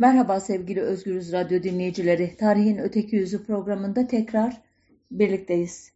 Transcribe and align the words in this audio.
Merhaba 0.00 0.40
sevgili 0.40 0.80
Özgürüz 0.80 1.32
Radyo 1.32 1.62
dinleyicileri. 1.62 2.36
Tarihin 2.36 2.78
Öteki 2.78 3.16
Yüzü 3.16 3.44
programında 3.44 4.06
tekrar 4.06 4.62
birlikteyiz. 5.10 5.92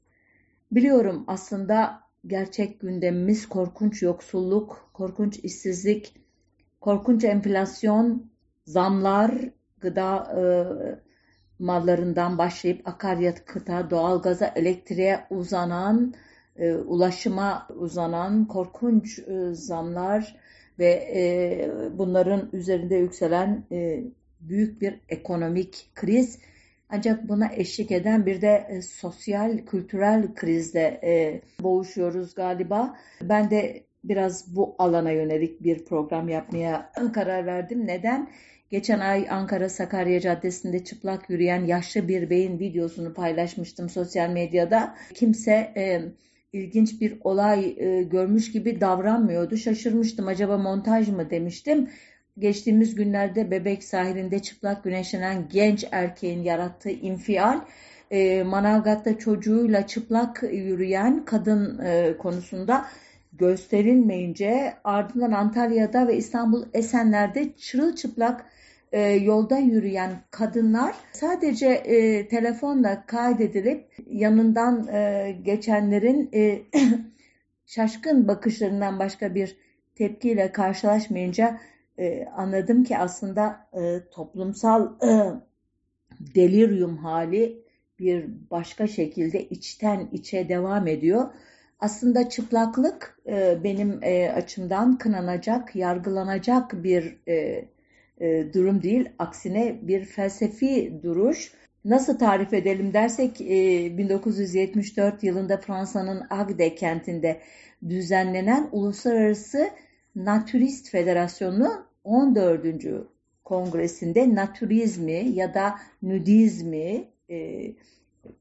Biliyorum 0.73 1.25
aslında 1.27 2.01
gerçek 2.27 2.81
gündemimiz 2.81 3.49
korkunç 3.49 4.03
yoksulluk, 4.03 4.91
korkunç 4.93 5.39
işsizlik, 5.39 6.15
korkunç 6.81 7.25
enflasyon, 7.25 8.31
zamlar, 8.65 9.35
gıda 9.81 10.17
e, 10.41 10.45
mallarından 11.59 12.39
başlayıp 12.39 12.89
akaryakıta, 12.89 13.91
doğalgaza, 13.91 14.47
elektriğe 14.47 15.27
uzanan, 15.31 16.15
e, 16.57 16.75
ulaşıma 16.75 17.69
uzanan 17.77 18.45
korkunç 18.49 19.19
e, 19.19 19.55
zamlar, 19.55 20.37
ve 20.79 20.91
e, 21.15 21.69
bunların 21.99 22.49
üzerinde 22.53 22.97
yükselen 22.97 23.65
e, 23.73 24.05
büyük 24.41 24.81
bir 24.81 25.01
ekonomik 25.09 25.91
kriz 25.95 26.39
ancak 26.89 27.29
buna 27.29 27.53
eşlik 27.53 27.91
eden 27.91 28.27
bir 28.27 28.41
de 28.41 28.67
e, 28.69 28.83
sosyal, 28.83 29.59
kültürel 29.59 30.35
krizle 30.35 31.01
e, 31.05 31.41
boğuşuyoruz 31.63 32.35
galiba. 32.35 32.97
Ben 33.23 33.51
de 33.51 33.83
biraz 34.05 34.57
bu 34.57 34.75
alana 34.79 35.11
yönelik 35.11 35.63
bir 35.63 35.85
program 35.85 36.29
yapmaya 36.29 36.93
karar 37.15 37.47
verdim. 37.47 37.87
Neden? 37.87 38.31
Geçen 38.71 39.01
ay 39.01 39.27
Ankara 39.31 39.69
Sakarya 39.69 40.21
Caddesi'nde 40.21 40.85
çıplak 40.85 41.31
yürüyen 41.31 41.65
yaşlı 41.65 42.09
bir 42.09 42.31
beyin 42.31 42.59
videosunu 42.59 43.15
paylaşmıştım 43.15 43.89
sosyal 43.89 44.31
medyada. 44.31 44.95
Kimse 45.15 45.73
e, 45.77 46.03
ilginç 46.55 47.01
bir 47.01 47.19
olay 47.25 47.75
e, 47.77 48.03
görmüş 48.03 48.53
gibi 48.53 48.81
davranmıyordu. 48.81 49.57
Şaşırmıştım 49.57 50.29
acaba 50.29 50.59
montaj 50.59 51.09
mı 51.09 51.31
demiştim. 51.31 51.89
Geçtiğimiz 52.39 52.95
günlerde 52.95 53.51
Bebek 53.51 53.85
sahilinde 53.85 54.39
çıplak 54.39 54.85
güneşlenen 54.85 55.49
genç 55.53 55.87
erkeğin 55.93 56.43
yarattığı 56.43 56.91
infial 56.91 57.61
e, 58.11 58.43
Manavgat'ta 58.43 59.19
çocuğuyla 59.19 59.87
çıplak 59.87 60.43
yürüyen 60.53 61.25
kadın 61.25 61.79
e, 61.79 62.17
konusunda 62.19 62.87
gösterilmeyince 63.33 64.75
ardından 64.85 65.33
Antalya'da 65.33 66.09
ve 66.09 66.17
İstanbul 66.17 66.65
Esenler'de 66.75 67.53
çırılçıplak 67.57 68.47
e, 68.95 69.01
yolda 69.01 69.59
yürüyen 69.59 70.13
kadınlar 70.31 70.95
sadece 71.13 71.67
e, 71.69 72.29
telefonla 72.29 73.07
kaydedilip 73.07 73.87
yanından 74.07 74.89
e, 74.89 75.33
geçenlerin 75.43 76.31
e, 76.35 76.63
şaşkın 77.67 78.29
bakışlarından 78.29 78.99
başka 78.99 79.35
bir 79.35 79.57
tepkiyle 79.95 80.53
karşılaşmayınca 80.53 81.61
e, 81.99 82.25
anladım 82.37 82.85
ki 82.85 82.99
aslında 82.99 83.69
e, 83.73 84.01
toplumsal 84.11 84.93
e, 85.03 85.33
delirium 86.35 86.97
hali 86.97 87.65
bir 87.99 88.27
başka 88.51 88.87
şekilde 88.87 89.49
içten 89.49 90.09
içe 90.13 90.49
devam 90.49 90.87
ediyor. 90.87 91.25
Aslında 91.81 92.29
çıplaklık 92.29 93.19
e, 93.27 93.65
benim 93.65 93.99
e, 94.03 94.33
açımdan 94.33 94.99
kınanacak, 94.99 95.77
yargılanacak 95.77 96.85
bir 96.85 97.19
e, 97.29 97.65
e, 98.21 98.47
durum 98.55 98.83
değil. 98.83 99.09
Aksine 99.19 99.79
bir 99.83 100.05
felsefi 100.05 101.01
duruş. 101.03 101.53
Nasıl 101.85 102.19
tarif 102.19 102.53
edelim 102.53 102.93
dersek 102.93 103.41
e, 103.41 103.99
1974 103.99 105.23
yılında 105.23 105.57
Fransa'nın 105.57 106.23
Agde 106.31 106.75
kentinde 106.75 107.41
düzenlenen 107.89 108.69
Uluslararası 108.73 109.71
Naturist 110.17 110.91
Federasyonu 110.91 111.87
14. 112.05 112.67
kongresinde 113.45 114.35
naturizmi 114.35 115.29
ya 115.35 115.55
da 115.55 115.75
nudizmi 116.03 117.05
e, 117.31 117.71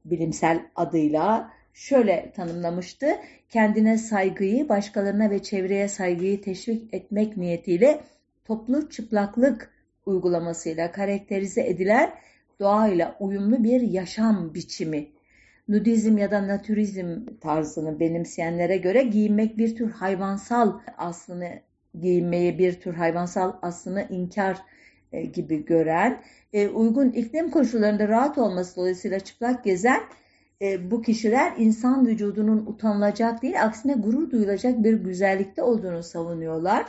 bilimsel 0.04 0.60
adıyla 0.76 1.50
şöyle 1.74 2.32
tanımlamıştı. 2.36 3.06
Kendine 3.48 3.98
saygıyı, 3.98 4.68
başkalarına 4.68 5.30
ve 5.30 5.42
çevreye 5.42 5.88
saygıyı 5.88 6.42
teşvik 6.42 6.94
etmek 6.94 7.36
niyetiyle 7.36 8.00
toplu 8.44 8.88
çıplaklık 8.88 9.70
uygulamasıyla 10.06 10.92
karakterize 10.92 11.66
edilen 11.66 12.14
doğayla 12.60 13.16
uyumlu 13.20 13.64
bir 13.64 13.80
yaşam 13.80 14.54
biçimi. 14.54 15.08
Nudizm 15.68 16.18
ya 16.18 16.30
da 16.30 16.48
naturizm 16.48 17.26
tarzını 17.40 18.00
benimseyenlere 18.00 18.76
göre 18.76 19.02
giyinmek 19.02 19.58
bir 19.58 19.76
tür 19.76 19.90
hayvansal 19.90 20.78
aslını 20.98 21.60
giyinmeyi 22.00 22.58
bir 22.58 22.80
tür 22.80 22.94
hayvansal 22.94 23.52
aslını 23.62 24.06
inkar 24.10 24.58
e, 25.12 25.22
gibi 25.22 25.64
gören, 25.64 26.22
e, 26.52 26.68
uygun 26.68 27.10
iklim 27.10 27.50
koşullarında 27.50 28.08
rahat 28.08 28.38
olması 28.38 28.76
dolayısıyla 28.76 29.20
çıplak 29.20 29.64
gezen 29.64 30.00
e, 30.62 30.90
bu 30.90 31.02
kişiler 31.02 31.52
insan 31.58 32.06
vücudunun 32.06 32.66
utanılacak 32.66 33.42
değil, 33.42 33.64
aksine 33.64 33.94
gurur 33.94 34.30
duyulacak 34.30 34.84
bir 34.84 34.94
güzellikte 34.94 35.62
olduğunu 35.62 36.02
savunuyorlar 36.02 36.86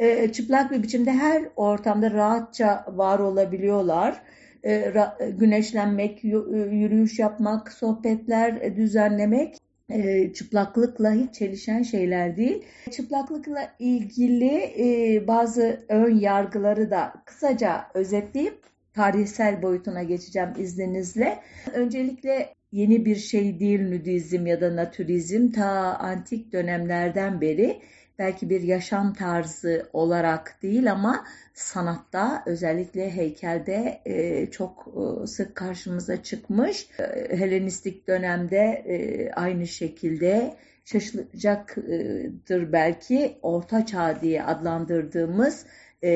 e, 0.00 0.32
çıplak 0.32 0.70
bir 0.70 0.82
biçimde 0.82 1.12
her 1.12 1.42
ortamda 1.56 2.10
rahatça 2.10 2.84
var 2.88 3.18
olabiliyorlar. 3.18 4.22
E, 4.62 4.94
ra, 4.94 5.18
güneşlenmek, 5.38 6.24
e, 6.24 6.28
yürüyüş 6.28 7.18
yapmak, 7.18 7.72
sohbetler 7.72 8.52
e, 8.60 8.76
düzenlemek 8.76 9.56
e, 9.90 10.32
çıplaklıkla 10.32 11.12
hiç 11.12 11.34
çelişen 11.34 11.82
şeyler 11.82 12.36
değil. 12.36 12.62
Çıplaklıkla 12.90 13.70
ilgili 13.78 14.54
e, 14.78 15.26
bazı 15.26 15.80
ön 15.88 16.18
yargıları 16.18 16.90
da 16.90 17.12
kısaca 17.24 17.84
özetleyip 17.94 18.58
tarihsel 18.94 19.62
boyutuna 19.62 20.02
geçeceğim 20.02 20.50
izninizle. 20.58 21.38
Öncelikle 21.74 22.54
yeni 22.72 23.04
bir 23.04 23.16
şey 23.16 23.60
değil 23.60 23.88
nudizm 23.88 24.46
ya 24.46 24.60
da 24.60 24.76
naturizm 24.76 25.50
ta 25.50 25.66
antik 25.98 26.52
dönemlerden 26.52 27.40
beri 27.40 27.80
belki 28.20 28.50
bir 28.50 28.60
yaşam 28.60 29.14
tarzı 29.14 29.88
olarak 29.92 30.62
değil 30.62 30.92
ama 30.92 31.24
sanatta 31.54 32.42
özellikle 32.46 33.10
heykelde 33.10 34.00
e, 34.04 34.46
çok 34.50 34.88
e, 34.88 35.26
sık 35.26 35.54
karşımıza 35.54 36.22
çıkmış. 36.22 36.88
E, 36.98 37.38
Helenistik 37.38 38.08
dönemde 38.08 38.84
e, 38.86 39.30
aynı 39.32 39.66
şekilde 39.66 40.56
şaşılacaktır 40.84 42.72
belki 42.72 43.38
Orta 43.42 43.86
Çağ 43.86 44.18
diye 44.22 44.44
adlandırdığımız 44.44 45.66
e, 46.02 46.10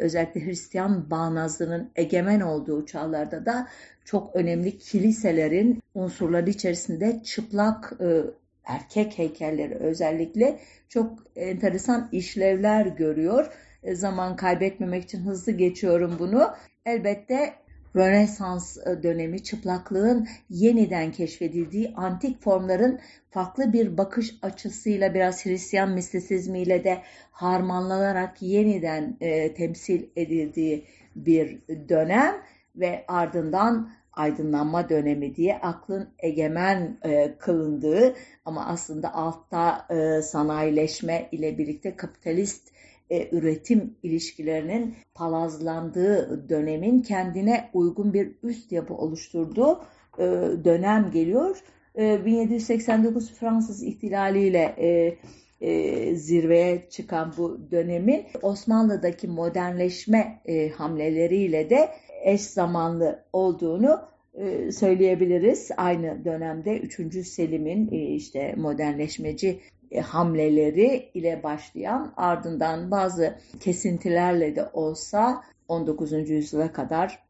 özellikle 0.00 0.46
Hristiyan 0.46 1.10
bağnazlığının 1.10 1.90
egemen 1.96 2.40
olduğu 2.40 2.86
çağlarda 2.86 3.46
da 3.46 3.68
çok 4.04 4.36
önemli 4.36 4.78
kiliselerin 4.78 5.82
unsurları 5.94 6.50
içerisinde 6.50 7.22
çıplak 7.24 7.92
e, 8.00 8.22
erkek 8.68 9.18
heykelleri 9.18 9.74
özellikle 9.74 10.58
çok 10.88 11.26
enteresan 11.36 12.08
işlevler 12.12 12.86
görüyor. 12.86 13.52
E, 13.82 13.94
zaman 13.94 14.36
kaybetmemek 14.36 15.04
için 15.04 15.20
hızlı 15.20 15.52
geçiyorum 15.52 16.16
bunu. 16.18 16.50
Elbette 16.86 17.54
Rönesans 17.96 18.76
e, 18.86 19.02
dönemi 19.02 19.42
çıplaklığın 19.42 20.28
yeniden 20.50 21.12
keşfedildiği 21.12 21.92
antik 21.96 22.42
formların 22.42 23.00
farklı 23.30 23.72
bir 23.72 23.98
bakış 23.98 24.34
açısıyla 24.42 25.14
biraz 25.14 25.46
Hristiyan 25.46 25.90
mistisizmiyle 25.90 26.84
de 26.84 27.02
harmanlanarak 27.30 28.42
yeniden 28.42 29.16
e, 29.20 29.54
temsil 29.54 30.02
edildiği 30.16 30.84
bir 31.16 31.58
dönem 31.88 32.34
ve 32.76 33.04
ardından 33.08 33.90
aydınlanma 34.18 34.88
dönemi 34.88 35.36
diye 35.36 35.58
aklın 35.58 36.08
egemen 36.18 36.98
e, 37.04 37.34
kılındığı 37.38 38.14
ama 38.44 38.66
aslında 38.66 39.14
altta 39.14 39.86
e, 39.90 40.22
sanayileşme 40.22 41.28
ile 41.32 41.58
birlikte 41.58 41.96
kapitalist 41.96 42.68
e, 43.10 43.36
üretim 43.36 43.96
ilişkilerinin 44.02 44.94
palazlandığı 45.14 46.48
dönemin 46.48 47.02
kendine 47.02 47.70
uygun 47.72 48.14
bir 48.14 48.32
üst 48.42 48.72
yapı 48.72 48.94
oluşturduğu 48.94 49.80
e, 50.18 50.24
dönem 50.64 51.10
geliyor. 51.10 51.58
E, 51.98 52.24
1789 52.24 53.32
Fransız 53.32 53.82
ihtilaliyle 53.82 54.74
e, 54.78 55.18
e, 55.60 56.16
zirveye 56.16 56.88
çıkan 56.90 57.34
bu 57.36 57.70
dönemin 57.70 58.24
Osmanlı'daki 58.42 59.28
modernleşme 59.28 60.40
e, 60.46 60.68
hamleleriyle 60.68 61.70
de 61.70 61.88
eş 62.22 62.40
zamanlı 62.40 63.24
olduğunu 63.32 64.00
e, 64.34 64.72
söyleyebiliriz. 64.72 65.70
Aynı 65.76 66.24
dönemde 66.24 66.78
3. 66.78 67.26
Selim'in 67.26 67.92
e, 67.92 67.96
işte 67.96 68.54
modernleşmeci 68.56 69.60
e, 69.90 70.00
hamleleri 70.00 71.10
ile 71.14 71.42
başlayan 71.42 72.12
ardından 72.16 72.90
bazı 72.90 73.38
kesintilerle 73.60 74.56
de 74.56 74.68
olsa 74.72 75.42
19. 75.68 76.12
yüzyıla 76.12 76.72
kadar 76.72 77.22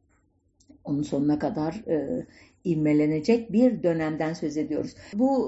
onun 0.85 1.03
sonuna 1.03 1.39
kadar 1.39 1.73
e, 1.89 2.27
ivmelenecek 2.65 3.53
bir 3.53 3.83
dönemden 3.83 4.33
söz 4.33 4.57
ediyoruz. 4.57 4.95
Bu 5.15 5.39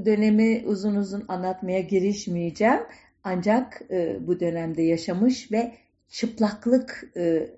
e, 0.00 0.04
dönemi 0.06 0.62
uzun 0.66 0.96
uzun 0.96 1.24
anlatmaya 1.28 1.80
girişmeyeceğim. 1.80 2.80
Ancak 3.24 3.82
e, 3.90 4.16
bu 4.26 4.40
dönemde 4.40 4.82
yaşamış 4.82 5.52
ve 5.52 5.72
çıplaklık 6.08 7.12
e, 7.16 7.50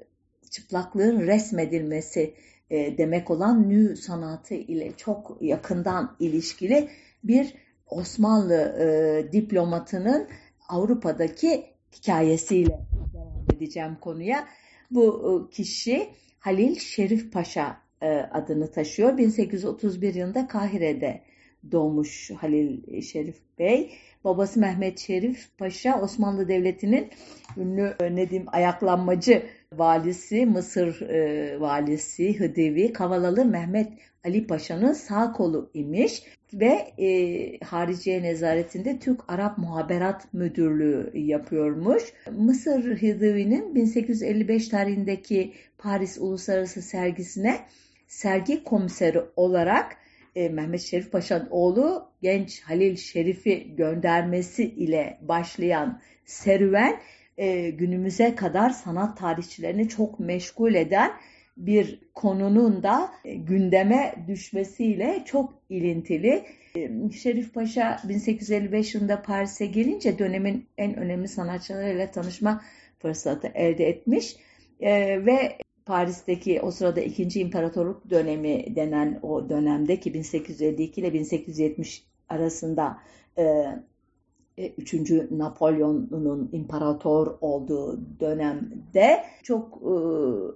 çıplaklığın 0.52 1.20
resmedilmesi 1.20 2.34
e, 2.70 2.98
demek 2.98 3.30
olan 3.30 3.68
nü 3.68 3.96
sanatı 3.96 4.54
ile 4.54 4.92
çok 4.96 5.36
yakından 5.40 6.16
ilişkili 6.20 6.88
bir 7.24 7.54
Osmanlı 7.86 8.54
e, 8.54 9.32
diplomatının 9.32 10.28
Avrupa'daki 10.68 11.64
hikayesiyle 11.96 12.78
devam 13.14 13.46
edeceğim 13.56 13.96
konuya. 14.00 14.48
Bu 14.90 15.04
e, 15.50 15.54
kişi 15.54 16.08
Halil 16.38 16.78
Şerif 16.78 17.32
Paşa 17.32 17.80
e, 18.02 18.08
adını 18.08 18.70
taşıyor. 18.70 19.18
1831 19.18 20.14
yılında 20.14 20.48
Kahire'de 20.48 21.20
doğmuş 21.72 22.30
Halil 22.30 23.02
Şerif 23.02 23.36
Bey. 23.58 23.92
Babası 24.24 24.60
Mehmet 24.60 24.98
Şerif 24.98 25.58
Paşa 25.58 26.00
Osmanlı 26.02 26.48
Devleti'nin 26.48 27.10
ünlü 27.56 27.94
e, 28.00 28.16
ne 28.16 28.30
diyeyim 28.30 28.48
ayaklanmacı 28.52 29.42
valisi, 29.76 30.46
Mısır 30.46 31.00
e, 31.00 31.60
valisi 31.60 32.40
Hıdevi 32.40 32.92
Kavalalı 32.92 33.44
Mehmet 33.44 33.92
Ali 34.24 34.46
Paşa'nın 34.46 34.92
sağ 34.92 35.32
kolu 35.32 35.70
imiş 35.74 36.22
ve 36.54 36.92
e, 36.98 37.58
Hariciye 37.64 38.22
Nezaretinde 38.22 38.98
Türk-Arap 38.98 39.58
Muhaberat 39.58 40.34
Müdürlüğü 40.34 41.10
yapıyormuş. 41.14 42.02
Mısır 42.30 43.02
Hıdevi'nin 43.02 43.74
1855 43.74 44.68
tarihindeki 44.68 45.52
Paris 45.78 46.18
Uluslararası 46.18 46.82
Sergisine 46.82 47.60
sergi 48.06 48.64
komiseri 48.64 49.20
olarak 49.36 49.96
e, 50.36 50.48
Mehmet 50.48 50.80
Şerif 50.80 51.12
Paşa'nın 51.12 51.48
oğlu 51.50 52.08
genç 52.22 52.62
Halil 52.62 52.96
Şerif'i 52.96 53.76
göndermesi 53.76 54.64
ile 54.64 55.18
başlayan 55.22 56.00
serüven 56.24 57.00
e, 57.38 57.70
günümüze 57.70 58.34
kadar 58.34 58.70
sanat 58.70 59.18
tarihçilerini 59.18 59.88
çok 59.88 60.20
meşgul 60.20 60.74
eden 60.74 61.12
bir 61.56 61.98
konunun 62.14 62.82
da 62.82 63.10
e, 63.24 63.34
gündeme 63.34 64.14
düşmesiyle 64.28 65.22
çok 65.26 65.54
ilintili. 65.68 66.44
E, 66.76 67.10
Şerif 67.12 67.54
Paşa 67.54 67.98
1855 68.04 68.94
yılında 68.94 69.22
Paris'e 69.22 69.66
gelince 69.66 70.18
dönemin 70.18 70.66
en 70.78 70.96
önemli 70.96 71.28
sanatçılarıyla 71.28 72.10
tanışma 72.10 72.62
fırsatı 72.98 73.46
elde 73.54 73.88
etmiş 73.88 74.36
e, 74.80 74.90
ve 75.26 75.58
Paris'teki 75.86 76.60
o 76.60 76.70
sırada 76.70 77.00
ikinci 77.00 77.40
imparatorluk 77.40 78.10
dönemi 78.10 78.76
denen 78.76 79.18
o 79.22 79.48
dönemdeki 79.48 80.14
1852 80.14 81.00
ile 81.00 81.12
1870 81.12 82.04
arasında 82.28 82.98
e, 83.38 83.64
3. 84.58 84.94
Napolyon'un 85.30 86.50
imparator 86.52 87.38
olduğu 87.40 88.00
dönemde 88.20 89.24
çok 89.42 89.82
e, 89.82 89.94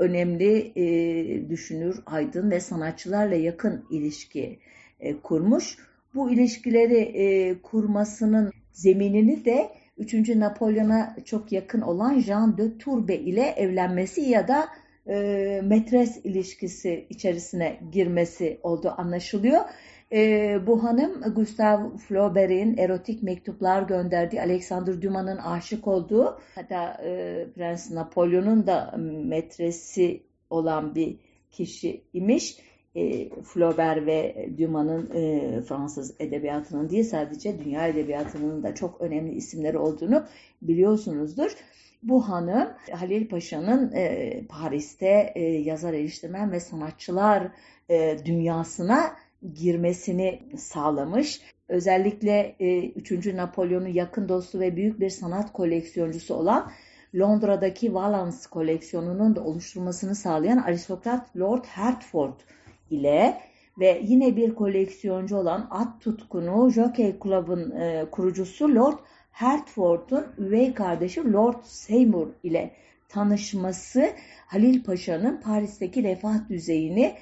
önemli 0.03 0.73
e, 0.77 1.51
düşünür, 1.51 2.01
aydın 2.07 2.51
ve 2.51 2.61
sanatçılarla 2.61 3.35
yakın 3.35 3.85
ilişki 3.91 4.59
e, 5.01 5.17
kurmuş. 5.17 5.79
Bu 6.15 6.31
ilişkileri 6.31 6.99
e, 6.99 7.59
kurmasının 7.63 8.53
zeminini 8.73 9.45
de 9.45 9.69
3. 9.99 10.29
Napolyon'a 10.29 11.17
çok 11.25 11.53
yakın 11.53 11.81
olan 11.81 12.21
Jean 12.21 12.59
de 12.59 12.79
Turbe 12.79 13.17
ile 13.17 13.43
evlenmesi 13.43 14.21
ya 14.21 14.49
da 14.49 14.69
e, 15.09 15.61
metres 15.65 16.21
ilişkisi 16.25 17.07
içerisine 17.11 17.81
girmesi 17.93 18.61
olduğu 18.63 18.91
anlaşılıyor. 19.01 19.61
E, 20.13 20.59
bu 20.67 20.85
hanım 20.85 21.35
Gustave 21.35 21.97
Flaubert'in 21.97 22.77
erotik 22.77 23.23
mektuplar 23.23 23.83
gönderdiği 23.83 24.41
Alexander 24.41 25.03
Dumas'ın 25.03 25.37
aşık 25.37 25.87
olduğu 25.87 26.39
hatta 26.55 27.01
e, 27.05 27.47
Prens 27.55 27.91
Napolyon'un 27.91 28.67
da 28.67 28.95
metresi 29.25 30.23
olan 30.51 30.95
bir 30.95 31.17
kişi 31.51 32.03
imiş. 32.13 32.59
E, 32.95 33.29
Flaubert 33.43 34.07
ve 34.07 34.49
Dumas'ın 34.59 35.11
e, 35.15 35.63
Fransız 35.63 36.15
edebiyatının 36.21 36.91
değil 36.91 37.05
sadece 37.05 37.59
dünya 37.65 37.89
edebiyatının 37.89 38.63
da 38.63 38.75
çok 38.75 39.01
önemli 39.01 39.35
isimleri 39.35 39.79
olduğunu 39.79 40.25
biliyorsunuzdur. 40.63 41.57
Bu 42.03 42.29
hanım 42.29 42.69
Halil 42.93 43.29
Paşa'nın 43.29 43.93
e, 43.93 44.43
Paris'te 44.49 45.33
e, 45.35 45.43
yazar, 45.43 45.93
eleştirmen 45.93 46.53
ve 46.53 46.61
sanatçılar 46.61 47.49
e, 47.91 48.17
dünyasına 48.25 49.17
girmesini 49.55 50.43
sağlamış. 50.57 51.41
Özellikle 51.69 52.57
e, 52.61 52.89
3. 52.89 53.27
Napolyon'un 53.27 53.89
yakın 53.89 54.29
dostu 54.29 54.61
ve 54.61 54.77
büyük 54.77 55.01
bir 55.01 55.11
sanat 55.11 55.53
koleksiyoncusu 55.53 56.35
olan 56.35 56.71
Londra'daki 57.15 57.95
Valence 57.95 58.37
koleksiyonunun 58.51 59.37
da 59.37 59.45
oluşturulmasını 59.45 60.15
sağlayan 60.15 60.59
aristokrat 60.59 61.37
Lord 61.37 61.65
Hertford 61.65 62.41
ile 62.91 63.41
ve 63.79 64.03
yine 64.05 64.37
bir 64.37 64.55
koleksiyoncu 64.55 65.37
olan 65.37 65.69
at 65.71 66.01
tutkunu 66.01 66.71
Jockey 66.71 67.17
Club'ın 67.23 67.71
e, 67.71 68.07
kurucusu 68.11 68.75
Lord 68.75 68.99
Hertford'un 69.33 70.27
üvey 70.39 70.75
kardeşi 70.75 71.33
Lord 71.33 71.63
Seymour 71.63 72.29
ile 72.43 72.71
tanışması 73.09 74.11
Halil 74.47 74.85
Paşa'nın 74.85 75.41
Paris'teki 75.41 76.03
refah 76.03 76.49
düzeyini 76.49 77.15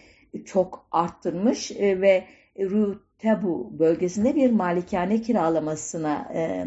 çok 0.45 0.87
arttırmış 0.93 1.71
e, 1.71 2.01
ve 2.01 2.25
Rue 2.61 2.95
Tabu 3.19 3.79
bölgesinde 3.79 4.35
bir 4.35 4.51
malikane 4.51 5.21
kiralamasına 5.23 6.33
e, 6.35 6.65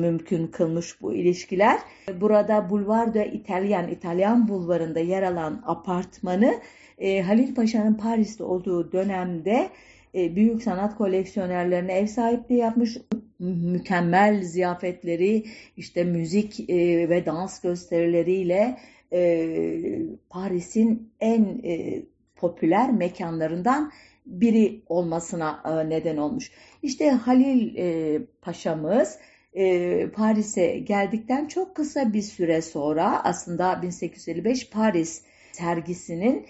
mümkün 0.00 0.46
kılmış 0.46 1.02
bu 1.02 1.14
ilişkiler. 1.14 1.78
Burada 2.20 2.70
Boulevard 2.70 3.14
de 3.14 3.32
İtalyan, 3.32 3.88
İtalyan 3.88 4.48
bulvarında 4.48 5.00
yer 5.00 5.22
alan 5.22 5.62
apartmanı 5.66 6.54
e, 6.98 7.22
Halil 7.22 7.54
Paşa'nın 7.54 7.94
Paris'te 7.94 8.44
olduğu 8.44 8.92
dönemde 8.92 9.68
büyük 10.14 10.62
sanat 10.62 10.96
koleksiyonerlerine 10.96 11.92
ev 11.92 12.06
sahipliği 12.06 12.58
yapmış. 12.58 12.98
Mükemmel 13.38 14.42
ziyafetleri, 14.42 15.44
işte 15.76 16.04
müzik 16.04 16.68
ve 17.08 17.26
dans 17.26 17.60
gösterileriyle 17.60 18.78
Paris'in 20.30 21.12
en 21.20 21.60
popüler 22.42 22.92
mekanlarından 22.92 23.92
biri 24.26 24.82
olmasına 24.86 25.62
e, 25.64 25.90
neden 25.90 26.16
olmuş. 26.16 26.52
İşte 26.82 27.10
Halil 27.10 27.76
e, 27.76 28.18
Paşa'mız 28.42 29.18
e, 29.52 30.10
Paris'e 30.10 30.78
geldikten 30.78 31.46
çok 31.48 31.74
kısa 31.74 32.12
bir 32.12 32.22
süre 32.22 32.62
sonra 32.62 33.24
aslında 33.24 33.82
1855 33.82 34.70
Paris 34.70 35.22
sergisinin 35.52 36.46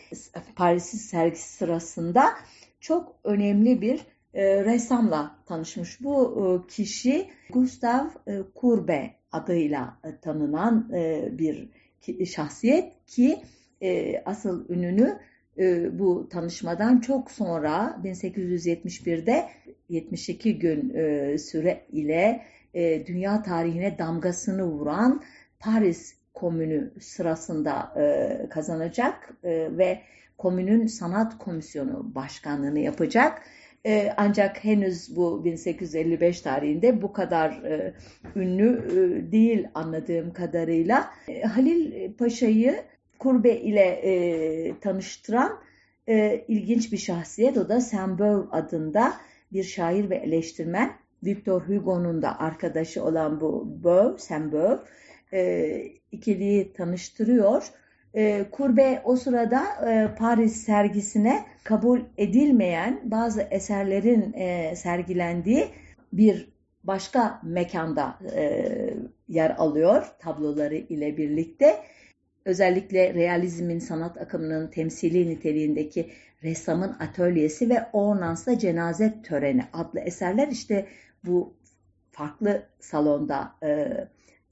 Paris 0.57 0.85
sergisi 0.85 1.57
sırasında 1.57 2.25
çok 2.81 3.17
önemli 3.25 3.81
bir 3.81 4.01
ressamla 4.35 5.37
tanışmış. 5.47 6.01
Bu 6.01 6.67
kişi 6.69 7.29
Gustave 7.51 8.11
Courbet 8.61 9.11
adıyla 9.33 9.99
tanınan 10.23 10.89
bir 11.39 11.69
şahsiyet 12.27 13.07
ki 13.07 13.43
asıl 14.25 14.69
ününü 14.69 15.19
e, 15.59 15.99
bu 15.99 16.29
tanışmadan 16.29 17.01
çok 17.01 17.31
sonra 17.31 18.01
1871'de 18.05 19.49
72 19.89 20.59
gün 20.59 20.95
e, 20.95 21.39
süre 21.39 21.85
ile 21.93 22.43
e, 22.75 23.07
dünya 23.07 23.43
tarihine 23.43 23.99
damgasını 23.99 24.65
vuran 24.65 25.23
Paris 25.61 26.15
Komünü 26.35 26.93
sırasında 27.01 27.95
e, 28.01 28.49
kazanacak 28.49 29.31
e, 29.45 29.69
ve 29.79 29.99
komünün 30.39 30.87
sanat 30.87 31.39
komisyonu 31.39 32.15
başkanlığını 32.15 32.79
yapacak. 32.79 33.43
Ancak 34.17 34.65
henüz 34.65 35.17
bu 35.17 35.45
1855 35.45 36.41
tarihinde 36.41 37.03
bu 37.03 37.13
kadar 37.13 37.63
ünlü 38.37 38.83
değil 39.33 39.69
anladığım 39.75 40.33
kadarıyla. 40.33 41.11
Halil 41.55 42.13
Paşa'yı 42.13 42.83
Kurbe 43.23 43.57
ile 43.57 43.81
e, 43.81 44.81
tanıştıran 44.81 45.59
e, 46.09 46.45
ilginç 46.49 46.93
bir 46.93 46.99
şahsiyet. 46.99 47.59
O 47.59 47.69
da 47.69 47.81
Saint-Beuve 47.81 48.51
adında 48.51 49.13
bir 49.53 49.65
şair 49.65 50.11
ve 50.11 50.17
eleştirmen. 50.17 50.93
Victor 51.25 51.63
Hugo'nun 51.63 52.23
da 52.23 52.41
arkadaşı 52.41 53.05
olan 53.05 53.41
bu 53.41 53.79
Beuve, 53.85 54.19
Saint-Beuve 54.19 54.79
e, 55.33 55.83
ikiliyi 56.13 56.73
tanıştırıyor. 56.73 57.65
E, 58.15 58.45
Kurbe 58.51 59.03
o 59.05 59.17
sırada 59.17 59.63
e, 59.91 60.15
Paris 60.19 60.57
sergisine 60.57 61.45
kabul 61.65 62.01
edilmeyen 62.19 63.01
bazı 63.05 63.43
eserlerin 63.51 64.33
e, 64.33 64.77
sergilendiği 64.77 65.67
bir 66.13 66.49
başka 66.85 67.41
mekanda 67.43 68.19
e, 68.35 68.71
yer 69.29 69.51
alıyor 69.59 70.07
tabloları 70.19 70.77
ile 70.77 71.17
birlikte 71.17 71.77
özellikle 72.45 73.15
realizmin 73.15 73.79
sanat 73.79 74.21
akımının 74.21 74.69
temsili 74.69 75.29
niteliğindeki 75.29 76.11
ressamın 76.43 76.97
atölyesi 77.01 77.71
ve 77.71 77.87
Ornans'ta 77.93 78.59
cenaze 78.59 79.23
töreni 79.23 79.65
adlı 79.73 80.01
eserler 80.01 80.49
işte 80.49 80.87
bu 81.25 81.55
farklı 82.11 82.63
salonda 82.81 83.53
e, 83.63 83.89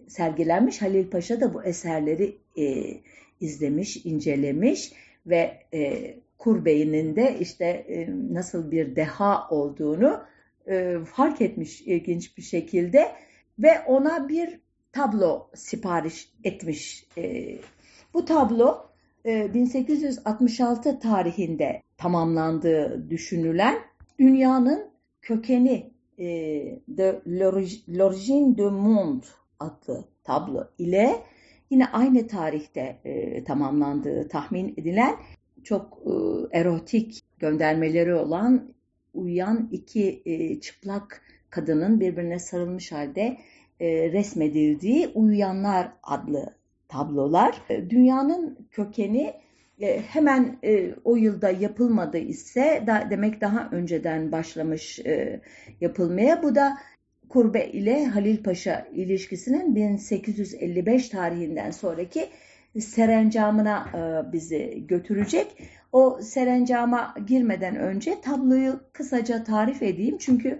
sergilenmiş. 0.08 0.82
Halil 0.82 1.10
Paşa 1.10 1.40
da 1.40 1.54
bu 1.54 1.64
eserleri 1.64 2.36
e, 2.58 2.94
izlemiş, 3.40 4.06
incelemiş 4.06 4.92
ve 5.26 5.58
e, 5.74 6.14
Kurbey'in 6.38 7.16
de 7.16 7.36
işte 7.40 7.64
e, 7.64 8.08
nasıl 8.30 8.70
bir 8.70 8.96
deha 8.96 9.48
olduğunu 9.48 10.24
e, 10.68 10.96
fark 11.14 11.40
etmiş 11.40 11.80
ilginç 11.80 12.38
bir 12.38 12.42
şekilde 12.42 13.12
ve 13.58 13.80
ona 13.86 14.28
bir 14.28 14.60
tablo 14.92 15.50
sipariş 15.54 16.32
etmiş. 16.44 17.06
E, 17.18 17.56
bu 18.14 18.24
tablo 18.24 18.90
e, 19.26 19.54
1866 19.54 20.98
tarihinde 20.98 21.82
tamamlandığı 21.96 23.10
düşünülen 23.10 23.78
dünyanın 24.18 24.90
kökeni 25.22 25.92
e, 26.18 26.26
de 26.88 27.22
l'origine 27.88 28.58
du 28.58 28.70
monde 28.70 29.26
adlı 29.60 30.04
tablo 30.24 30.68
ile 30.78 31.16
yine 31.70 31.86
aynı 31.86 32.26
tarihte 32.26 33.00
e, 33.04 33.44
tamamlandığı 33.44 34.28
tahmin 34.28 34.74
edilen 34.76 35.16
çok 35.64 35.98
e, 36.06 36.12
erotik 36.58 37.22
göndermeleri 37.38 38.14
olan 38.14 38.72
uyuyan 39.14 39.68
iki 39.72 40.22
e, 40.24 40.60
çıplak 40.60 41.22
kadının 41.50 42.00
birbirine 42.00 42.38
sarılmış 42.38 42.92
halde 42.92 43.38
e, 43.80 44.12
resmedildiği 44.12 45.08
Uyuyanlar 45.08 45.92
adlı 46.02 46.59
tablolar. 46.90 47.62
E, 47.68 47.90
dünyanın 47.90 48.58
kökeni 48.70 49.34
e, 49.80 50.00
hemen 50.00 50.58
e, 50.64 50.94
o 51.04 51.16
yılda 51.16 51.50
yapılmadı 51.50 52.18
ise 52.18 52.84
da, 52.86 53.06
demek 53.10 53.40
daha 53.40 53.68
önceden 53.72 54.32
başlamış 54.32 55.00
yapılmaya. 55.80 56.42
Bu 56.42 56.54
da 56.54 56.78
Kurbe 57.28 57.66
ile 57.66 58.06
Halil 58.06 58.42
Paşa 58.42 58.86
ilişkisinin 58.92 59.74
1855 59.74 61.08
tarihinden 61.08 61.70
sonraki 61.70 62.28
serencamına 62.78 63.86
bizi 64.32 64.86
götürecek. 64.86 65.46
O 65.92 66.18
serencama 66.22 67.14
girmeden 67.26 67.76
önce 67.76 68.20
tabloyu 68.20 68.80
kısaca 68.92 69.44
tarif 69.44 69.82
edeyim. 69.82 70.18
Çünkü 70.18 70.58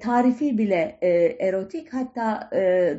tarifi 0.00 0.58
bile 0.58 0.98
erotik 1.40 1.94
hatta 1.94 2.50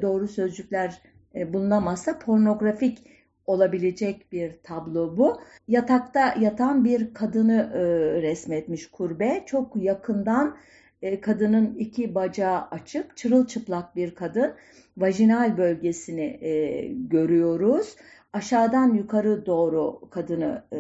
doğru 0.02 0.28
sözcükler 0.28 1.02
bulunamazsa 1.36 2.20
pornografik 2.20 3.04
olabilecek 3.46 4.32
bir 4.32 4.60
tablo 4.64 5.18
bu. 5.18 5.42
Yatakta 5.68 6.36
yatan 6.40 6.84
bir 6.84 7.14
kadını 7.14 7.72
e, 7.74 7.82
resmetmiş 8.22 8.88
kurbe. 8.92 9.44
Çok 9.46 9.76
yakından 9.76 10.58
e, 11.02 11.22
kadının 11.22 11.76
iki 11.76 12.16
bacağı 12.16 12.62
açık, 12.72 13.18
çırılçıplak 13.18 13.96
bir 13.96 14.16
kadın. 14.16 14.54
Vajinal 14.98 15.58
bölgesini 15.58 16.40
e, 16.42 16.86
görüyoruz. 16.88 17.96
Aşağıdan 18.34 18.94
yukarı 18.94 19.46
doğru 19.46 20.10
kadını 20.10 20.64
e, 20.74 20.80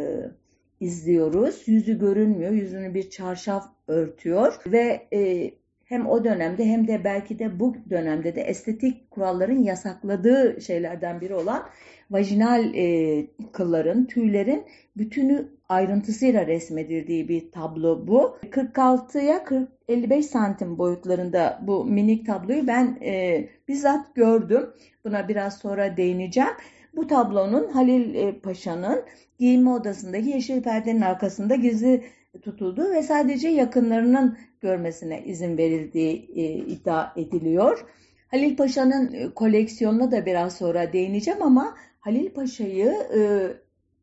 izliyoruz. 0.80 1.64
Yüzü 1.68 2.00
görünmüyor. 2.00 2.52
Yüzünü 2.52 2.94
bir 2.94 3.10
çarşaf 3.10 3.66
örtüyor 3.88 4.60
ve 4.66 5.08
e, 5.14 5.52
hem 5.92 6.08
o 6.08 6.24
dönemde 6.24 6.66
hem 6.66 6.88
de 6.88 7.04
belki 7.04 7.40
de 7.40 7.60
bu 7.60 7.76
dönemde 7.90 8.36
de 8.36 8.42
estetik 8.42 9.12
kuralların 9.12 9.64
yasakladığı 9.64 10.62
şeylerden 10.62 11.22
biri 11.22 11.36
olan 11.36 11.64
vajinal 12.12 12.76
e, 12.76 13.26
kılların, 13.52 14.06
tüylerin 14.06 14.64
bütünü 14.98 15.48
ayrıntısıyla 15.70 16.48
resmedildiği 16.48 17.30
bir 17.30 17.52
tablo 17.52 18.08
bu. 18.08 18.38
46'ya 18.52 19.44
55 19.88 20.26
santim 20.26 20.78
boyutlarında 20.78 21.60
bu 21.62 21.86
minik 21.86 22.26
tabloyu 22.26 22.68
ben 22.68 22.98
e, 23.02 23.46
bizzat 23.68 24.16
gördüm. 24.16 24.70
Buna 25.06 25.28
biraz 25.28 25.58
sonra 25.58 25.98
değineceğim. 25.98 26.52
Bu 26.96 27.08
tablonun 27.08 27.68
Halil 27.68 28.16
e, 28.16 28.40
Paşa'nın 28.40 29.04
giyinme 29.40 29.70
odasındaki 29.70 30.30
yeşil 30.30 30.64
perdenin 30.64 31.02
arkasında 31.02 31.56
gizli 31.56 32.04
tutulduğu 32.42 32.92
ve 32.92 33.04
sadece 33.04 33.48
yakınlarının 33.48 34.38
görmesine 34.62 35.24
izin 35.24 35.58
verildiği 35.58 36.30
e, 36.36 36.44
iddia 36.54 37.14
ediliyor. 37.16 37.86
Halil 38.28 38.56
Paşa'nın 38.56 39.14
e, 39.14 39.34
koleksiyonuna 39.34 40.12
da 40.12 40.26
biraz 40.26 40.58
sonra 40.58 40.94
değineceğim 40.94 41.44
ama 41.44 41.76
Halil 42.00 42.30
Paşa'yı 42.30 42.94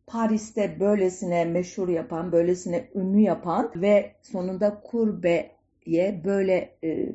Paris'te 0.06 0.80
böylesine 0.80 1.44
meşhur 1.44 1.88
yapan, 1.88 2.32
böylesine 2.32 2.88
ünlü 2.94 3.20
yapan 3.20 3.72
ve 3.74 4.12
sonunda 4.22 4.80
Kurbe'ye 4.80 6.22
böyle 6.24 6.76
e, 6.84 7.08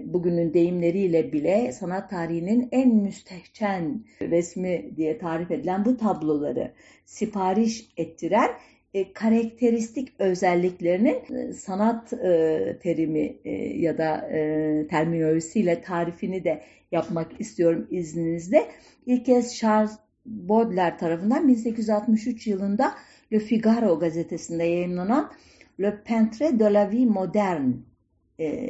bugünün 0.00 0.54
deyimleriyle 0.54 1.32
bile 1.32 1.72
sanat 1.72 2.10
tarihinin 2.10 2.68
en 2.72 2.94
müstehcen 2.94 4.04
resmi 4.20 4.90
diye 4.96 5.18
tarif 5.18 5.50
edilen 5.50 5.84
bu 5.84 5.96
tabloları 5.96 6.72
sipariş 7.04 7.92
ettiren 7.96 8.50
e, 8.94 9.12
karakteristik 9.12 10.08
özelliklerinin 10.18 11.34
e, 11.34 11.52
sanat 11.52 12.12
e, 12.12 12.78
terimi 12.82 13.36
e, 13.44 13.50
ya 13.78 13.98
da 13.98 14.16
e, 14.16 14.86
terminolojisiyle 14.90 15.82
tarifini 15.82 16.44
de 16.44 16.62
yapmak 16.92 17.40
istiyorum 17.40 17.86
izninizle. 17.90 18.68
İlk 19.06 19.26
kez 19.26 19.56
Charles 19.56 19.92
Baudelaire 20.26 20.96
tarafından 20.96 21.48
1863 21.48 22.46
yılında 22.46 22.94
Le 23.32 23.38
Figaro 23.38 23.98
gazetesinde 23.98 24.64
yayınlanan 24.64 25.32
Le 25.80 26.02
Peintre 26.04 26.58
de 26.58 26.72
la 26.72 26.90
Vie 26.90 27.06
Moderne 27.06 27.74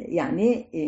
yani 0.07 0.67
e, 0.73 0.83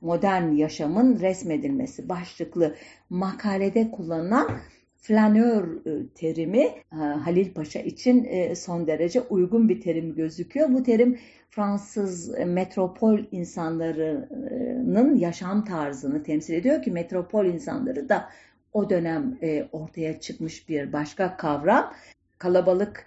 modern 0.00 0.52
yaşamın 0.52 1.20
resmedilmesi 1.20 2.08
başlıklı 2.08 2.74
makalede 3.10 3.90
kullanılan 3.90 4.48
flanör 4.96 5.86
e, 5.86 6.08
terimi 6.14 6.62
e, 6.62 6.96
Halil 6.96 7.54
Paşa 7.54 7.78
için 7.78 8.28
son 8.54 8.86
derece 8.86 9.20
uygun 9.20 9.68
bir 9.68 9.80
terim 9.80 10.14
gözüküyor. 10.14 10.72
Bu 10.72 10.82
terim 10.82 11.18
Fransız 11.50 12.38
metropol 12.38 13.20
insanlarının 13.30 15.16
yaşam 15.16 15.64
tarzını 15.64 16.22
temsil 16.22 16.54
ediyor 16.54 16.82
ki 16.82 16.90
metropol 16.90 17.44
insanları 17.44 18.08
da 18.08 18.28
o 18.72 18.90
dönem 18.90 19.38
ortaya 19.72 20.20
çıkmış 20.20 20.68
bir 20.68 20.92
başka 20.92 21.36
kavram. 21.36 21.92
Kalabalık 22.38 23.06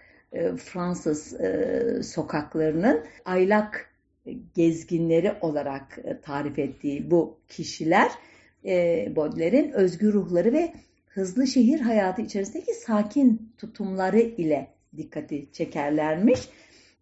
Fransız 0.57 1.37
sokaklarının 2.03 3.03
aylak 3.25 3.88
gezginleri 4.55 5.33
olarak 5.41 5.99
tarif 6.23 6.59
ettiği 6.59 7.11
bu 7.11 7.37
kişiler 7.47 8.11
Baudelaire'in 9.15 9.71
özgür 9.71 10.13
ruhları 10.13 10.53
ve 10.53 10.73
hızlı 11.09 11.47
şehir 11.47 11.79
hayatı 11.79 12.21
içerisindeki 12.21 12.73
sakin 12.73 13.51
tutumları 13.57 14.19
ile 14.19 14.67
dikkati 14.97 15.51
çekerlermiş. 15.51 16.39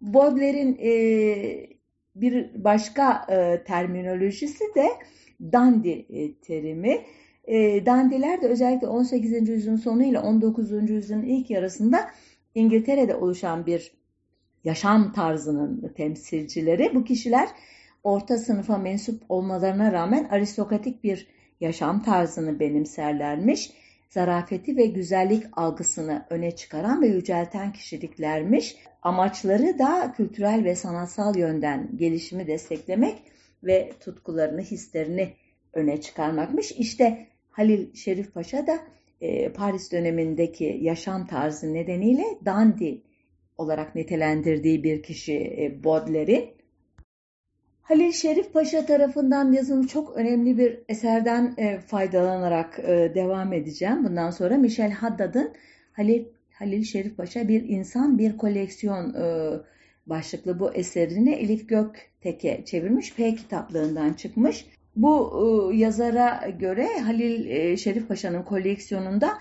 Baudelaire'in 0.01 0.77
e, 0.81 1.77
bir 2.15 2.63
başka 2.63 3.25
e, 3.29 3.63
terminolojisi 3.63 4.63
de 4.75 4.87
dandy 5.53 5.91
e, 5.91 6.39
terimi. 6.39 7.01
E, 7.43 7.85
dandiler 7.85 8.41
de 8.41 8.47
özellikle 8.47 8.87
18. 8.87 9.49
yüzyılın 9.49 9.77
sonu 9.77 10.03
ile 10.03 10.19
19. 10.19 10.71
yüzyılın 10.89 11.23
ilk 11.23 11.49
yarısında 11.49 12.09
İngiltere'de 12.55 13.15
oluşan 13.15 13.65
bir 13.65 13.91
yaşam 14.67 15.13
tarzının 15.13 15.93
temsilcileri. 15.97 16.95
Bu 16.95 17.03
kişiler 17.03 17.49
orta 18.03 18.37
sınıfa 18.37 18.77
mensup 18.77 19.23
olmalarına 19.29 19.91
rağmen 19.91 20.23
aristokratik 20.23 21.03
bir 21.03 21.27
yaşam 21.59 22.03
tarzını 22.03 22.59
benimserlermiş 22.59 23.71
zarafeti 24.09 24.77
ve 24.77 24.85
güzellik 24.85 25.43
algısını 25.51 26.25
öne 26.29 26.55
çıkaran 26.55 27.01
ve 27.01 27.07
yücelten 27.07 27.71
kişiliklermiş. 27.71 28.75
Amaçları 29.01 29.79
da 29.79 30.13
kültürel 30.17 30.63
ve 30.63 30.75
sanatsal 30.75 31.35
yönden 31.35 31.89
gelişimi 31.97 32.47
desteklemek 32.47 33.15
ve 33.63 33.91
tutkularını, 33.99 34.61
hislerini 34.61 35.33
öne 35.73 36.01
çıkarmakmış. 36.01 36.71
İşte 36.71 37.27
Halil 37.49 37.95
Şerif 37.95 38.33
Paşa 38.33 38.67
da 38.67 38.79
e, 39.21 39.49
Paris 39.53 39.91
dönemindeki 39.91 40.79
yaşam 40.81 41.27
tarzı 41.27 41.73
nedeniyle 41.73 42.23
dandy 42.45 43.06
olarak 43.57 43.95
nitelendirdiği 43.95 44.83
bir 44.83 45.03
kişi 45.03 45.33
e, 45.33 45.83
Baudelaire'in 45.83 46.49
Halil 47.81 48.11
Şerif 48.11 48.53
Paşa 48.53 48.85
tarafından 48.85 49.51
yazılmış 49.51 49.91
çok 49.91 50.17
önemli 50.17 50.57
bir 50.57 50.79
eserden 50.89 51.53
e, 51.57 51.79
faydalanarak 51.79 52.79
e, 52.79 53.11
devam 53.15 53.53
edeceğim. 53.53 54.05
Bundan 54.05 54.31
sonra 54.31 54.57
Michel 54.57 54.91
Haddad'ın 54.91 55.53
Halil, 55.93 56.25
Halil 56.53 56.83
Şerif 56.83 57.17
Paşa 57.17 57.47
bir 57.47 57.69
insan 57.69 58.17
bir 58.17 58.37
koleksiyon 58.37 59.15
başlıklı 60.05 60.59
bu 60.59 60.73
eserini 60.73 61.31
Elif 61.31 61.69
Göktek'e 61.69 62.65
çevirmiş. 62.65 63.15
P 63.15 63.35
kitaplığından 63.35 64.13
çıkmış. 64.13 64.65
Bu 64.95 65.71
yazara 65.73 66.49
göre 66.59 66.87
Halil 66.99 67.77
Şerif 67.77 68.07
Paşa'nın 68.07 68.43
koleksiyonunda 68.43 69.37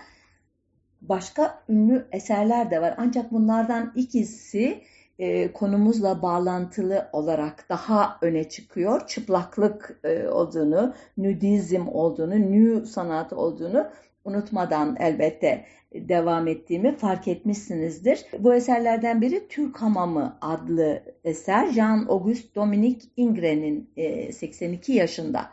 başka 1.01 1.63
ünlü 1.69 2.07
eserler 2.11 2.71
de 2.71 2.81
var. 2.81 2.95
Ancak 2.97 3.31
bunlardan 3.31 3.93
ikisi 3.95 4.81
e, 5.19 5.51
konumuzla 5.51 6.21
bağlantılı 6.21 7.09
olarak 7.13 7.65
daha 7.69 8.17
öne 8.21 8.49
çıkıyor. 8.49 9.07
Çıplaklık 9.07 9.99
e, 10.03 10.27
olduğunu, 10.27 10.93
nudizm 11.17 11.87
olduğunu, 11.87 12.35
nü 12.35 12.85
sanat 12.85 13.33
olduğunu 13.33 13.87
unutmadan 14.25 14.95
elbette 14.99 15.65
devam 15.93 16.47
ettiğimi 16.47 16.95
fark 16.95 17.27
etmişsinizdir. 17.27 18.25
Bu 18.39 18.55
eserlerden 18.55 19.21
biri 19.21 19.47
Türk 19.47 19.81
Hamamı 19.81 20.37
adlı 20.41 21.03
eser. 21.23 21.67
Jean-Auguste 21.67 22.55
Dominique 22.55 23.01
Ingres'in 23.17 23.89
82 24.31 24.93
yaşında 24.93 25.49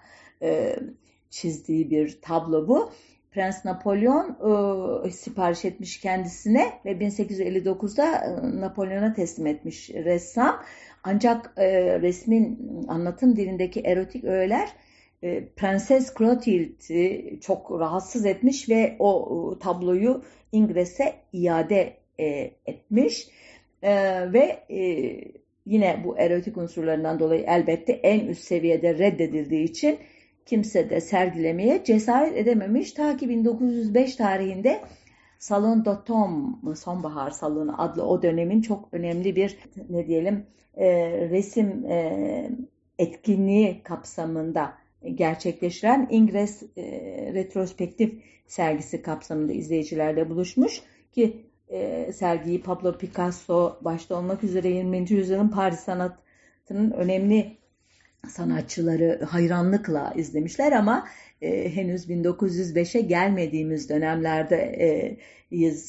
çizdiği 1.30 1.90
bir 1.90 2.18
tablo 2.22 2.68
bu. 2.68 2.90
Prens 3.34 3.64
Napolyon 3.64 4.36
e, 5.06 5.10
sipariş 5.10 5.64
etmiş 5.64 6.00
kendisine 6.00 6.72
ve 6.84 6.92
1859'da 6.92 8.04
e, 8.04 8.60
Napolyon'a 8.60 9.12
teslim 9.12 9.46
etmiş 9.46 9.90
ressam. 9.90 10.62
Ancak 11.04 11.52
e, 11.56 12.00
resmin 12.00 12.58
anlatım 12.88 13.36
dilindeki 13.36 13.80
erotik 13.80 14.24
öğeler 14.24 14.68
e, 15.22 15.48
Prenses 15.48 16.14
Clotild'i 16.18 17.38
çok 17.40 17.70
rahatsız 17.80 18.26
etmiş 18.26 18.68
ve 18.68 18.96
o 18.98 19.58
tabloyu 19.58 20.22
İngres'e 20.52 21.14
iade 21.32 21.96
e, 22.20 22.50
etmiş. 22.66 23.28
E, 23.82 23.92
ve 24.32 24.64
e, 24.70 25.10
yine 25.66 26.02
bu 26.04 26.18
erotik 26.18 26.56
unsurlarından 26.56 27.18
dolayı 27.18 27.44
elbette 27.48 27.92
en 27.92 28.26
üst 28.26 28.44
seviyede 28.44 28.98
reddedildiği 28.98 29.64
için 29.64 29.98
kimse 30.46 30.90
de 30.90 31.00
sergilemeye 31.00 31.84
cesaret 31.84 32.36
edememiş. 32.36 32.92
Ta 32.92 33.16
ki 33.16 33.28
1905 33.28 34.16
tarihinde 34.16 34.80
Salon 35.38 35.84
d'Automne, 35.84 36.76
Sonbahar 36.76 37.30
Salonu 37.30 37.82
adlı 37.82 38.06
o 38.06 38.22
dönemin 38.22 38.60
çok 38.60 38.88
önemli 38.92 39.36
bir 39.36 39.58
ne 39.90 40.06
diyelim 40.06 40.46
e, 40.76 40.86
resim 41.30 41.84
e, 41.84 42.50
etkinliği 42.98 43.82
kapsamında 43.82 44.74
gerçekleştiren 45.14 46.08
İngres 46.10 46.62
e, 46.62 46.82
retrospektif 47.34 48.22
sergisi 48.46 49.02
kapsamında 49.02 49.52
izleyicilerle 49.52 50.30
buluşmuş 50.30 50.82
ki 51.12 51.36
e, 51.68 52.12
sergiyi 52.12 52.62
Pablo 52.62 52.98
Picasso 52.98 53.78
başta 53.80 54.16
olmak 54.16 54.44
üzere 54.44 54.68
20. 54.68 55.10
yüzyılın 55.10 55.48
Paris 55.48 55.80
sanatının 55.80 56.90
önemli 56.90 57.56
sanatçıları 58.28 59.24
hayranlıkla 59.24 60.12
izlemişler 60.16 60.72
ama 60.72 61.08
e, 61.42 61.76
henüz 61.76 62.10
1905'e 62.10 63.00
gelmediğimiz 63.00 63.88
dönemlerde 63.88 64.56
e, 64.56 65.18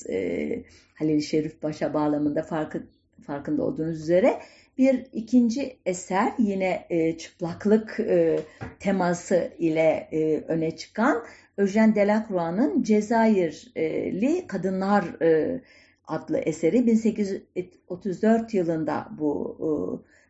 e, 0.10 0.64
Halil 0.96 1.22
Şerif 1.22 1.62
Paşa 1.62 1.94
bağlamında 1.94 2.42
farkı, 2.42 2.84
farkında 3.22 3.64
olduğunuz 3.64 4.02
üzere 4.02 4.40
bir 4.78 5.06
ikinci 5.14 5.78
eser 5.86 6.34
yine 6.38 6.86
e, 6.90 7.18
çıplaklık 7.18 8.00
e, 8.00 8.40
teması 8.80 9.52
ile 9.60 10.08
e, 10.12 10.44
öne 10.48 10.78
çıkan 10.78 11.24
Eugène 11.58 11.96
Delacroix'ın 11.96 12.84
Cezayirli 12.84 14.48
Kadınlar 14.48 15.22
e, 15.22 15.62
adlı 16.08 16.38
eseri. 16.38 16.88
1834 16.88 18.54
yılında 18.54 19.08
bu 19.20 19.58
e, 19.60 19.70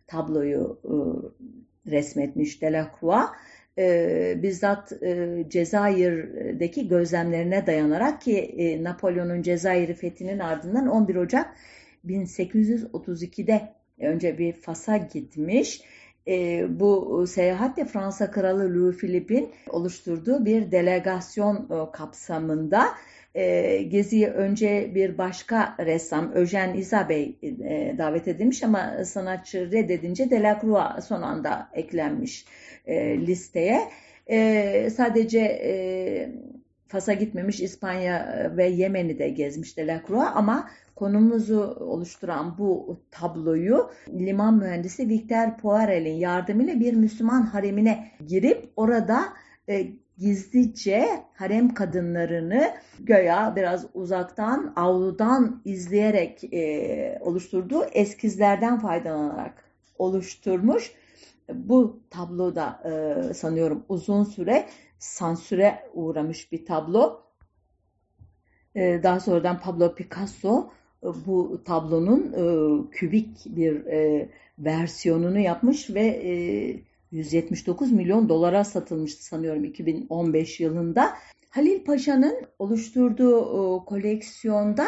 tabloyu 0.07 0.79
e, 0.83 0.93
resmetmiş 1.87 2.61
Delacroix. 2.61 3.25
E, 3.77 4.39
bizzat 4.43 5.03
e, 5.03 5.43
Cezayir'deki 5.49 6.87
gözlemlerine 6.87 7.67
dayanarak 7.67 8.21
ki 8.21 8.37
e, 8.37 8.83
Napolyon'un 8.83 9.41
Cezayir'i 9.41 9.93
fethinin 9.93 10.39
ardından 10.39 10.87
11 10.87 11.15
Ocak 11.15 11.55
1832'de 12.07 13.73
önce 13.99 14.37
bir 14.37 14.53
Fas'a 14.53 14.97
gitmiş. 14.97 15.81
E, 16.27 16.65
bu 16.79 17.25
seyahatte 17.27 17.85
Fransa 17.85 18.31
Kralı 18.31 18.73
Louis 18.73 18.97
Philippe'in 18.97 19.49
oluşturduğu 19.69 20.45
bir 20.45 20.71
delegasyon 20.71 21.55
e, 21.55 21.91
kapsamında 21.91 22.87
e, 23.35 23.81
geziye 23.83 24.29
önce 24.29 24.91
bir 24.95 25.17
başka 25.17 25.75
ressam 25.79 26.31
Eugène 26.35 26.77
Isabey 26.77 27.37
e, 27.41 27.95
davet 27.97 28.27
edilmiş 28.27 28.63
ama 28.63 29.05
sanatçı 29.05 29.71
reddedince 29.71 30.29
Delacroix 30.29 31.05
son 31.07 31.21
anda 31.21 31.69
eklenmiş 31.73 32.45
e, 32.85 33.17
listeye. 33.27 33.81
E, 34.27 34.89
sadece 34.89 35.39
e, 35.39 35.71
Fas'a 36.87 37.13
gitmemiş 37.13 37.61
İspanya 37.61 38.51
ve 38.57 38.67
Yemen'i 38.67 39.19
de 39.19 39.29
gezmiş 39.29 39.77
Delacroix 39.77 40.27
ama 40.35 40.69
konumuzu 40.95 41.77
oluşturan 41.79 42.57
bu 42.57 42.99
tabloyu 43.11 43.89
liman 44.09 44.57
mühendisi 44.57 45.09
Victor 45.09 45.57
Poirel'in 45.57 46.13
yardımıyla 46.13 46.79
bir 46.79 46.93
Müslüman 46.93 47.41
haremine 47.41 48.11
girip 48.27 48.69
orada 48.75 49.23
e, 49.69 49.87
gizlice 50.17 51.23
harem 51.33 51.73
kadınlarını 51.73 52.73
göya 52.99 53.53
biraz 53.55 53.85
uzaktan, 53.93 54.73
avludan 54.75 55.61
izleyerek 55.65 56.53
e, 56.53 57.19
oluşturduğu 57.21 57.83
eskizlerden 57.83 58.79
faydalanarak 58.79 59.63
oluşturmuş. 59.97 60.91
Bu 61.53 61.99
tabloda 62.09 62.81
e, 62.85 63.33
sanıyorum 63.33 63.85
uzun 63.89 64.23
süre 64.23 64.65
sansüre 64.99 65.89
uğramış 65.93 66.51
bir 66.51 66.65
tablo. 66.65 67.21
E, 68.75 69.03
daha 69.03 69.19
sonradan 69.19 69.59
Pablo 69.59 69.95
Picasso 69.95 70.69
e, 71.03 71.07
bu 71.25 71.61
tablonun 71.65 72.33
e, 72.33 72.43
kübik 72.91 73.45
bir 73.45 73.85
e, 73.85 74.29
versiyonunu 74.59 75.39
yapmış 75.39 75.89
ve 75.89 76.05
e, 76.05 76.31
179 77.15 77.91
milyon 77.91 78.29
dolara 78.29 78.63
satılmıştı 78.63 79.25
sanıyorum 79.25 79.63
2015 79.63 80.59
yılında. 80.59 81.13
Halil 81.49 81.83
Paşa'nın 81.83 82.41
oluşturduğu 82.59 83.39
e, 83.41 83.85
koleksiyonda 83.85 84.85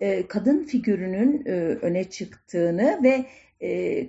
e, 0.00 0.26
kadın 0.26 0.64
figürünün 0.64 1.42
e, 1.46 1.50
öne 1.60 2.04
çıktığını 2.04 3.00
ve 3.02 3.24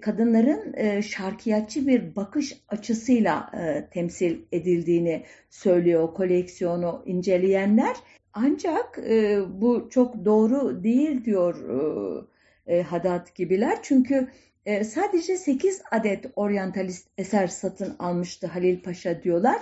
kadınların 0.02 1.02
şarkiyatçı 1.02 1.88
bir 1.88 2.16
bakış 2.16 2.58
açısıyla 2.68 3.52
temsil 3.92 4.38
edildiğini 4.52 5.24
söylüyor 5.50 6.14
koleksiyonu 6.14 7.04
inceleyenler. 7.06 7.96
Ancak 8.34 9.00
bu 9.50 9.90
çok 9.90 10.26
doğru 10.26 10.84
değil 10.84 11.26
diyor 11.26 11.56
Haddad 12.84 13.36
gibiler. 13.36 13.78
Çünkü 13.84 14.28
e, 14.66 14.84
sadece 14.84 15.38
8 15.38 15.82
adet 15.92 16.26
oryantalist 16.36 17.08
eser 17.18 17.48
satın 17.48 17.96
almıştı 18.00 18.48
Halil 18.48 18.84
Paşa 18.84 19.24
diyorlar 19.24 19.62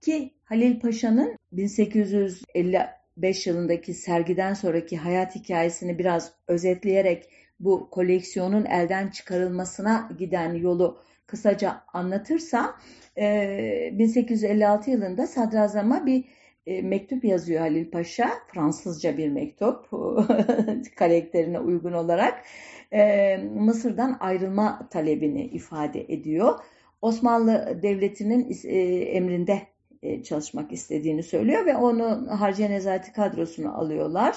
ki 0.00 0.30
Halil 0.44 0.80
Paşa'nın 0.80 1.38
1855 1.52 3.46
yılındaki 3.46 3.94
sergiden 3.94 4.54
sonraki 4.54 4.96
hayat 4.96 5.34
hikayesini 5.34 5.98
biraz 5.98 6.32
özetleyerek 6.48 7.28
bu 7.60 7.90
koleksiyonun 7.90 8.64
elden 8.64 9.08
çıkarılmasına 9.08 10.10
giden 10.18 10.54
yolu 10.54 11.02
kısaca 11.26 11.82
anlatırsa 11.92 12.76
1856 13.16 14.90
e, 14.90 14.92
yılında 14.92 15.26
sadrazama 15.26 16.06
bir 16.06 16.24
e, 16.66 16.82
mektup 16.82 17.24
yazıyor 17.24 17.60
Halil 17.60 17.90
Paşa. 17.90 18.30
Fransızca 18.46 19.18
bir 19.18 19.28
mektup 19.28 19.90
karakterine 20.96 21.60
uygun 21.60 21.92
olarak 21.92 22.44
e, 22.92 23.36
Mısır'dan 23.54 24.16
ayrılma 24.20 24.88
talebini 24.90 25.44
ifade 25.44 26.00
ediyor. 26.00 26.58
Osmanlı 27.02 27.78
Devleti'nin 27.82 28.56
e, 28.64 28.78
emrinde 29.04 29.62
e, 30.02 30.22
çalışmak 30.22 30.72
istediğini 30.72 31.22
söylüyor 31.22 31.66
ve 31.66 31.76
onu 31.76 32.26
Harciye 32.30 32.70
Nezareti 32.70 33.12
kadrosunu 33.12 33.78
alıyorlar. 33.78 34.36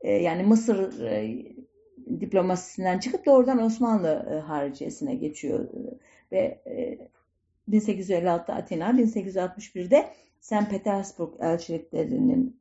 E, 0.00 0.12
yani 0.12 0.42
Mısır 0.42 1.02
e, 1.02 1.44
diplomasisinden 2.20 2.98
çıkıp 2.98 3.26
doğrudan 3.26 3.62
Osmanlı 3.62 4.28
e, 4.32 4.34
hariciyesine 4.34 5.14
geçiyor 5.14 5.68
ve 6.32 6.60
e, 6.66 6.98
1856'da 7.70 8.54
Atina, 8.54 8.90
1861'de 8.90 10.06
St. 10.46 10.70
Petersburg 10.70 11.34
elçiliklerinin 11.40 12.60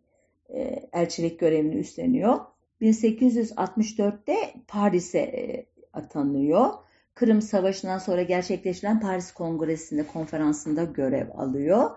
e, 0.50 0.90
elçilik 0.94 1.40
görevini 1.40 1.76
üstleniyor. 1.76 2.40
1864'te 2.82 4.36
Paris'e 4.68 5.20
e, 5.20 5.66
atanıyor. 5.94 6.70
Kırım 7.16 7.42
Savaşı'ndan 7.42 7.98
sonra 7.98 8.22
gerçekleşilen 8.22 9.00
Paris 9.00 9.32
Kongresi'nde 9.32 10.08
konferansında 10.08 10.84
görev 10.84 11.30
alıyor. 11.38 11.90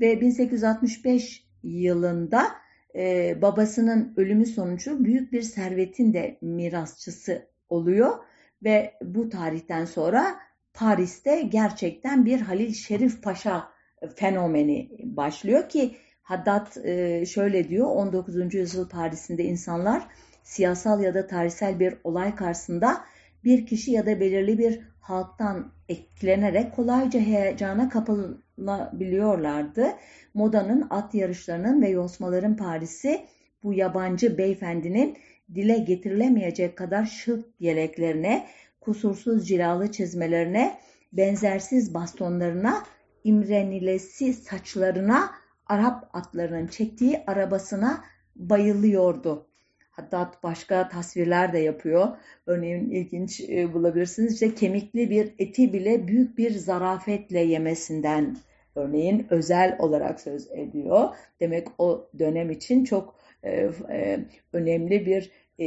Ve 0.00 0.20
1865 0.20 1.46
yılında 1.62 2.46
e, 2.94 3.36
babasının 3.42 4.14
ölümü 4.16 4.46
sonucu 4.46 5.04
büyük 5.04 5.32
bir 5.32 5.42
servetin 5.42 6.12
de 6.12 6.38
mirasçısı 6.40 7.46
oluyor. 7.68 8.18
Ve 8.64 8.94
bu 9.02 9.28
tarihten 9.28 9.84
sonra 9.84 10.36
Paris'te 10.74 11.42
gerçekten 11.42 12.24
bir 12.24 12.40
Halil 12.40 12.72
Şerif 12.72 13.22
Paşa 13.22 13.71
fenomeni 14.16 14.90
başlıyor 15.02 15.68
ki 15.68 15.96
Haddad 16.22 16.84
e, 16.84 17.26
şöyle 17.26 17.68
diyor 17.68 17.86
19. 17.86 18.54
yüzyıl 18.54 18.88
Paris'inde 18.88 19.44
insanlar 19.44 20.08
siyasal 20.42 21.02
ya 21.02 21.14
da 21.14 21.26
tarihsel 21.26 21.80
bir 21.80 21.94
olay 22.04 22.34
karşısında 22.34 23.04
bir 23.44 23.66
kişi 23.66 23.90
ya 23.90 24.06
da 24.06 24.20
belirli 24.20 24.58
bir 24.58 24.80
halktan 25.00 25.72
etkilenerek 25.88 26.76
kolayca 26.76 27.20
heyecana 27.20 27.88
kapılabiliyorlardı. 27.88 29.86
Modanın, 30.34 30.86
at 30.90 31.14
yarışlarının 31.14 31.82
ve 31.82 31.88
yosmaların 31.88 32.56
Paris'i 32.56 33.20
bu 33.62 33.72
yabancı 33.72 34.38
beyefendinin 34.38 35.16
dile 35.54 35.78
getirilemeyecek 35.78 36.78
kadar 36.78 37.04
şık 37.04 37.44
yeleklerine, 37.60 38.46
kusursuz 38.80 39.48
cilalı 39.48 39.92
çizmelerine, 39.92 40.78
benzersiz 41.12 41.94
bastonlarına, 41.94 42.82
imrenilesi 43.24 44.32
saçlarına, 44.32 45.30
Arap 45.66 46.10
atlarının 46.12 46.66
çektiği 46.66 47.22
arabasına 47.26 48.04
bayılıyordu. 48.36 49.46
Hatta 49.90 50.32
başka 50.42 50.88
tasvirler 50.88 51.52
de 51.52 51.58
yapıyor. 51.58 52.08
Örneğin 52.46 52.90
ilginç 52.90 53.40
e, 53.40 53.72
bulabilirsiniz. 53.74 54.32
İşte 54.32 54.54
kemikli 54.54 55.10
bir 55.10 55.34
eti 55.38 55.72
bile 55.72 56.08
büyük 56.08 56.38
bir 56.38 56.50
zarafetle 56.50 57.40
yemesinden 57.40 58.36
örneğin 58.74 59.26
özel 59.30 59.76
olarak 59.78 60.20
söz 60.20 60.50
ediyor. 60.50 61.08
Demek 61.40 61.68
o 61.78 62.08
dönem 62.18 62.50
için 62.50 62.84
çok 62.84 63.14
e, 63.42 63.70
e, 63.90 64.20
önemli 64.52 65.06
bir 65.06 65.30
e, 65.58 65.66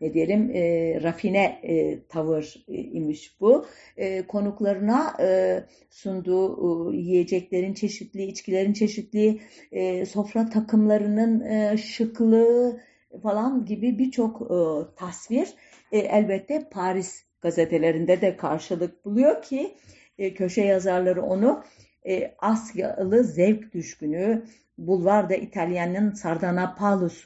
ne 0.00 0.14
diyelim 0.14 0.50
e, 0.54 1.00
rafine 1.02 1.60
e, 1.62 2.02
tavır 2.08 2.64
e, 2.68 2.74
imiş 2.74 3.40
bu. 3.40 3.66
E, 3.96 4.26
konuklarına 4.26 5.16
e, 5.20 5.60
sunduğu 5.90 6.92
e, 6.92 6.96
yiyeceklerin 6.96 7.74
çeşitli, 7.74 8.24
içkilerin 8.24 8.72
çeşitli, 8.72 9.40
e, 9.72 10.06
sofra 10.06 10.50
takımlarının 10.50 11.40
e, 11.40 11.76
şıklığı 11.76 12.80
falan 13.22 13.64
gibi 13.64 13.98
birçok 13.98 14.42
e, 14.42 14.56
tasvir 14.96 15.54
e, 15.92 15.98
elbette 15.98 16.68
Paris 16.70 17.24
gazetelerinde 17.40 18.20
de 18.20 18.36
karşılık 18.36 19.04
buluyor 19.04 19.42
ki 19.42 19.74
e, 20.18 20.34
köşe 20.34 20.62
yazarları 20.62 21.22
onu 21.22 21.64
e, 22.06 22.34
Asyalı 22.38 23.24
zevk 23.24 23.74
düşkünü, 23.74 24.44
Bulvarda 24.78 25.34
İtalyan'ın 25.34 26.10
Sardanapalus 26.10 27.24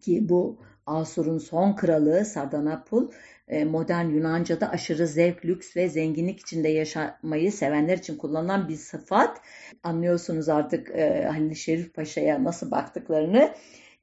ki 0.00 0.28
bu 0.28 0.58
Asur'un 0.86 1.38
son 1.38 1.72
kralı 1.72 2.24
Sardanapul 2.24 3.08
e, 3.48 3.64
modern 3.64 4.08
Yunanca'da 4.08 4.70
aşırı 4.70 5.06
zevk, 5.06 5.44
lüks 5.44 5.76
ve 5.76 5.88
zenginlik 5.88 6.40
içinde 6.40 6.68
yaşamayı 6.68 7.52
sevenler 7.52 7.98
için 7.98 8.16
kullanılan 8.16 8.68
bir 8.68 8.76
sıfat. 8.76 9.40
Anlıyorsunuz 9.82 10.48
artık 10.48 10.90
e, 10.90 11.24
Halil 11.32 11.54
Şerif 11.54 11.94
Paşa'ya 11.94 12.44
nasıl 12.44 12.70
baktıklarını. 12.70 13.54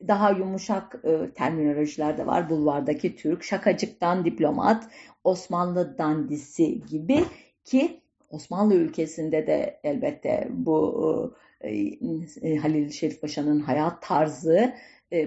Daha 0.07 0.31
yumuşak 0.31 0.95
e, 1.03 1.31
terminolojiler 1.33 2.17
de 2.17 2.25
var. 2.25 2.49
Bulvardaki 2.49 3.15
Türk, 3.15 3.43
şakacıktan 3.43 4.25
diplomat, 4.25 4.83
Osmanlı 5.23 5.97
dandisi 5.97 6.85
gibi 6.85 7.23
ki 7.65 7.99
Osmanlı 8.29 8.75
ülkesinde 8.75 9.47
de 9.47 9.79
elbette 9.83 10.47
bu 10.51 11.35
e, 11.61 12.55
Halil 12.55 12.89
Şerif 12.89 13.21
Paşa'nın 13.21 13.59
hayat 13.59 14.01
tarzı 14.01 14.73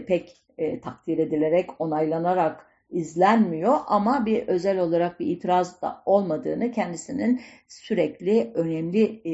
pek 0.06 0.45
e, 0.58 0.80
takdir 0.80 1.18
edilerek, 1.18 1.70
onaylanarak 1.78 2.66
izlenmiyor 2.90 3.78
ama 3.86 4.26
bir 4.26 4.48
özel 4.48 4.78
olarak 4.78 5.20
bir 5.20 5.26
itiraz 5.26 5.82
da 5.82 6.02
olmadığını 6.06 6.72
kendisinin 6.72 7.40
sürekli 7.68 8.52
önemli 8.54 9.20
e, 9.24 9.32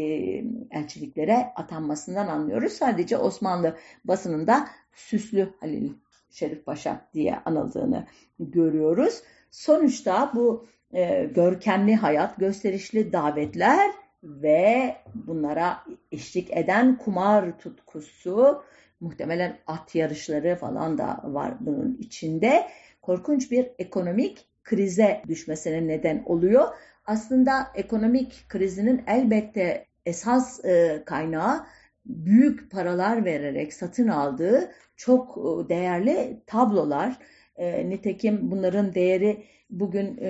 elçiliklere 0.70 1.52
atanmasından 1.56 2.26
anlıyoruz. 2.26 2.72
Sadece 2.72 3.18
Osmanlı 3.18 3.76
basınında 4.04 4.68
Süslü 4.92 5.48
Halil 5.61 5.92
Şerif 6.30 6.66
Paşa 6.66 7.08
diye 7.14 7.37
anıldığını 7.44 8.06
görüyoruz. 8.38 9.22
Sonuçta 9.50 10.32
bu 10.35 10.66
e, 10.92 11.24
görkemli 11.24 11.94
hayat, 11.94 12.37
gösterişli 12.37 13.12
davetler 13.12 13.90
ve 14.22 14.96
bunlara 15.14 15.85
eşlik 16.12 16.50
eden 16.56 16.98
kumar 16.98 17.58
tutkusu, 17.58 18.62
muhtemelen 19.03 19.59
at 19.67 19.95
yarışları 19.95 20.57
falan 20.57 20.99
da 20.99 21.21
var 21.25 21.55
bunun 21.61 21.97
içinde. 22.01 22.67
Korkunç 23.03 23.51
bir 23.51 23.71
ekonomik 23.79 24.47
krize 24.65 25.23
düşmesine 25.29 25.87
neden 25.87 26.23
oluyor. 26.27 26.69
Aslında 27.05 27.67
ekonomik 27.75 28.45
krizinin 28.49 29.03
elbette 29.07 29.87
esas 30.07 30.65
e, 30.65 31.03
kaynağı 31.07 31.67
büyük 32.07 32.71
paralar 32.71 33.25
vererek 33.25 33.75
satın 33.75 34.09
aldığı 34.09 34.71
çok 34.97 35.38
e, 35.38 35.69
değerli 35.69 36.43
tablolar. 36.47 37.19
E, 37.57 37.88
nitekim 37.88 38.51
bunların 38.51 38.95
değeri 38.95 39.45
bugün 39.71 40.21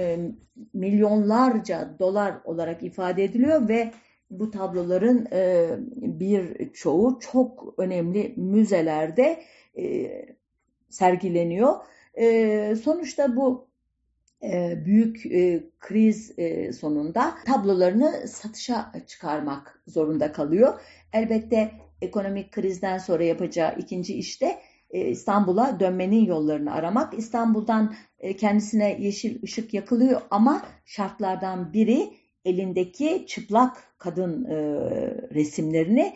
milyonlarca 0.74 1.96
dolar 1.98 2.34
olarak 2.44 2.82
ifade 2.82 3.24
ediliyor 3.24 3.68
ve 3.68 3.92
bu 4.38 4.50
tabloların 4.50 5.26
e, 5.32 5.70
bir 5.96 6.72
çoğu 6.72 7.20
çok 7.20 7.74
önemli 7.78 8.34
müzelerde 8.36 9.42
e, 9.78 10.10
sergileniyor. 10.90 11.76
E, 12.14 12.76
sonuçta 12.82 13.36
bu 13.36 13.68
e, 14.42 14.84
büyük 14.84 15.26
e, 15.26 15.64
kriz 15.80 16.38
e, 16.38 16.72
sonunda 16.72 17.34
tablolarını 17.46 18.28
satışa 18.28 18.92
çıkarmak 19.06 19.82
zorunda 19.86 20.32
kalıyor. 20.32 20.80
Elbette 21.12 21.72
ekonomik 22.02 22.52
krizden 22.52 22.98
sonra 22.98 23.24
yapacağı 23.24 23.78
ikinci 23.78 24.14
işte 24.14 24.58
e, 24.90 25.08
İstanbul'a 25.08 25.80
dönmenin 25.80 26.24
yollarını 26.24 26.72
aramak. 26.72 27.18
İstanbul'dan 27.18 27.94
e, 28.20 28.36
kendisine 28.36 28.96
yeşil 29.00 29.42
ışık 29.42 29.74
yakılıyor 29.74 30.20
ama 30.30 30.62
şartlardan 30.84 31.72
biri 31.72 32.21
elindeki 32.44 33.26
çıplak 33.26 33.98
kadın 33.98 34.44
e, 34.44 34.56
resimlerini 35.34 36.14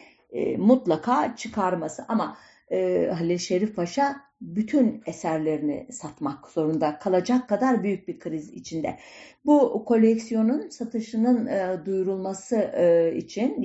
mutlaka 0.59 1.37
çıkarması. 1.37 2.05
Ama 2.09 2.37
Halil 3.11 3.39
Şerif 3.39 3.77
Paşa 3.77 4.17
bütün 4.41 5.03
eserlerini 5.07 5.87
satmak 5.91 6.49
zorunda 6.49 6.99
kalacak 6.99 7.49
kadar 7.49 7.83
büyük 7.83 8.09
bir 8.09 8.19
kriz 8.19 8.51
içinde. 8.51 8.99
Bu 9.45 9.85
koleksiyonun 9.85 10.69
satışının 10.69 11.49
duyurulması 11.87 12.57
için 13.17 13.63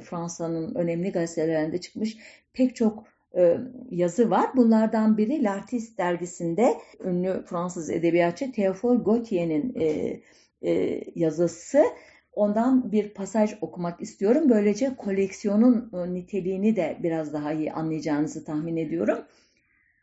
Fransa'nın 0.00 0.74
önemli 0.74 1.12
gazetelerinde 1.12 1.80
çıkmış 1.80 2.16
pek 2.52 2.76
çok 2.76 3.04
e, 3.36 3.58
yazı 3.90 4.30
var. 4.30 4.50
Bunlardan 4.56 5.18
biri 5.18 5.44
L'Artiste 5.44 6.02
dergisinde 6.02 6.74
ünlü 7.04 7.42
Fransız 7.46 7.90
edebiyatçı 7.90 8.44
Théophile 8.44 9.04
Gautier'in 9.04 9.74
e, 9.80 10.20
e, 10.62 11.00
yazısı. 11.14 11.84
Ondan 12.32 12.92
bir 12.92 13.14
pasaj 13.14 13.54
okumak 13.60 14.00
istiyorum. 14.00 14.50
Böylece 14.50 14.96
koleksiyonun 14.96 15.90
e, 15.94 16.14
niteliğini 16.14 16.76
de 16.76 16.98
biraz 17.02 17.32
daha 17.32 17.52
iyi 17.52 17.72
anlayacağınızı 17.72 18.44
tahmin 18.44 18.76
ediyorum. 18.76 19.18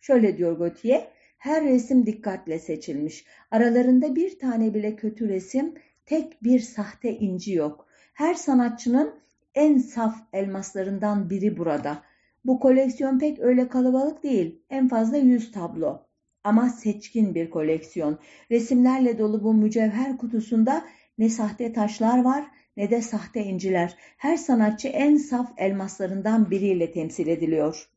Şöyle 0.02 0.38
diyor 0.38 0.58
Gautier, 0.58 1.08
her 1.38 1.64
resim 1.64 2.06
dikkatle 2.06 2.60
seçilmiş. 2.60 3.26
Aralarında 3.52 4.16
bir 4.16 4.40
tane 4.40 4.74
bile 4.74 4.96
kötü 4.96 5.30
resim, 5.30 5.74
tek 6.06 6.44
bir 6.44 6.60
sahte 6.60 7.12
inci 7.18 7.54
yok. 7.54 7.88
Her 8.14 8.34
sanatçının 8.34 9.16
en 9.56 9.78
saf 9.78 10.16
elmaslarından 10.34 11.30
biri 11.30 11.58
burada. 11.58 12.04
Bu 12.46 12.60
koleksiyon 12.60 13.20
pek 13.20 13.40
öyle 13.40 13.68
kalabalık 13.68 14.24
değil. 14.24 14.62
En 14.70 14.88
fazla 14.88 15.18
yüz 15.18 15.52
tablo. 15.52 16.09
Ama 16.44 16.70
seçkin 16.70 17.36
bir 17.36 17.50
koleksiyon. 17.50 18.20
Resimlerle 18.52 19.20
dolu 19.20 19.44
bu 19.44 19.54
mücevher 19.54 20.18
kutusunda 20.18 20.86
ne 21.18 21.30
sahte 21.30 21.74
taşlar 21.74 22.24
var 22.24 22.46
ne 22.78 22.90
de 22.90 23.02
sahte 23.02 23.44
inciler. 23.44 23.96
Her 24.18 24.38
sanatçı 24.38 24.88
en 24.88 25.18
saf 25.18 25.52
elmaslarından 25.58 26.52
biriyle 26.52 26.92
temsil 26.92 27.28
ediliyor. 27.28 27.90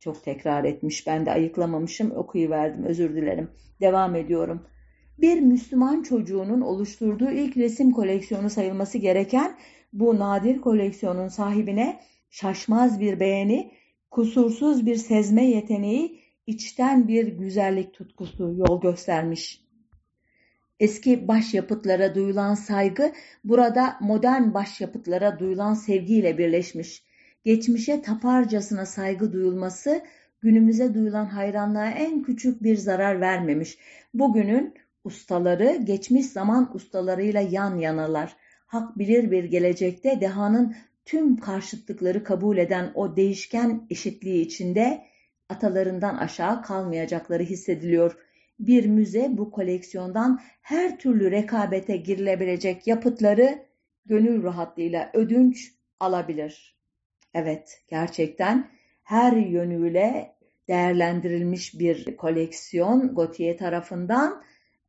Çok 0.00 0.24
tekrar 0.24 0.64
etmiş. 0.64 1.06
Ben 1.06 1.26
de 1.26 1.30
ayıklamamışım. 1.30 2.10
Okuyuverdim. 2.10 2.84
Özür 2.84 3.16
dilerim. 3.16 3.50
Devam 3.80 4.14
ediyorum. 4.14 4.66
Bir 5.18 5.40
Müslüman 5.40 6.02
çocuğunun 6.02 6.60
oluşturduğu 6.60 7.30
ilk 7.30 7.56
resim 7.56 7.92
koleksiyonu 7.92 8.50
sayılması 8.50 8.98
gereken 8.98 9.56
bu 9.92 10.18
nadir 10.18 10.60
koleksiyonun 10.60 11.28
sahibine 11.28 12.00
şaşmaz 12.30 13.00
bir 13.00 13.20
beğeni 13.20 13.72
kusursuz 14.10 14.86
bir 14.86 14.96
sezme 14.96 15.44
yeteneği, 15.44 16.19
içten 16.46 17.08
bir 17.08 17.26
güzellik 17.26 17.94
tutkusu 17.94 18.54
yol 18.56 18.80
göstermiş. 18.80 19.64
Eski 20.80 21.28
başyapıtlara 21.28 22.14
duyulan 22.14 22.54
saygı 22.54 23.12
burada 23.44 23.96
modern 24.00 24.54
başyapıtlara 24.54 25.38
duyulan 25.38 25.74
sevgiyle 25.74 26.38
birleşmiş. 26.38 27.04
Geçmişe 27.44 28.02
taparcasına 28.02 28.86
saygı 28.86 29.32
duyulması 29.32 30.02
günümüze 30.40 30.94
duyulan 30.94 31.26
hayranlığa 31.26 31.90
en 31.90 32.22
küçük 32.22 32.62
bir 32.62 32.76
zarar 32.76 33.20
vermemiş. 33.20 33.78
Bugünün 34.14 34.74
ustaları 35.04 35.76
geçmiş 35.84 36.26
zaman 36.26 36.70
ustalarıyla 36.74 37.40
yan 37.40 37.78
yanalar. 37.78 38.36
Hak 38.66 38.98
bilir 38.98 39.30
bir 39.30 39.44
gelecekte 39.44 40.20
dehanın 40.20 40.74
tüm 41.04 41.36
karşıtlıkları 41.36 42.24
kabul 42.24 42.58
eden 42.58 42.92
o 42.94 43.16
değişken 43.16 43.86
eşitliği 43.90 44.44
içinde 44.44 45.09
atalarından 45.50 46.16
aşağı 46.16 46.62
kalmayacakları 46.62 47.42
hissediliyor. 47.42 48.16
bir 48.58 48.86
müze 48.86 49.28
bu 49.32 49.50
koleksiyondan 49.50 50.40
her 50.62 50.98
türlü 50.98 51.30
rekabete 51.30 51.96
girilebilecek 51.96 52.86
yapıtları 52.86 53.58
gönül 54.06 54.42
rahatlığıyla 54.42 55.10
ödünç 55.14 55.74
alabilir. 56.00 56.76
Evet, 57.34 57.82
gerçekten 57.88 58.70
her 59.02 59.32
yönüyle 59.32 60.36
değerlendirilmiş 60.68 61.78
bir 61.78 62.16
koleksiyon 62.16 63.14
Gautier 63.14 63.58
tarafından 63.58 64.42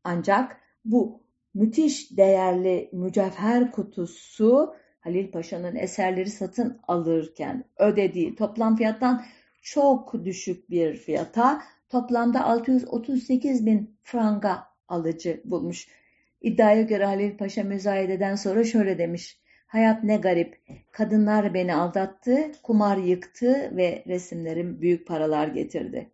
ancak 0.04 0.58
bu 0.86 1.24
müthiş 1.54 2.18
değerli 2.18 2.90
mücevher 2.94 3.72
kutusu 3.72 4.76
Halil 5.00 5.32
Paşa'nın 5.32 5.76
eserleri 5.76 6.30
satın 6.30 6.80
alırken 6.88 7.66
ödediği 7.78 8.36
toplam 8.36 8.76
fiyattan 8.76 9.26
çok 9.62 10.26
düşük 10.26 10.70
bir 10.70 10.96
fiyata 10.96 11.62
toplamda 11.90 12.46
638 12.46 13.66
bin 13.66 13.98
franga 14.04 14.68
alıcı 14.88 15.42
bulmuş. 15.46 15.88
İddiaya 16.42 16.82
göre 16.82 17.06
Halil 17.06 17.38
Paşa 17.38 17.64
müzayededen 17.64 18.36
sonra 18.36 18.64
şöyle 18.64 18.98
demiş. 18.98 19.42
Hayat 19.68 20.04
ne 20.04 20.18
garip. 20.18 20.62
Kadınlar 20.92 21.54
beni 21.54 21.76
aldattı, 21.76 22.52
kumar 22.64 22.98
yıktı 22.98 23.78
ve 23.78 24.04
resimlerim 24.08 24.82
büyük 24.82 25.08
paralar 25.08 25.48
getirdi. 25.48 26.10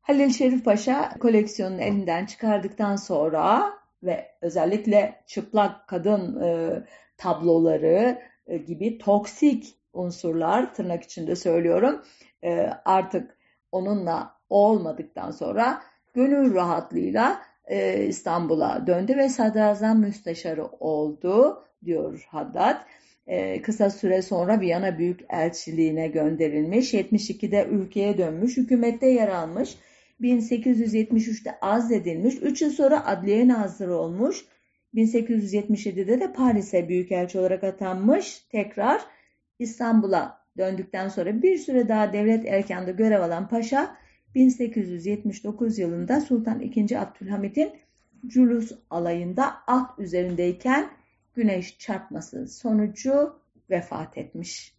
Halil 0.00 0.30
Şerif 0.30 0.64
Paşa 0.64 1.18
koleksiyonunu 1.18 1.80
elinden 1.80 2.26
çıkardıktan 2.26 2.96
sonra 2.96 3.72
ve 4.02 4.30
özellikle 4.40 5.22
çıplak 5.26 5.88
kadın 5.88 6.42
e, 6.42 6.82
tabloları 7.16 8.18
e, 8.46 8.56
gibi 8.56 8.98
toksik 8.98 9.74
unsurlar 9.94 10.74
tırnak 10.74 11.02
içinde 11.02 11.36
söylüyorum 11.36 12.02
e, 12.44 12.70
artık 12.84 13.36
onunla 13.72 14.34
olmadıktan 14.50 15.30
sonra 15.30 15.82
gönül 16.14 16.54
rahatlığıyla 16.54 17.42
e, 17.66 18.06
İstanbul'a 18.06 18.86
döndü 18.86 19.16
ve 19.16 19.28
sadrazam 19.28 20.00
müsteşarı 20.00 20.66
oldu 20.66 21.64
diyor 21.84 22.26
Haddad. 22.30 22.76
E, 23.26 23.62
kısa 23.62 23.90
süre 23.90 24.22
sonra 24.22 24.60
Viyana 24.60 24.98
Büyük 24.98 25.20
Elçiliğine 25.30 26.08
gönderilmiş. 26.08 26.94
72'de 26.94 27.66
ülkeye 27.70 28.18
dönmüş. 28.18 28.56
Hükümette 28.56 29.06
yer 29.06 29.28
almış. 29.28 29.76
1873'te 30.20 31.58
azledilmiş. 31.60 32.34
3 32.42 32.62
yıl 32.62 32.70
sonra 32.70 33.06
adliye 33.06 33.48
nazırı 33.48 33.96
olmuş. 33.96 34.44
1877'de 34.94 36.20
de 36.20 36.32
Paris'e 36.32 36.88
büyükelçi 36.88 37.38
olarak 37.38 37.64
atanmış. 37.64 38.38
Tekrar 38.38 39.00
İstanbul'a 39.58 40.44
döndükten 40.58 41.08
sonra 41.08 41.42
bir 41.42 41.58
süre 41.58 41.88
daha 41.88 42.12
devlet 42.12 42.46
erkanda 42.46 42.90
görev 42.90 43.20
alan 43.20 43.48
paşa 43.48 43.96
1879 44.34 45.78
yılında 45.78 46.20
Sultan 46.20 46.60
II. 46.60 46.96
Abdülhamit'in 46.98 47.72
Culus 48.26 48.72
alayında 48.90 49.54
at 49.66 49.98
üzerindeyken 49.98 50.90
güneş 51.34 51.78
çarpması 51.78 52.48
sonucu 52.48 53.40
vefat 53.70 54.18
etmiş. 54.18 54.74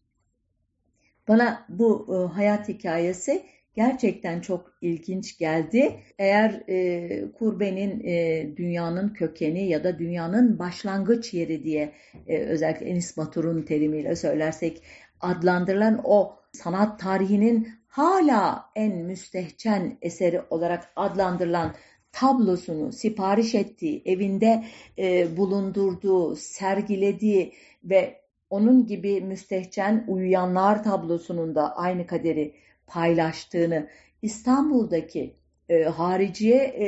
Bana 1.27 1.65
bu 1.69 2.07
e, 2.09 2.33
hayat 2.33 2.67
hikayesi 2.67 3.45
gerçekten 3.75 4.41
çok 4.41 4.73
ilginç 4.81 5.37
geldi. 5.37 5.99
Eğer 6.19 6.63
e, 6.69 7.31
kurbenin 7.31 8.03
e, 8.03 8.47
dünyanın 8.57 9.09
kökeni 9.09 9.67
ya 9.67 9.83
da 9.83 9.99
dünyanın 9.99 10.59
başlangıç 10.59 11.33
yeri 11.33 11.63
diye 11.63 11.91
e, 12.27 12.37
özellikle 12.37 12.85
Enis 12.85 13.17
Batur'un 13.17 13.61
terimiyle 13.61 14.15
söylersek 14.15 14.81
adlandırılan 15.21 16.01
o 16.03 16.35
sanat 16.51 16.99
tarihinin 16.99 17.67
hala 17.87 18.65
en 18.75 18.95
müstehcen 18.95 19.97
eseri 20.01 20.41
olarak 20.49 20.89
adlandırılan 20.95 21.75
tablosunu 22.11 22.91
sipariş 22.91 23.55
ettiği, 23.55 24.01
evinde 24.05 24.63
e, 24.97 25.37
bulundurduğu, 25.37 26.35
sergilediği 26.35 27.53
ve 27.83 28.21
onun 28.49 28.85
gibi 28.85 29.21
müstehcen 29.21 30.05
uyuyanlar 30.07 30.83
tablosunun 30.83 31.55
da 31.55 31.75
aynı 31.75 32.07
kaderi 32.07 32.53
paylaştığını 32.87 33.87
İstanbul'daki 34.21 35.35
e, 35.69 35.83
hariciye 35.83 36.63
e, 36.63 36.87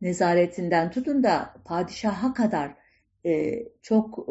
nezaretinden 0.00 0.90
tutun 0.90 1.22
da 1.22 1.54
padişaha 1.64 2.34
kadar 2.34 2.74
e, 3.26 3.64
çok 3.82 4.28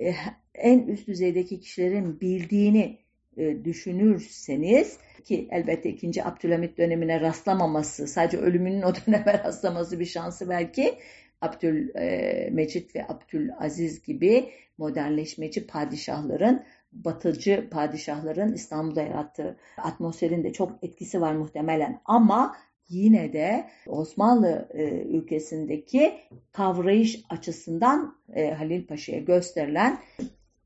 e, 0.00 0.08
e 0.08 0.14
en 0.54 0.78
üst 0.78 1.08
düzeydeki 1.08 1.60
kişilerin 1.60 2.20
bildiğini 2.20 2.98
e, 3.36 3.64
düşünürseniz 3.64 4.98
ki 5.24 5.48
elbette 5.50 5.88
2. 5.88 6.24
Abdülhamit 6.24 6.78
dönemine 6.78 7.20
rastlamaması, 7.20 8.06
sadece 8.06 8.36
ölümünün 8.36 8.82
o 8.82 8.92
döneme 8.94 9.32
rastlaması 9.44 10.00
bir 10.00 10.06
şansı 10.06 10.48
belki 10.48 10.94
Abdülmecit 11.40 12.96
ve 12.96 13.06
Abdülaziz 13.08 14.02
gibi 14.02 14.50
modernleşmeci 14.78 15.66
padişahların 15.66 16.64
batıcı 16.94 17.68
padişahların 17.70 18.52
İstanbul'da 18.52 19.02
yarattığı 19.02 19.56
atmosferin 19.78 20.44
de 20.44 20.52
çok 20.52 20.72
etkisi 20.82 21.20
var 21.20 21.32
muhtemelen. 21.32 22.00
Ama 22.04 22.56
yine 22.88 23.32
de 23.32 23.64
Osmanlı 23.86 24.68
e, 24.74 24.84
ülkesindeki 25.02 26.14
kavrayış 26.52 27.22
açısından 27.30 28.16
e, 28.34 28.50
Halil 28.50 28.86
Paşa'ya 28.86 29.18
gösterilen 29.18 29.98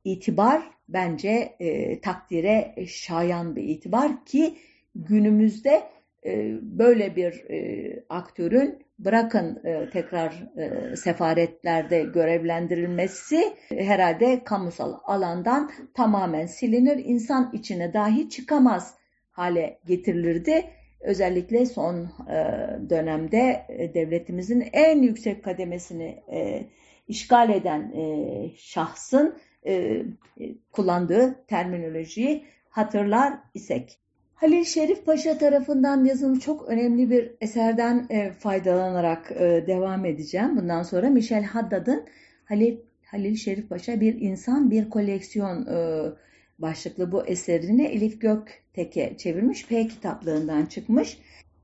itibar 0.04 0.70
bence 0.88 1.56
e, 1.60 2.00
takdire 2.00 2.74
şayan 2.86 3.56
bir 3.56 3.62
itibar 3.62 4.24
ki 4.24 4.56
günümüzde 4.94 5.82
e, 6.26 6.58
böyle 6.62 7.16
bir 7.16 7.50
e, 7.50 8.04
aktörün 8.08 8.87
bırakın 8.98 9.60
e, 9.64 9.90
tekrar 9.90 10.32
e, 10.56 10.96
sefaretlerde 10.96 12.02
görevlendirilmesi 12.02 13.54
e, 13.70 13.84
herhalde 13.84 14.44
kamusal 14.44 14.94
alandan 15.04 15.70
tamamen 15.94 16.46
silinir, 16.46 17.04
insan 17.04 17.50
içine 17.52 17.92
dahi 17.92 18.28
çıkamaz 18.30 18.94
hale 19.30 19.78
getirilirdi. 19.86 20.64
Özellikle 21.00 21.66
son 21.66 22.10
dönemde 22.90 23.66
devletimizin 23.94 24.68
en 24.72 25.02
yüksek 25.02 25.44
kademesini 25.44 26.22
işgal 27.08 27.50
eden 27.50 27.92
şahsın 28.56 29.38
kullandığı 30.72 31.44
terminolojiyi 31.46 32.44
hatırlar 32.70 33.38
isek. 33.54 33.98
Halil 34.40 34.64
Şerif 34.64 35.06
Paşa 35.06 35.38
tarafından 35.38 36.04
yazılmış 36.04 36.44
çok 36.44 36.68
önemli 36.68 37.10
bir 37.10 37.30
eserden 37.40 38.06
e, 38.10 38.32
faydalanarak 38.32 39.32
e, 39.32 39.64
devam 39.66 40.04
edeceğim. 40.04 40.56
Bundan 40.56 40.82
sonra 40.82 41.10
Michel 41.10 41.44
Haddad'ın 41.44 42.06
Halil, 42.44 42.76
Halil 43.04 43.36
Şerif 43.36 43.68
Paşa 43.68 44.00
bir 44.00 44.20
insan 44.20 44.70
bir 44.70 44.90
koleksiyon 44.90 45.66
e, 45.66 46.10
başlıklı 46.58 47.12
bu 47.12 47.26
eserini 47.26 47.84
Elif 47.84 48.20
Göktek'e 48.20 49.16
çevirmiş. 49.16 49.66
P 49.66 49.88
kitaplığından 49.88 50.66
çıkmış. 50.66 51.18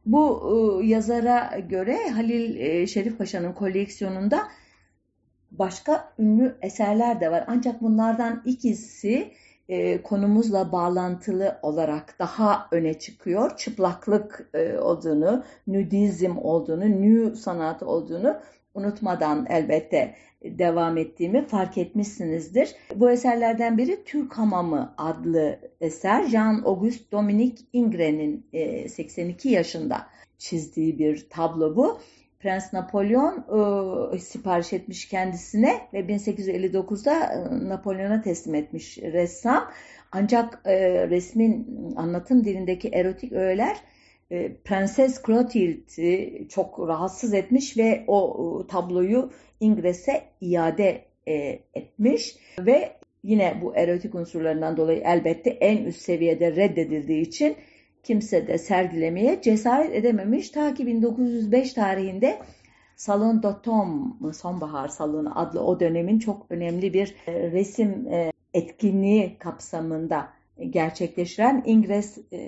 Bu 0.07 0.43
e, 0.83 0.87
yazara 0.87 1.59
göre 1.69 2.09
Halil 2.09 2.57
e, 2.57 2.87
Şerif 2.87 3.19
Paşa'nın 3.19 3.53
koleksiyonunda 3.53 4.49
başka 5.51 6.15
ünlü 6.19 6.57
eserler 6.63 7.21
de 7.21 7.31
var. 7.31 7.45
Ancak 7.47 7.83
bunlardan 7.83 8.43
ikisi 8.47 9.33
e, 9.69 10.03
konumuzla 10.03 10.73
bağlantılı 10.73 11.59
olarak 11.63 12.19
daha 12.19 12.69
öne 12.71 12.99
çıkıyor. 12.99 13.57
Çıplaklık 13.57 14.51
e, 14.55 14.79
olduğunu, 14.79 15.45
nudizm 15.67 16.39
olduğunu, 16.39 16.85
nü 16.85 17.37
sanatı 17.37 17.87
olduğunu 17.87 18.41
unutmadan 18.75 19.47
elbette 19.49 20.15
devam 20.45 20.99
ettiğimi 20.99 21.47
fark 21.47 21.79
etmişsinizdir. 21.79 22.75
Bu 22.95 23.11
eserlerden 23.11 23.79
biri 23.79 24.05
Türk 24.05 24.39
Hamamı 24.39 24.95
adlı 24.99 25.59
eser. 25.81 26.25
Jean-Auguste 26.25 27.13
Dominique 27.13 27.67
Ingres'in 27.73 28.47
e, 28.53 28.89
82 28.89 29.49
yaşında 29.49 30.07
çizdiği 30.39 30.99
bir 30.99 31.27
tablo 31.31 31.77
bu. 31.77 31.99
Prens 32.45 32.73
Napolyon 32.73 33.45
e, 34.15 34.19
sipariş 34.19 34.73
etmiş 34.73 35.09
kendisine 35.09 35.81
ve 35.93 36.01
1859'da 36.01 37.13
e, 37.15 37.69
Napolyon'a 37.69 38.23
teslim 38.23 38.55
etmiş 38.55 38.99
ressam. 38.99 39.71
Ancak 40.13 40.63
e, 40.65 41.09
resmin 41.09 41.67
anlatım 41.97 42.45
dilindeki 42.45 42.89
erotik 42.89 43.33
öğeler 43.33 43.77
e, 44.31 44.57
Prenses 44.65 45.23
Clotilde'i 45.27 46.47
çok 46.49 46.89
rahatsız 46.89 47.35
etmiş 47.35 47.77
ve 47.77 48.05
o 48.07 48.63
e, 48.65 48.67
tabloyu 48.67 49.31
İngiliz'e 49.61 50.23
iade 50.41 51.05
e, 51.29 51.59
etmiş 51.75 52.37
ve 52.59 52.93
yine 53.23 53.59
bu 53.63 53.77
erotik 53.77 54.15
unsurlarından 54.15 54.77
dolayı 54.77 55.03
elbette 55.05 55.51
en 55.51 55.85
üst 55.85 56.01
seviyede 56.01 56.57
reddedildiği 56.57 57.23
için 57.23 57.57
kimse 58.05 58.47
de 58.47 58.59
sergilemeye 58.59 59.43
cesaret 59.43 59.95
edememiş. 59.95 60.51
Ta 60.51 60.75
ki 60.75 60.87
1905 60.87 61.73
tarihinde 61.73 62.39
Salon 62.97 63.43
d'Automne, 63.43 64.33
Sonbahar 64.33 64.89
Salonu 64.89 65.39
adlı 65.39 65.61
o 65.61 65.81
dönemin 65.81 66.19
çok 66.19 66.47
önemli 66.51 66.95
bir 66.95 67.15
e, 67.27 67.53
resim 67.53 68.07
e, 68.07 68.33
etkinliği 68.55 69.39
kapsamında 69.39 70.29
gerçekleştiren 70.71 71.63
İngiliz 71.67 72.19
e, 72.33 72.39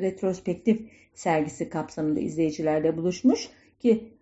retrospektif 0.00 0.80
sergisi 1.14 1.70
kapsamında 1.70 2.20
izleyicilerle 2.20 2.96
buluşmuş 2.96 3.48
ki 3.80 4.12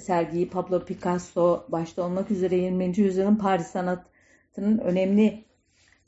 sergiyi 0.00 0.50
Pablo 0.50 0.84
Picasso 0.84 1.66
başta 1.68 2.02
olmak 2.02 2.30
üzere 2.30 2.56
20. 2.56 2.98
yüzyılın 2.98 3.36
Paris 3.36 3.66
sanatının 3.66 4.78
önemli 4.78 5.44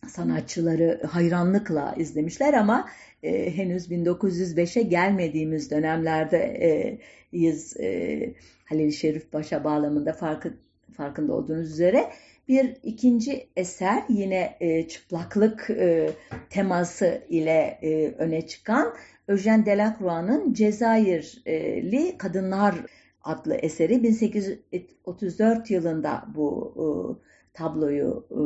sanatçıları 0.07 1.01
hayranlıkla 1.11 1.95
izlemişler 1.99 2.55
ama 2.55 2.89
e, 3.23 3.57
henüz 3.57 3.91
1905'e 3.91 4.83
gelmediğimiz 4.83 5.71
dönemlerde 5.71 6.39
e, 6.39 6.99
e, 7.81 8.35
Halil 8.65 8.91
Şerif 8.91 9.33
Paşa 9.33 9.65
bağlamında 9.65 10.13
farkı, 10.13 10.55
farkında 10.93 11.33
olduğunuz 11.33 11.73
üzere 11.73 12.11
bir 12.49 12.77
ikinci 12.83 13.49
eser 13.57 14.03
yine 14.09 14.57
e, 14.61 14.89
çıplaklık 14.89 15.71
e, 15.71 16.11
teması 16.51 17.23
ile 17.29 17.79
e, 17.83 18.15
öne 18.19 18.47
çıkan 18.47 18.95
Eugène 19.29 19.67
Delacroix'ın 19.67 20.53
Cezayirli 20.53 22.19
Kadınlar 22.19 22.75
adlı 23.23 23.55
eseri. 23.55 24.03
1834 24.03 25.71
yılında 25.71 26.25
bu 26.35 26.75
e, 26.77 26.87
tabloyu 27.55 28.27
e, 28.31 28.41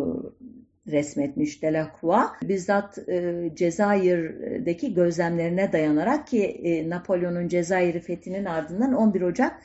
resmetmiş 0.87 1.63
Delacroix. 1.63 2.27
Bizzat 2.43 2.99
e, 3.09 3.51
Cezayir'deki 3.55 4.95
gözlemlerine 4.95 5.73
dayanarak 5.73 6.27
ki 6.27 6.45
e, 6.45 6.91
Napolyon'un 6.91 7.49
Cezayir'i 7.49 8.01
fethinin 8.01 8.45
ardından 8.45 8.93
11 8.93 9.23
Ocak 9.23 9.63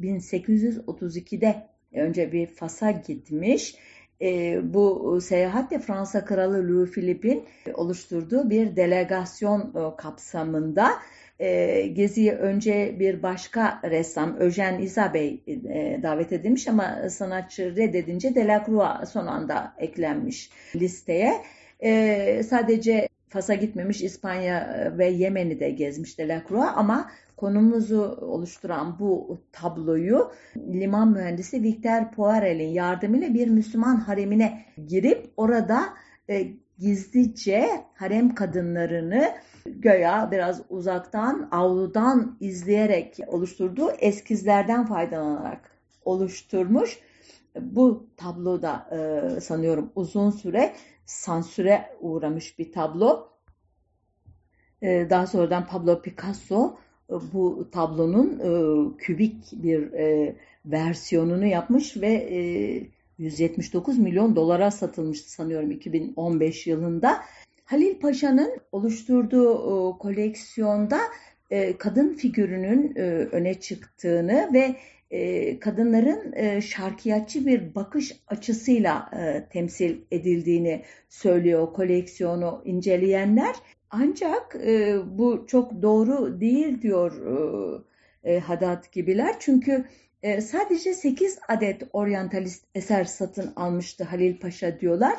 1832'de 0.00 1.66
önce 1.92 2.32
bir 2.32 2.46
Fas'a 2.46 2.90
gitmiş. 2.90 3.74
E, 4.22 4.60
bu 4.74 5.18
seyahatte 5.20 5.78
Fransa 5.78 6.24
Kralı 6.24 6.68
Louis 6.68 6.90
Philippe'in 6.90 7.44
oluşturduğu 7.74 8.50
bir 8.50 8.76
delegasyon 8.76 9.60
e, 9.60 9.96
kapsamında 9.96 10.90
e, 11.40 11.86
geziye 11.86 12.34
önce 12.34 12.96
bir 12.98 13.22
başka 13.22 13.80
ressam 13.84 14.36
Eugène 14.40 14.82
Isabey 14.82 15.42
e, 15.46 16.02
davet 16.02 16.32
edilmiş 16.32 16.68
ama 16.68 17.08
sanatçı 17.10 17.76
reddedince 17.76 18.34
Delacroix 18.34 19.08
son 19.12 19.26
anda 19.26 19.74
eklenmiş 19.78 20.50
listeye. 20.76 21.34
E, 21.80 22.42
sadece 22.42 23.08
Fas'a 23.28 23.54
gitmemiş 23.54 24.02
İspanya 24.02 24.92
ve 24.98 25.06
Yemen'i 25.06 25.60
de 25.60 25.70
gezmiş 25.70 26.18
Delacroix 26.18 26.68
ama 26.76 27.10
konumuzu 27.36 28.18
oluşturan 28.20 28.96
bu 28.98 29.40
tabloyu 29.52 30.32
liman 30.56 31.12
mühendisi 31.12 31.62
Victor 31.62 32.10
Poirel'in 32.16 32.68
yardımıyla 32.68 33.34
bir 33.34 33.48
Müslüman 33.48 33.96
haremine 33.96 34.64
girip 34.88 35.30
orada 35.36 35.82
e, 36.30 36.46
gizlice 36.80 37.84
harem 37.94 38.34
kadınlarını 38.34 39.34
göya 39.66 40.28
biraz 40.32 40.62
uzaktan, 40.68 41.48
avludan 41.50 42.36
izleyerek 42.40 43.18
oluşturduğu 43.26 43.90
eskizlerden 43.90 44.86
faydalanarak 44.86 45.70
oluşturmuş. 46.04 46.98
Bu 47.60 48.06
tabloda 48.16 48.88
e, 48.92 49.40
sanıyorum 49.40 49.92
uzun 49.94 50.30
süre 50.30 50.72
sansüre 51.06 51.96
uğramış 52.00 52.58
bir 52.58 52.72
tablo. 52.72 53.28
E, 54.82 55.06
daha 55.10 55.26
sonradan 55.26 55.66
Pablo 55.66 56.02
Picasso 56.02 56.78
e, 57.10 57.14
bu 57.32 57.68
tablonun 57.72 58.38
e, 58.38 58.50
kübik 58.98 59.52
bir 59.52 59.92
e, 59.92 60.36
versiyonunu 60.64 61.46
yapmış 61.46 61.96
ve 61.96 62.12
e, 62.12 62.40
179 63.20 63.98
milyon 63.98 64.36
dolara 64.36 64.70
satılmıştı 64.70 65.30
sanıyorum 65.30 65.70
2015 65.70 66.66
yılında. 66.66 67.20
Halil 67.64 68.00
Paşa'nın 68.00 68.58
oluşturduğu 68.72 69.54
e, 69.54 69.98
koleksiyonda 69.98 71.00
e, 71.50 71.76
kadın 71.76 72.14
figürünün 72.14 72.96
e, 72.96 73.00
öne 73.32 73.54
çıktığını 73.54 74.50
ve 74.54 74.76
kadınların 75.60 76.60
şarkiyatçı 76.60 77.46
bir 77.46 77.74
bakış 77.74 78.16
açısıyla 78.28 79.10
temsil 79.52 79.96
edildiğini 80.10 80.82
söylüyor 81.08 81.72
koleksiyonu 81.72 82.62
inceleyenler. 82.64 83.54
Ancak 83.90 84.56
bu 85.18 85.44
çok 85.46 85.82
doğru 85.82 86.40
değil 86.40 86.82
diyor 86.82 87.12
Haddad 88.40 88.92
gibiler. 88.92 89.34
Çünkü 89.40 89.84
sadece 90.22 90.94
8 90.94 91.38
adet 91.48 91.82
oryantalist 91.92 92.64
eser 92.74 93.04
satın 93.04 93.52
almıştı 93.56 94.04
Halil 94.04 94.38
Paşa 94.38 94.80
diyorlar 94.80 95.18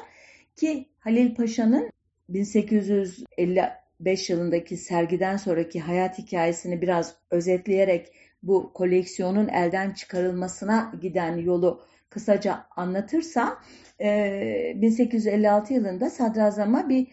ki 0.56 0.90
Halil 1.00 1.36
Paşa'nın 1.36 1.92
1855 2.30 4.30
yılındaki 4.30 4.78
sergiden 4.78 5.38
sonraki 5.38 5.80
hayat 5.80 6.18
hikayesini 6.18 6.82
biraz 6.82 7.16
özetleyerek 7.32 8.14
bu 8.44 8.74
koleksiyonun 8.74 9.48
elden 9.48 9.92
çıkarılmasına 9.92 10.94
giden 11.02 11.38
yolu 11.38 11.82
kısaca 12.10 12.66
anlatırsam 12.76 13.60
1856 14.00 15.74
yılında 15.74 16.10
sadrazama 16.10 16.90
bir 16.90 17.08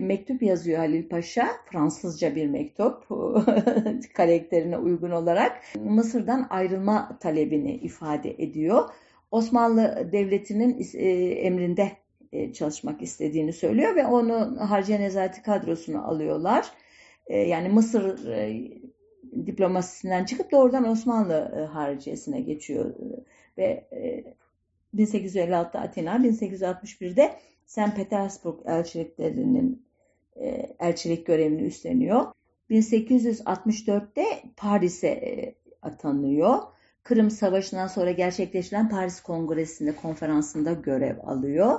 mektup 0.00 0.42
yazıyor 0.42 0.78
Halil 0.78 1.08
Paşa. 1.08 1.48
Fransızca 1.72 2.36
bir 2.36 2.46
mektup 2.46 3.08
karakterine 4.14 4.78
uygun 4.78 5.10
olarak. 5.10 5.62
Mısır'dan 5.84 6.46
ayrılma 6.50 7.18
talebini 7.20 7.74
ifade 7.74 8.30
ediyor. 8.30 8.88
Osmanlı 9.30 10.08
Devleti'nin 10.12 10.76
emrinde 11.44 11.92
e, 12.32 12.52
çalışmak 12.52 13.02
istediğini 13.02 13.52
söylüyor 13.52 13.96
ve 13.96 14.06
onu 14.06 14.56
Harciye 14.60 15.00
Nezareti 15.00 15.42
kadrosuna 15.42 16.02
alıyorlar. 16.02 16.70
E, 17.26 17.38
yani 17.38 17.68
Mısır 17.68 18.28
e, 18.28 18.70
diplomasisinden 19.46 20.24
çıkıp 20.24 20.52
doğrudan 20.52 20.88
Osmanlı 20.88 21.68
hariciyesine 21.72 22.40
geçiyor 22.40 22.94
ve 23.58 23.84
1856'da 24.94 25.80
Atina, 25.80 26.16
1861'de 26.16 27.32
St. 27.66 27.96
Petersburg 27.96 28.60
elçiliklerinin 28.66 29.86
elçilik 30.78 31.26
görevini 31.26 31.62
üstleniyor. 31.62 32.26
1864'te 32.70 34.24
Paris'e 34.56 35.54
atanıyor. 35.82 36.58
Kırım 37.02 37.30
Savaşı'ndan 37.30 37.86
sonra 37.86 38.10
gerçekleştiren 38.10 38.88
Paris 38.88 39.20
Kongresi'nde 39.20 39.96
konferansında 39.96 40.72
görev 40.72 41.18
alıyor 41.22 41.78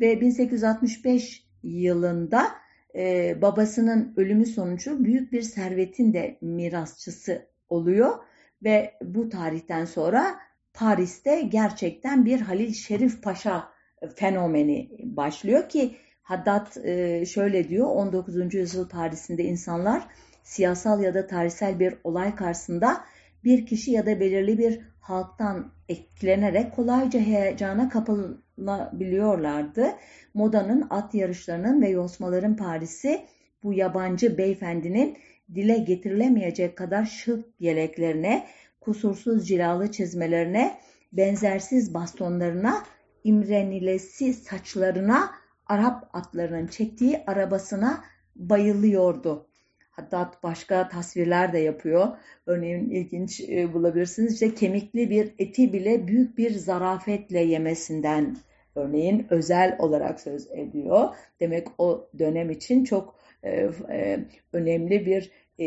ve 0.00 0.20
1865 0.20 1.46
yılında 1.62 2.46
e, 2.94 3.36
babasının 3.42 4.14
ölümü 4.16 4.46
sonucu 4.46 5.04
büyük 5.04 5.32
bir 5.32 5.42
servetin 5.42 6.12
de 6.12 6.38
mirasçısı 6.40 7.46
oluyor 7.68 8.18
ve 8.62 8.94
bu 9.02 9.28
tarihten 9.28 9.84
sonra 9.84 10.38
Paris'te 10.74 11.40
gerçekten 11.40 12.24
bir 12.24 12.40
Halil 12.40 12.72
Şerif 12.72 13.22
Paşa 13.22 13.73
fenomeni 14.16 14.90
başlıyor 15.02 15.68
ki 15.68 15.94
Haddad 16.22 16.84
e, 16.84 17.26
şöyle 17.26 17.68
diyor 17.68 17.86
19. 17.86 18.54
yüzyıl 18.54 18.88
Paris'inde 18.88 19.44
insanlar 19.44 20.06
siyasal 20.42 21.02
ya 21.02 21.14
da 21.14 21.26
tarihsel 21.26 21.80
bir 21.80 21.94
olay 22.04 22.36
karşısında 22.36 23.04
bir 23.44 23.66
kişi 23.66 23.90
ya 23.90 24.06
da 24.06 24.20
belirli 24.20 24.58
bir 24.58 24.80
halktan 25.00 25.72
etkilenerek 25.88 26.72
kolayca 26.72 27.20
heyecana 27.20 27.88
kapılabiliyorlardı. 27.88 29.86
Modanın, 30.34 30.86
at 30.90 31.14
yarışlarının 31.14 31.82
ve 31.82 31.88
yosmaların 31.88 32.56
Paris'i 32.56 33.24
bu 33.62 33.72
yabancı 33.72 34.38
beyefendinin 34.38 35.18
dile 35.54 35.78
getirilemeyecek 35.78 36.76
kadar 36.76 37.04
şık 37.04 37.44
yeleklerine, 37.60 38.46
kusursuz 38.80 39.48
cilalı 39.48 39.92
çizmelerine, 39.92 40.78
benzersiz 41.12 41.94
bastonlarına, 41.94 42.84
imrenilesi 43.24 44.34
saçlarına, 44.34 45.30
Arap 45.66 46.10
atlarının 46.12 46.66
çektiği 46.66 47.22
arabasına 47.26 48.04
bayılıyordu. 48.36 49.46
Hatta 49.90 50.32
başka 50.42 50.88
tasvirler 50.88 51.52
de 51.52 51.58
yapıyor. 51.58 52.08
Örneğin 52.46 52.90
ilginç 52.90 53.40
e, 53.40 53.72
bulabilirsiniz. 53.72 54.32
İşte 54.32 54.54
kemikli 54.54 55.10
bir 55.10 55.34
eti 55.38 55.72
bile 55.72 56.08
büyük 56.08 56.38
bir 56.38 56.50
zarafetle 56.50 57.40
yemesinden 57.40 58.36
örneğin 58.74 59.26
özel 59.30 59.76
olarak 59.78 60.20
söz 60.20 60.50
ediyor. 60.50 61.14
Demek 61.40 61.68
o 61.78 62.08
dönem 62.18 62.50
için 62.50 62.84
çok 62.84 63.16
e, 63.42 63.50
e, 63.90 64.24
önemli 64.52 65.06
bir 65.06 65.30
e, 65.58 65.66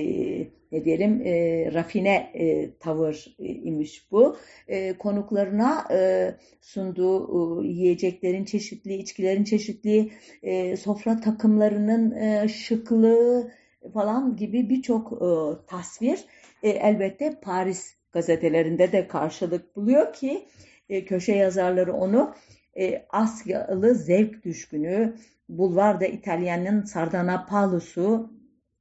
ne 0.72 0.86
diyelim 0.86 1.22
e, 1.26 1.70
rafine 1.74 2.32
e, 2.34 2.78
tavır 2.80 3.36
e, 3.40 3.46
imiş 3.46 4.12
bu. 4.12 4.38
E, 4.68 4.94
konuklarına 4.94 5.88
e, 5.92 6.32
sunduğu 6.62 7.64
e, 7.64 7.68
yiyeceklerin 7.68 8.46
çeşitli, 8.46 8.94
içkilerin 8.94 9.44
çeşitli, 9.44 10.12
e, 10.44 10.78
sofra 10.78 11.20
takımlarının 11.20 12.12
e, 12.12 12.48
şıklığı, 12.48 13.52
falan 13.94 14.36
gibi 14.36 14.70
birçok 14.70 15.14
e, 15.14 15.28
tasvir 15.68 16.26
e, 16.64 16.70
elbette 16.70 17.40
Paris 17.42 17.96
gazetelerinde 18.12 18.92
de 18.92 19.08
karşılık 19.08 19.76
buluyor 19.76 20.14
ki 20.14 20.46
e, 20.90 21.06
köşe 21.06 21.36
yazarları 21.36 21.94
onu 21.94 22.36
e, 22.80 23.06
Asyalı 23.10 23.96
zevk 23.96 24.44
düşkünü, 24.44 25.16
Bulvarda 25.50 26.06
İtalyan'ın 26.06 26.82
Sardanapalus,u 26.84 28.30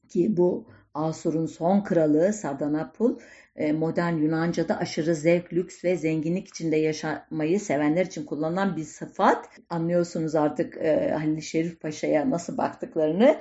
ki 0.08 0.36
bu 0.36 0.66
Asur'un 0.96 1.46
son 1.46 1.80
kralı 1.80 2.32
Sardanapul 2.32 3.18
e, 3.56 3.72
modern 3.72 4.16
Yunanca'da 4.16 4.78
aşırı 4.78 5.14
zevk, 5.14 5.52
lüks 5.52 5.84
ve 5.84 5.96
zenginlik 5.96 6.48
içinde 6.48 6.76
yaşamayı 6.76 7.60
sevenler 7.60 8.06
için 8.06 8.24
kullanılan 8.24 8.76
bir 8.76 8.84
sıfat. 8.84 9.48
Anlıyorsunuz 9.70 10.34
artık 10.34 10.76
e, 10.76 11.10
Halil 11.10 11.40
Şerif 11.40 11.80
Paşa'ya 11.80 12.30
nasıl 12.30 12.58
baktıklarını. 12.58 13.36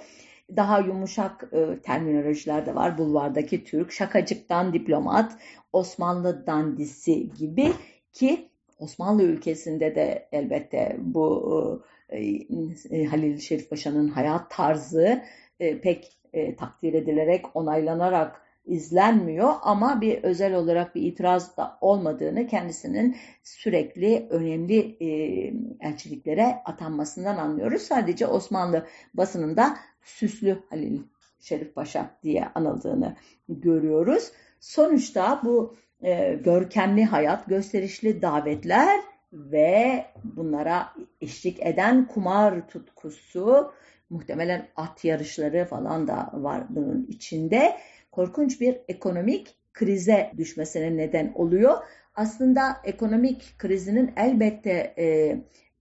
Daha 0.56 0.80
yumuşak 0.80 1.49
e, 1.51 1.80
terminolojiler 1.80 2.66
de 2.66 2.76
var. 2.76 2.97
Bulvardaki 2.97 3.64
Türk, 3.64 3.91
şakacıktan 3.91 4.74
diplomat, 4.74 5.38
Osmanlı 5.74 6.47
dandisi 6.47 7.34
gibi 7.34 7.72
ki 8.14 8.49
Osmanlı 8.80 9.24
ülkesinde 9.24 9.95
de 9.95 10.28
elbette 10.32 10.97
bu 10.99 11.84
e, 12.10 13.06
Halil 13.06 13.39
Şerif 13.39 13.70
Paşa'nın 13.70 14.08
hayat 14.08 14.51
tarzı 14.51 15.24
pek 15.60 16.14
e, 16.36 16.56
takdir 16.56 16.94
edilerek, 16.94 17.56
onaylanarak 17.56 18.42
izlenmiyor 18.66 19.54
ama 19.62 20.02
bir 20.02 20.24
özel 20.24 20.56
olarak 20.56 20.96
bir 20.96 21.02
itiraz 21.02 21.58
da 21.58 21.78
olmadığını 21.82 22.48
kendisinin 22.48 23.18
sürekli 23.44 24.28
önemli 24.30 24.98
e, 25.00 25.08
elçiliklere 25.88 26.62
atanmasından 26.66 27.38
anlıyoruz. 27.38 27.82
Sadece 27.82 28.28
Osmanlı 28.28 28.86
basınında 29.14 29.78
Süslü 30.02 30.64
Halil 30.70 31.02
Şerif 31.40 31.76
Paşa 31.76 32.18
diye 32.24 32.46
anıldığını 32.56 33.16
görüyoruz. 33.50 34.32
Sonuçta 34.60 35.42
bu 35.44 35.76
e, 36.04 36.34
görkemli 36.44 37.06
hayat, 37.06 37.48
gösterişli 37.48 38.22
davetler 38.22 39.00
ve 39.34 40.06
bunlara 40.24 40.94
eşlik 41.22 41.60
eden 41.66 42.08
kumar 42.08 42.68
tutkusu, 42.68 43.72
muhtemelen 44.16 44.68
at 44.76 45.05
yarışları 45.05 45.66
falan 45.66 46.07
da 46.07 46.30
var 46.34 46.63
bunun 46.70 47.05
içinde. 47.09 47.78
Korkunç 48.11 48.61
bir 48.61 48.78
ekonomik 48.88 49.55
krize 49.74 50.32
düşmesine 50.38 50.97
neden 50.97 51.32
oluyor. 51.36 51.78
Aslında 52.16 52.78
ekonomik 52.84 53.55
krizinin 53.57 54.13
elbette 54.18 54.93
e, 54.97 55.38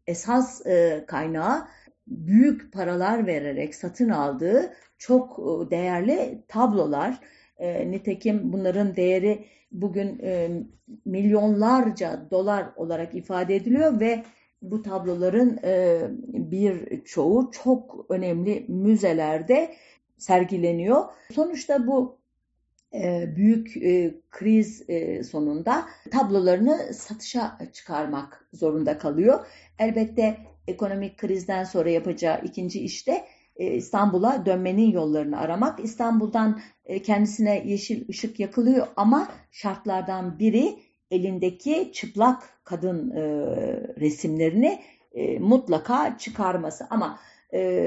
esas 0.06 0.66
e, 0.66 1.04
kaynağı 1.06 1.68
büyük 2.06 2.72
paralar 2.72 3.26
vererek 3.26 3.74
satın 3.74 4.08
aldığı 4.08 4.72
çok 4.98 5.38
e, 5.38 5.70
değerli 5.70 6.42
tablolar. 6.48 7.20
E, 7.58 7.90
nitekim 7.90 8.52
bunların 8.52 8.96
değeri 8.96 9.44
bugün 9.72 10.18
e, 10.22 10.50
milyonlarca 11.04 12.30
dolar 12.30 12.66
olarak 12.76 13.14
ifade 13.14 13.56
ediliyor 13.56 14.00
ve 14.00 14.24
bu 14.70 14.82
tabloların 14.82 15.58
e, 15.64 16.00
bir 16.26 17.04
çoğu 17.04 17.50
çok 17.50 18.06
önemli 18.08 18.64
müzelerde 18.68 19.74
sergileniyor. 20.18 21.04
Sonuçta 21.32 21.86
bu 21.86 22.18
e, 22.94 23.36
büyük 23.36 23.76
e, 23.76 24.14
kriz 24.30 24.82
sonunda 25.30 25.84
tablolarını 26.10 26.94
satışa 26.94 27.58
çıkarmak 27.72 28.48
zorunda 28.52 28.98
kalıyor. 28.98 29.46
Elbette 29.78 30.36
ekonomik 30.68 31.18
krizden 31.18 31.64
sonra 31.64 31.90
yapacağı 31.90 32.40
ikinci 32.44 32.80
işte 32.80 33.24
İstanbul'a 33.58 34.46
dönmenin 34.46 34.90
yollarını 34.90 35.40
aramak. 35.40 35.84
İstanbul'dan 35.84 36.60
kendisine 37.02 37.62
yeşil 37.66 38.08
ışık 38.08 38.40
yakılıyor 38.40 38.86
ama 38.96 39.28
şartlardan 39.50 40.38
biri 40.38 40.78
elindeki 41.10 41.92
çıplak 41.92 42.64
kadın 42.64 43.10
resimlerini 44.00 44.80
mutlaka 45.40 46.18
çıkarması. 46.18 46.86
Ama 46.90 47.18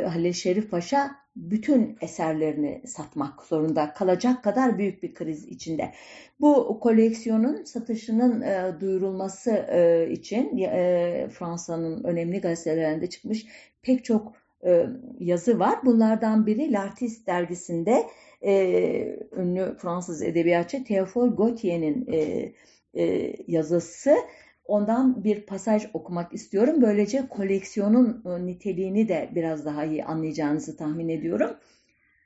Halil 0.05 0.33
Şerif 0.33 0.71
Paşa 0.71 1.11
bütün 1.37 1.97
eserlerini 2.01 2.81
satmak 2.85 3.43
zorunda 3.43 3.93
kalacak 3.93 4.43
kadar 4.43 4.77
büyük 4.77 5.03
bir 5.03 5.13
kriz 5.13 5.45
içinde. 5.45 5.91
Bu 6.39 6.79
koleksiyonun 6.79 7.63
satışının 7.63 8.41
e, 8.41 8.79
duyurulması 8.79 9.51
e, 9.51 10.09
için 10.11 10.57
e, 10.57 11.27
Fransa'nın 11.31 12.03
önemli 12.03 12.41
gazetelerinde 12.41 13.09
çıkmış 13.09 13.45
pek 13.81 14.05
çok 14.05 14.33
e, 14.65 14.85
yazı 15.19 15.59
var. 15.59 15.79
Bunlardan 15.85 16.45
biri 16.45 16.71
L'Artiste 16.71 17.31
dergisinde 17.31 18.03
e, 18.41 19.19
ünlü 19.37 19.75
Fransız 19.77 20.21
edebiyatçı 20.21 20.77
Théophile 20.77 21.35
Gautier'in 21.35 22.07
e, 22.11 22.51
e, 22.93 23.33
yazısı. 23.47 24.15
Ondan 24.65 25.23
bir 25.23 25.45
pasaj 25.45 25.87
okumak 25.93 26.33
istiyorum. 26.33 26.81
Böylece 26.81 27.27
koleksiyonun 27.29 28.23
e, 28.25 28.45
niteliğini 28.45 29.07
de 29.07 29.29
biraz 29.35 29.65
daha 29.65 29.85
iyi 29.85 30.05
anlayacağınızı 30.05 30.77
tahmin 30.77 31.09
ediyorum. 31.09 31.57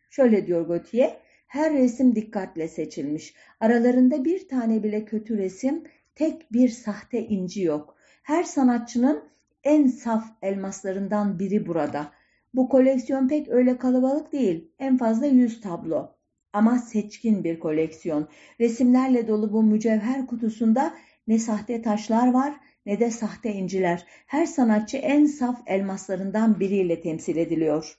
Şöyle 0.10 0.48
diyor 0.48 0.68
Gautier, 0.68 1.18
her 1.48 1.74
resim 1.74 2.16
dikkatle 2.16 2.68
seçilmiş. 2.68 3.34
Aralarında 3.60 4.26
bir 4.26 4.48
tane 4.48 4.84
bile 4.84 5.06
kötü 5.06 5.38
resim, 5.38 5.84
tek 6.16 6.54
bir 6.54 6.70
sahte 6.70 7.26
inci 7.26 7.62
yok. 7.62 7.96
Her 8.24 8.44
sanatçının 8.44 9.24
en 9.64 9.88
saf 9.88 10.24
elmaslarından 10.42 11.40
biri 11.40 11.68
burada. 11.68 12.12
Bu 12.54 12.70
koleksiyon 12.70 13.28
pek 13.28 13.50
öyle 13.50 13.78
kalabalık 13.78 14.32
değil. 14.32 14.72
En 14.80 14.98
fazla 14.98 15.26
yüz 15.26 15.62
tablo. 15.62 16.16
Ama 16.54 16.78
seçkin 16.78 17.44
bir 17.44 17.60
koleksiyon. 17.60 18.28
Resimlerle 18.60 19.28
dolu 19.28 19.54
bu 19.54 19.64
mücevher 19.64 20.28
kutusunda 20.28 20.94
ne 21.28 21.40
sahte 21.40 21.82
taşlar 21.82 22.34
var 22.34 22.54
ne 22.86 23.00
de 23.00 23.12
sahte 23.12 23.54
inciler. 23.54 24.06
Her 24.28 24.46
sanatçı 24.46 24.98
en 24.98 25.26
saf 25.26 25.62
elmaslarından 25.68 26.60
biriyle 26.60 27.02
temsil 27.02 27.38
ediliyor. 27.38 27.98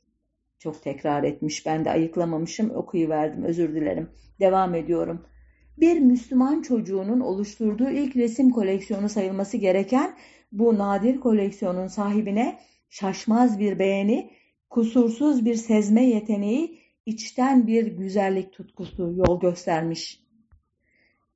Çok 0.58 0.82
tekrar 0.82 1.24
etmiş. 1.24 1.66
Ben 1.66 1.84
de 1.84 1.90
ayıklamamışım. 1.90 2.70
Okuyuverdim. 2.70 3.44
Özür 3.44 3.74
dilerim. 3.74 4.10
Devam 4.40 4.74
ediyorum. 4.74 5.26
Bir 5.78 6.00
Müslüman 6.00 6.62
çocuğunun 6.62 7.20
oluşturduğu 7.20 7.90
ilk 7.90 8.16
resim 8.16 8.50
koleksiyonu 8.50 9.08
sayılması 9.08 9.56
gereken 9.56 10.16
bu 10.52 10.78
nadir 10.78 11.20
koleksiyonun 11.20 11.86
sahibine 11.86 12.58
şaşmaz 12.90 13.58
bir 13.58 13.78
beğeni, 13.78 14.30
kusursuz 14.70 15.44
bir 15.44 15.54
sezme 15.54 16.04
yeteneği, 16.04 16.81
içten 17.06 17.66
bir 17.66 17.86
güzellik 17.86 18.52
tutkusu 18.52 19.14
yol 19.16 19.40
göstermiş. 19.40 20.22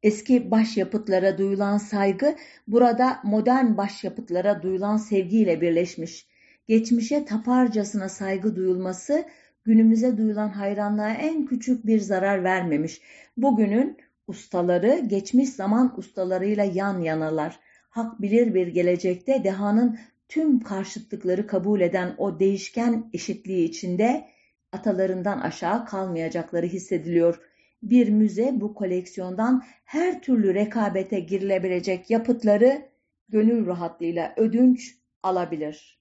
Eski 0.03 0.51
başyapıtlara 0.51 1.39
duyulan 1.39 1.79
saygı 1.79 2.37
burada 2.69 3.21
modern 3.25 3.77
başyapıtlara 3.77 4.62
duyulan 4.62 4.97
sevgiyle 4.97 5.61
birleşmiş. 5.61 6.27
Geçmişe 6.69 7.25
taparcasına 7.25 8.09
saygı 8.09 8.57
duyulması 8.57 9.25
günümüze 9.64 10.17
duyulan 10.17 10.49
hayranlığa 10.49 11.11
en 11.11 11.47
küçük 11.47 11.87
bir 11.87 12.01
zarar 12.01 12.45
vermemiş. 12.45 13.01
Bugünün 13.37 13.97
ustaları 14.27 15.03
geçmiş 15.07 15.49
zaman 15.49 15.95
ustalarıyla 15.99 16.64
yan 16.64 17.01
yanalar. 17.01 17.61
Hak 17.89 18.23
bilir 18.23 18.55
bir 18.55 18.67
gelecekte 18.67 19.45
dehanın 19.45 19.99
tüm 20.29 20.61
karşıtlıkları 20.61 21.47
kabul 21.47 21.81
eden 21.81 22.14
o 22.19 22.41
değişken 22.41 23.11
eşitliği 23.12 23.69
içinde 23.69 24.27
atalarından 24.73 25.41
aşağı 25.41 25.87
kalmayacakları 25.87 26.67
hissediliyor 26.67 27.41
bir 27.83 28.09
müze 28.09 28.51
bu 28.55 28.75
koleksiyondan 28.75 29.62
her 29.85 30.23
türlü 30.23 30.55
rekabete 30.55 31.21
girilebilecek 31.21 32.11
yapıtları 32.11 32.89
gönül 33.29 33.67
rahatlığıyla 33.67 34.35
ödünç 34.37 34.99
alabilir. 35.23 36.01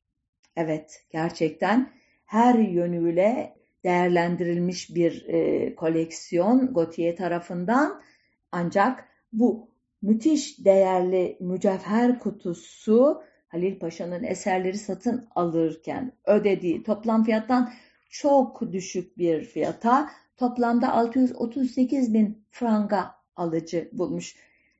Evet, 0.55 1.03
gerçekten 1.09 1.89
her 2.25 2.55
yönüyle 2.55 3.55
değerlendirilmiş 3.83 4.95
bir 4.95 5.25
e, 5.27 5.75
koleksiyon 5.75 6.73
Gautier 6.73 7.15
tarafından 7.15 8.01
ancak 8.51 9.07
bu 9.33 9.69
müthiş 10.01 10.65
değerli 10.65 11.37
mücevher 11.39 12.19
kutusu 12.19 13.23
Halil 13.47 13.79
Paşa'nın 13.79 14.23
eserleri 14.23 14.77
satın 14.77 15.27
alırken 15.35 16.11
ödediği 16.25 16.83
toplam 16.83 17.23
fiyattan 17.23 17.71
çok 18.09 18.71
düşük 18.71 19.17
bir 19.17 19.43
fiyata 19.43 20.09
toplamda 20.37 20.93
638 20.93 22.13
bin 22.13 22.45
franga 22.51 23.15
alıcı 23.35 23.89
bulmuş. 23.93 24.35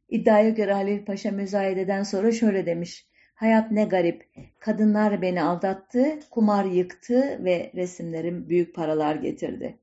İddiaya 0.09 0.49
göre 0.49 0.73
Halil 0.73 1.05
Paşa 1.05 1.31
müzayededen 1.31 2.03
sonra 2.03 2.31
şöyle 2.31 2.65
demiş. 2.65 3.07
Hayat 3.35 3.71
ne 3.71 3.85
garip. 3.85 4.29
Kadınlar 4.59 5.21
beni 5.21 5.41
aldattı, 5.41 6.19
kumar 6.31 6.65
yıktı 6.65 7.39
ve 7.45 7.71
resimlerim 7.75 8.49
büyük 8.49 8.75
paralar 8.75 9.15
getirdi. 9.15 9.77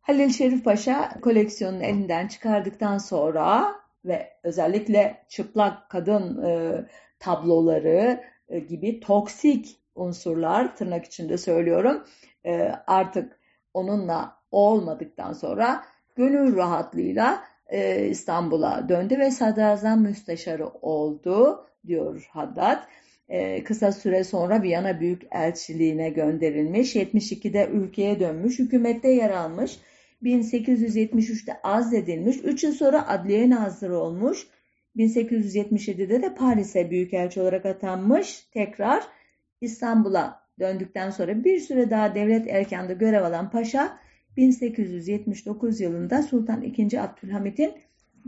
Halil 0.00 0.30
Şerif 0.30 0.64
Paşa 0.64 1.20
koleksiyonunu 1.20 1.82
elinden 1.82 2.28
çıkardıktan 2.28 2.98
sonra 2.98 3.74
ve 4.04 4.30
özellikle 4.42 5.24
çıplak 5.28 5.90
kadın 5.90 6.44
e, 6.44 6.72
tabloları 7.18 8.24
e, 8.48 8.58
gibi 8.58 9.00
toksik 9.00 9.79
unsurlar 10.00 10.76
tırnak 10.76 11.04
içinde 11.04 11.38
söylüyorum 11.38 12.04
e, 12.46 12.72
artık 12.86 13.40
onunla 13.74 14.36
olmadıktan 14.50 15.32
sonra 15.32 15.84
gönül 16.16 16.56
rahatlığıyla 16.56 17.44
e, 17.66 18.08
İstanbul'a 18.08 18.88
döndü 18.88 19.18
ve 19.18 19.30
sadrazam 19.30 20.02
müsteşarı 20.02 20.68
oldu 20.68 21.66
diyor 21.86 22.28
Haddad. 22.30 22.82
e, 23.28 23.64
kısa 23.64 23.92
süre 23.92 24.24
sonra 24.24 24.62
Viyana 24.62 25.00
Büyük 25.00 25.22
Elçiliğine 25.30 26.10
gönderilmiş. 26.10 26.96
72'de 26.96 27.68
ülkeye 27.72 28.20
dönmüş, 28.20 28.58
hükümette 28.58 29.08
yer 29.08 29.30
almış. 29.30 29.78
1873'te 30.22 31.62
azledilmiş. 31.62 32.36
3 32.36 32.64
yıl 32.64 32.72
sonra 32.72 33.08
adliye 33.08 33.50
nazırı 33.50 33.98
olmuş. 33.98 34.46
1877'de 34.96 36.22
de 36.22 36.34
Paris'e 36.34 36.90
büyükelçi 36.90 37.40
olarak 37.40 37.66
atanmış. 37.66 38.48
Tekrar 38.52 39.04
İstanbul'a 39.60 40.42
döndükten 40.58 41.10
sonra 41.10 41.44
bir 41.44 41.60
süre 41.60 41.90
daha 41.90 42.14
devlet 42.14 42.48
erkanda 42.48 42.92
görev 42.92 43.24
alan 43.24 43.50
paşa 43.50 43.98
1879 44.36 45.80
yılında 45.80 46.22
Sultan 46.22 46.62
II. 46.62 46.98
Abdülhamit'in 46.98 47.74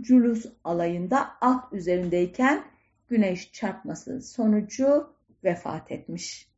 Culus 0.00 0.46
alayında 0.64 1.28
at 1.40 1.72
üzerindeyken 1.72 2.64
güneş 3.08 3.52
çarpması 3.52 4.22
sonucu 4.22 5.14
vefat 5.44 5.92
etmiş. 5.92 6.48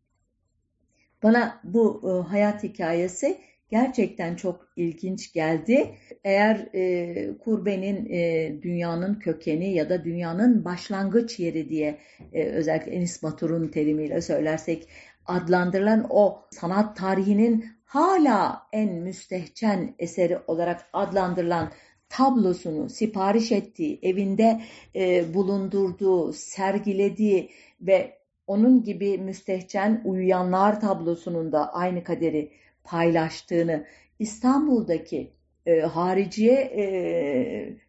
Bana 1.23 1.61
bu 1.65 2.03
e, 2.05 2.29
hayat 2.29 2.63
hikayesi 2.63 3.41
gerçekten 3.71 4.37
çok 4.37 4.69
ilginç 4.77 5.33
geldi. 5.33 5.95
Eğer 6.25 6.69
e, 6.75 7.39
kurbenin 7.39 8.07
e, 8.11 8.53
dünyanın 8.63 9.15
kökeni 9.15 9.75
ya 9.75 9.89
da 9.89 10.05
dünyanın 10.05 10.65
başlangıç 10.65 11.41
yeri 11.41 11.69
diye 11.69 11.99
e, 12.33 12.45
özellikle 12.45 12.93
Enis 12.93 13.23
Batur'un 13.23 13.69
terimiyle 13.69 14.21
söylersek 14.21 14.89
adlandırılan 15.27 16.07
o 16.11 16.43
sanat 16.51 16.97
tarihinin 16.97 17.65
hala 17.85 18.63
en 18.73 18.95
müstehcen 18.95 19.95
eseri 19.99 20.39
olarak 20.47 20.87
adlandırılan 20.93 21.73
tablosunu 22.09 22.89
sipariş 22.89 23.53
ettiği, 23.53 23.99
evinde 24.03 24.61
e, 24.97 25.35
bulundurduğu, 25.35 26.33
sergilediği 26.33 27.51
ve 27.81 28.19
onun 28.47 28.83
gibi 28.83 29.19
müstehcen 29.19 30.03
uyuyanlar 30.05 30.81
tablosunun 30.81 31.53
da 31.53 31.73
aynı 31.73 32.05
kaderi 32.05 32.51
paylaştığını 32.85 33.87
İstanbul'daki 34.19 35.33
e, 35.67 35.81
hariciye 35.81 36.61
e, 36.61 36.85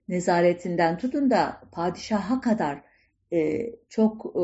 nezaretinden 0.08 0.98
tutun 0.98 1.32
da 1.32 1.62
padişaha 1.72 2.41
kadar 2.41 2.82
e, 3.34 3.70
çok 3.89 4.36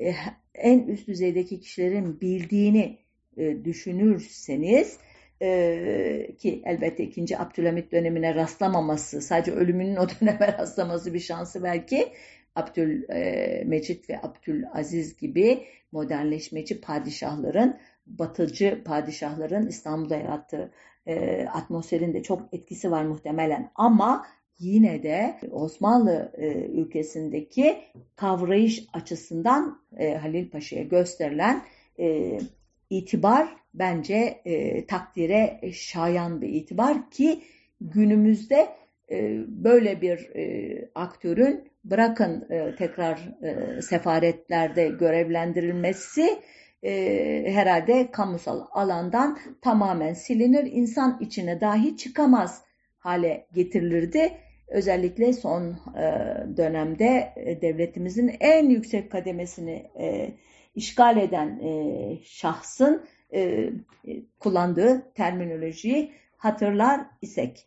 e, 0.00 0.14
en 0.54 0.78
üst 0.78 1.08
düzeydeki 1.08 1.60
kişilerin 1.60 2.20
bildiğini 2.20 2.98
e, 3.36 3.64
düşünürseniz 3.64 4.98
e, 5.42 6.36
ki 6.38 6.62
elbette 6.64 7.04
ikinci 7.04 7.38
Abdülhamit 7.38 7.92
dönemine 7.92 8.34
rastlamaması, 8.34 9.22
sadece 9.22 9.52
ölümünün 9.52 9.96
o 9.96 10.06
döneme 10.08 10.52
rastlaması 10.58 11.14
bir 11.14 11.20
şansı 11.20 11.62
belki 11.62 12.12
Abdülmecit 12.54 14.10
ve 14.10 14.20
Abdülaziz 14.22 15.16
gibi 15.16 15.64
modernleşmeci 15.92 16.80
padişahların, 16.80 17.78
batıcı 18.06 18.82
padişahların 18.84 19.66
İstanbul'da 19.66 20.16
yarattığı 20.16 20.70
e, 21.06 21.44
atmosferin 21.46 22.14
de 22.14 22.22
çok 22.22 22.42
etkisi 22.52 22.90
var 22.90 23.04
muhtemelen. 23.04 23.70
Ama 23.74 24.26
yine 24.58 25.02
de 25.02 25.36
Osmanlı 25.50 26.32
e, 26.38 26.48
ülkesindeki 26.54 27.78
kavrayış 28.16 28.86
açısından 28.92 29.80
e, 29.98 30.14
Halil 30.14 30.50
Paşa'ya 30.50 30.82
gösterilen 30.82 31.62
e, 31.98 32.38
itibar 32.90 33.56
bence 33.74 34.40
e, 34.44 34.86
takdire 34.86 35.60
şayan 35.72 36.42
bir 36.42 36.48
itibar 36.48 37.10
ki 37.10 37.42
günümüzde 37.80 38.68
e, 39.10 39.38
böyle 39.48 40.00
bir 40.00 40.36
e, 40.36 40.88
aktörün 40.94 41.70
bırakın 41.84 42.46
e, 42.50 42.74
tekrar 42.76 43.28
e, 43.42 43.82
sefaretlerde 43.82 44.88
görevlendirilmesi 44.88 46.38
e, 46.82 47.44
herhalde 47.48 48.10
kamusal 48.10 48.60
alandan 48.70 49.38
tamamen 49.62 50.14
silinir, 50.14 50.72
insan 50.72 51.18
içine 51.20 51.60
dahi 51.60 51.96
çıkamaz 51.96 52.62
hale 52.98 53.46
getirilirdi. 53.54 54.32
Özellikle 54.68 55.32
son 55.32 55.70
e, 55.70 56.02
dönemde 56.56 57.32
e, 57.36 57.60
devletimizin 57.60 58.36
en 58.40 58.68
yüksek 58.68 59.12
kademesini 59.12 59.90
e, 59.98 60.32
işgal 60.74 61.16
eden 61.16 61.48
e, 61.58 62.18
şahsın 62.24 63.02
e, 63.32 63.70
kullandığı 64.38 65.12
terminolojiyi 65.14 66.12
hatırlar 66.36 67.00
isek. 67.22 67.66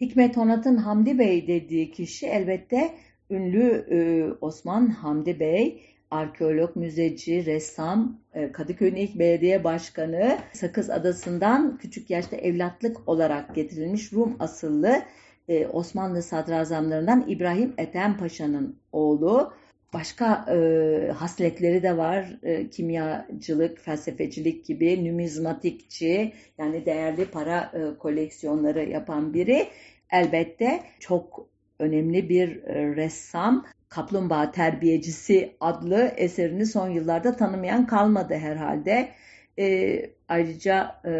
Hikmet 0.00 0.38
Onat'ın 0.38 0.76
Hamdi 0.76 1.18
Bey 1.18 1.46
dediği 1.46 1.90
kişi 1.90 2.26
elbette 2.26 2.94
ünlü 3.30 3.86
e, 3.90 3.98
Osman 4.40 4.86
Hamdi 4.86 5.40
Bey, 5.40 5.82
arkeolog, 6.10 6.76
müzeci, 6.76 7.46
ressam, 7.46 8.20
e, 8.34 8.52
Kadıköy'ün 8.52 8.94
ilk 8.94 9.18
belediye 9.18 9.64
başkanı, 9.64 10.38
Sakız 10.52 10.90
Adası'ndan 10.90 11.78
küçük 11.78 12.10
yaşta 12.10 12.36
evlatlık 12.36 13.08
olarak 13.08 13.54
getirilmiş 13.54 14.12
Rum 14.12 14.36
asıllı 14.38 15.02
e, 15.48 15.66
Osmanlı 15.66 16.22
sadrazamlarından 16.22 17.24
İbrahim 17.28 17.74
Ethem 17.78 18.16
Paşa'nın 18.16 18.76
oğlu. 18.92 19.52
Başka 19.92 20.46
e, 20.52 21.10
hasletleri 21.12 21.82
de 21.82 21.96
var. 21.96 22.38
E, 22.42 22.70
kimyacılık, 22.70 23.78
felsefecilik 23.78 24.66
gibi, 24.66 25.10
numizmatikçi 25.10 26.32
yani 26.58 26.86
değerli 26.86 27.24
para 27.24 27.72
e, 27.74 27.98
koleksiyonları 27.98 28.84
yapan 28.84 29.34
biri. 29.34 29.66
Elbette 30.12 30.80
çok 31.00 31.48
önemli 31.78 32.28
bir 32.28 32.62
e, 32.64 32.96
ressam. 32.96 33.66
Kaplumbağa 33.88 34.50
Terbiyecisi 34.50 35.56
adlı 35.60 36.12
eserini 36.16 36.66
son 36.66 36.88
yıllarda 36.88 37.36
tanımayan 37.36 37.86
kalmadı 37.86 38.34
herhalde. 38.34 39.08
E, 39.58 40.00
ayrıca 40.28 41.00
e, 41.04 41.10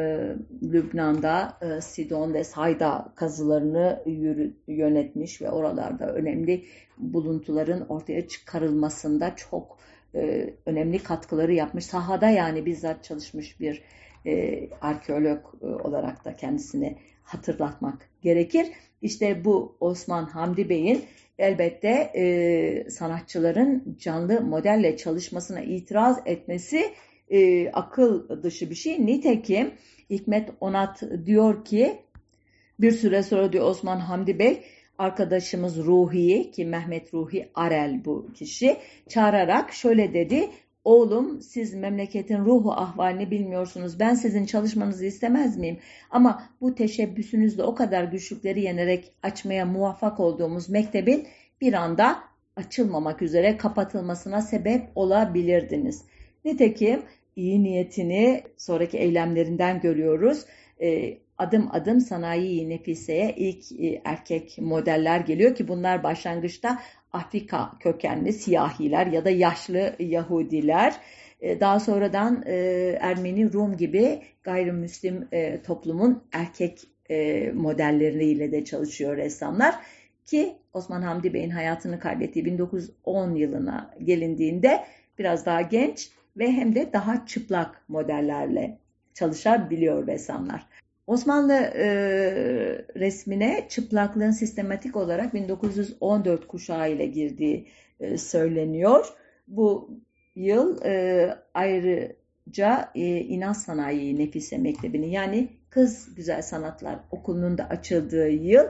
Lübnan'da 0.62 1.58
e, 1.62 1.80
Sidon 1.80 2.34
ve 2.34 2.44
Sayda 2.44 3.12
kazılarını 3.16 4.02
yürü, 4.06 4.54
yönetmiş 4.68 5.42
ve 5.42 5.50
oralarda 5.50 6.14
önemli 6.14 6.64
buluntuların 6.98 7.86
ortaya 7.88 8.28
çıkarılmasında 8.28 9.36
çok 9.36 9.78
e, 10.14 10.54
önemli 10.66 10.98
katkıları 10.98 11.52
yapmış. 11.54 11.84
Sahada 11.84 12.30
yani 12.30 12.66
bizzat 12.66 13.04
çalışmış 13.04 13.60
bir 13.60 13.82
e, 14.26 14.68
arkeolog 14.80 15.38
e, 15.62 15.66
olarak 15.66 16.24
da 16.24 16.36
kendisini 16.36 16.98
hatırlatmak 17.22 18.08
gerekir. 18.22 18.66
İşte 19.02 19.44
bu 19.44 19.76
Osman 19.80 20.24
Hamdi 20.24 20.68
Bey'in 20.68 21.04
elbette 21.38 22.12
e, 22.14 22.90
sanatçıların 22.90 23.96
canlı 23.98 24.40
modelle 24.40 24.96
çalışmasına 24.96 25.60
itiraz 25.60 26.18
etmesi 26.26 26.94
e, 27.30 27.70
akıl 27.70 28.42
dışı 28.42 28.70
bir 28.70 28.74
şey. 28.74 29.06
Nitekim 29.06 29.70
Hikmet 30.10 30.50
Onat 30.60 31.02
diyor 31.26 31.64
ki 31.64 31.98
bir 32.80 32.92
süre 32.92 33.22
sonra 33.22 33.52
diyor 33.52 33.64
Osman 33.64 34.00
Hamdi 34.00 34.38
Bey 34.38 34.62
arkadaşımız 34.98 35.76
Ruhi 35.76 36.50
ki 36.50 36.64
Mehmet 36.64 37.14
Ruhi 37.14 37.48
Arel 37.54 38.04
bu 38.04 38.32
kişi 38.34 38.76
çağırarak 39.08 39.72
şöyle 39.72 40.14
dedi. 40.14 40.50
Oğlum 40.88 41.42
siz 41.42 41.74
memleketin 41.74 42.38
ruhu 42.38 42.72
ahvalini 42.72 43.30
bilmiyorsunuz. 43.30 44.00
Ben 44.00 44.14
sizin 44.14 44.46
çalışmanızı 44.46 45.06
istemez 45.06 45.56
miyim? 45.56 45.78
Ama 46.10 46.42
bu 46.60 46.74
teşebbüsünüzle 46.74 47.62
o 47.62 47.74
kadar 47.74 48.04
güçlükleri 48.04 48.60
yenerek 48.60 49.12
açmaya 49.22 49.66
muvaffak 49.66 50.20
olduğumuz 50.20 50.68
mektebin 50.68 51.26
bir 51.60 51.72
anda 51.72 52.18
açılmamak 52.56 53.22
üzere 53.22 53.56
kapatılmasına 53.56 54.42
sebep 54.42 54.82
olabilirdiniz. 54.94 56.04
Nitekim 56.44 57.02
iyi 57.36 57.62
niyetini 57.62 58.42
sonraki 58.56 58.98
eylemlerinden 58.98 59.80
görüyoruz. 59.80 60.44
E, 60.80 61.18
adım 61.38 61.68
adım 61.72 62.00
sanayi 62.00 62.68
nefiseye 62.68 63.34
ilk 63.36 63.72
e, 63.72 64.02
erkek 64.04 64.58
modeller 64.60 65.20
geliyor 65.20 65.54
ki 65.54 65.68
bunlar 65.68 66.02
başlangıçta 66.02 66.78
Afrika 67.12 67.72
kökenli 67.80 68.32
siyahiler 68.32 69.06
ya 69.06 69.24
da 69.24 69.30
yaşlı 69.30 69.96
Yahudiler. 69.98 70.94
E, 71.40 71.60
daha 71.60 71.80
sonradan 71.80 72.42
e, 72.46 72.54
Ermeni, 73.00 73.52
Rum 73.52 73.76
gibi 73.76 74.22
gayrimüslim 74.42 75.28
e, 75.32 75.62
toplumun 75.62 76.22
erkek 76.32 76.80
modelleriyle 77.54 78.52
de 78.52 78.64
çalışıyor 78.64 79.16
ressamlar. 79.16 79.74
Ki 80.26 80.56
Osman 80.72 81.02
Hamdi 81.02 81.34
Bey'in 81.34 81.50
hayatını 81.50 82.00
kaybettiği 82.00 82.44
1910 82.44 83.34
yılına 83.34 83.94
gelindiğinde 84.04 84.84
biraz 85.18 85.46
daha 85.46 85.62
genç 85.62 86.10
ve 86.36 86.52
hem 86.52 86.74
de 86.74 86.92
daha 86.92 87.26
çıplak 87.26 87.88
modellerle 87.88 88.78
çalışabiliyor 89.14 90.06
ressamlar. 90.06 90.66
Osmanlı 91.08 91.52
e, 91.54 91.88
resmine 92.96 93.66
çıplaklığın 93.68 94.30
sistematik 94.30 94.96
olarak 94.96 95.34
1914 95.34 96.46
kuşağı 96.48 96.92
ile 96.92 97.06
girdiği 97.06 97.68
e, 98.00 98.18
söyleniyor. 98.18 99.06
Bu 99.46 99.90
yıl 100.34 100.84
e, 100.84 101.34
ayrıca 101.54 102.90
e, 102.94 103.20
İnanç 103.20 103.56
Sanayi 103.56 104.18
Nefise 104.18 104.58
Mektebi'nin 104.58 105.06
yani 105.06 105.48
Kız 105.70 106.14
Güzel 106.14 106.42
Sanatlar 106.42 106.98
Okulu'nun 107.10 107.58
da 107.58 107.68
açıldığı 107.68 108.28
yıl 108.28 108.64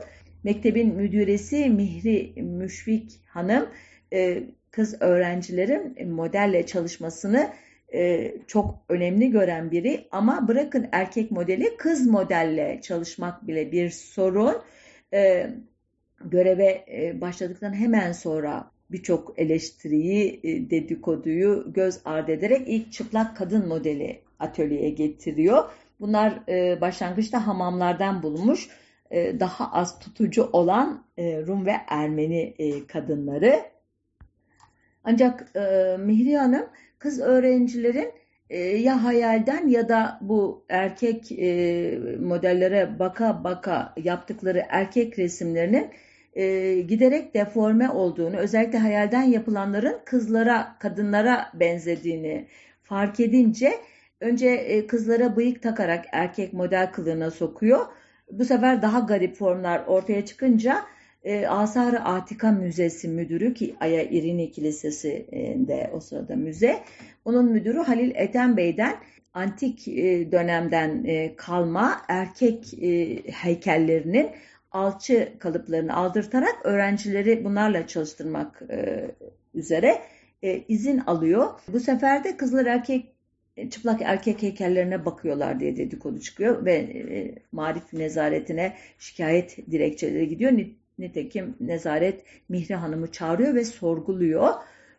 mektebin 0.44 0.94
müdüresi 0.94 1.70
Mihri 1.70 2.42
Müşfik 2.42 3.20
Hanım 3.28 3.68
e, 4.12 4.42
kız 4.70 5.02
öğrencilerin 5.02 6.10
modelle 6.10 6.66
çalışmasını 6.66 7.50
e, 7.94 8.34
çok 8.46 8.78
önemli 8.88 9.30
gören 9.30 9.70
biri 9.70 10.08
ama 10.10 10.48
bırakın 10.48 10.88
erkek 10.92 11.30
modeli 11.30 11.76
kız 11.76 12.06
modelle 12.06 12.80
çalışmak 12.82 13.46
bile 13.46 13.72
bir 13.72 13.90
sorun. 13.90 14.56
E, 15.12 15.50
göreve 16.24 16.84
e, 16.92 17.20
başladıktan 17.20 17.72
hemen 17.72 18.12
sonra 18.12 18.70
birçok 18.90 19.38
eleştiriyi, 19.38 20.40
e, 20.42 20.70
dedikoduyu 20.70 21.72
göz 21.72 22.00
ardı 22.04 22.32
ederek 22.32 22.68
ilk 22.68 22.92
çıplak 22.92 23.36
kadın 23.36 23.68
modeli 23.68 24.20
atölyeye 24.38 24.90
getiriyor. 24.90 25.64
Bunlar 26.00 26.40
e, 26.48 26.80
başlangıçta 26.80 27.46
hamamlardan 27.46 28.22
bulunmuş 28.22 28.68
e, 29.10 29.40
daha 29.40 29.72
az 29.72 29.98
tutucu 29.98 30.48
olan 30.52 31.04
e, 31.16 31.42
Rum 31.46 31.66
ve 31.66 31.74
Ermeni 31.88 32.54
e, 32.58 32.86
kadınları. 32.86 33.60
Ancak 35.04 35.56
e, 35.56 35.96
Mihri 35.98 36.36
Hanım 36.36 36.66
kız 36.98 37.20
öğrencilerin 37.20 38.12
e, 38.50 38.58
ya 38.58 39.04
hayalden 39.04 39.68
ya 39.68 39.88
da 39.88 40.18
bu 40.20 40.64
erkek 40.68 41.32
e, 41.32 41.98
modellere 42.20 42.98
baka 42.98 43.44
baka 43.44 43.94
yaptıkları 43.96 44.62
erkek 44.68 45.18
resimlerinin 45.18 45.90
e, 46.34 46.74
giderek 46.80 47.34
deforme 47.34 47.90
olduğunu, 47.90 48.36
özellikle 48.36 48.78
hayalden 48.78 49.22
yapılanların 49.22 50.00
kızlara, 50.04 50.76
kadınlara 50.80 51.50
benzediğini 51.54 52.46
fark 52.82 53.20
edince 53.20 53.72
önce 54.20 54.48
e, 54.48 54.86
kızlara 54.86 55.36
bıyık 55.36 55.62
takarak 55.62 56.04
erkek 56.12 56.52
model 56.52 56.92
kılığına 56.92 57.30
sokuyor. 57.30 57.86
Bu 58.30 58.44
sefer 58.44 58.82
daha 58.82 58.98
garip 59.00 59.36
formlar 59.36 59.82
ortaya 59.86 60.26
çıkınca 60.26 60.84
e, 61.28 61.46
Asar-ı 61.46 61.98
Atika 61.98 62.52
Müzesi 62.52 63.08
müdürü 63.08 63.54
ki 63.54 63.76
Aya 63.80 64.02
İrini 64.02 64.50
Kilisesi'nde 64.50 65.90
o 65.92 66.00
sırada 66.00 66.36
müze. 66.36 66.80
Onun 67.24 67.44
müdürü 67.52 67.78
Halil 67.78 68.12
Ethem 68.14 68.56
Bey'den 68.56 68.96
antik 69.34 69.88
e, 69.88 70.32
dönemden 70.32 71.04
e, 71.04 71.36
kalma 71.36 72.02
erkek 72.08 72.74
e, 72.82 73.22
heykellerinin 73.32 74.30
alçı 74.72 75.32
kalıplarını 75.38 75.96
aldırtarak 75.96 76.56
öğrencileri 76.64 77.44
bunlarla 77.44 77.86
çalıştırmak 77.86 78.62
üzere 79.54 80.02
izin 80.68 80.98
alıyor. 80.98 81.60
Bu 81.72 81.80
sefer 81.80 82.24
de 82.24 82.36
kızlar 82.36 82.66
erkek 82.66 83.06
çıplak 83.70 84.02
erkek 84.02 84.42
heykellerine 84.42 85.04
bakıyorlar 85.04 85.60
diye 85.60 85.76
dedikodu 85.76 86.20
çıkıyor 86.20 86.64
ve 86.64 86.74
e, 86.74 87.34
marif 87.52 87.92
nezaretine 87.92 88.76
şikayet 88.98 89.56
dilekçeleri 89.70 90.28
gidiyor. 90.28 90.52
Nitekim 90.98 91.56
nezaret 91.60 92.24
Mihri 92.48 92.74
Hanım'ı 92.74 93.12
çağırıyor 93.12 93.54
ve 93.54 93.64
sorguluyor. 93.64 94.54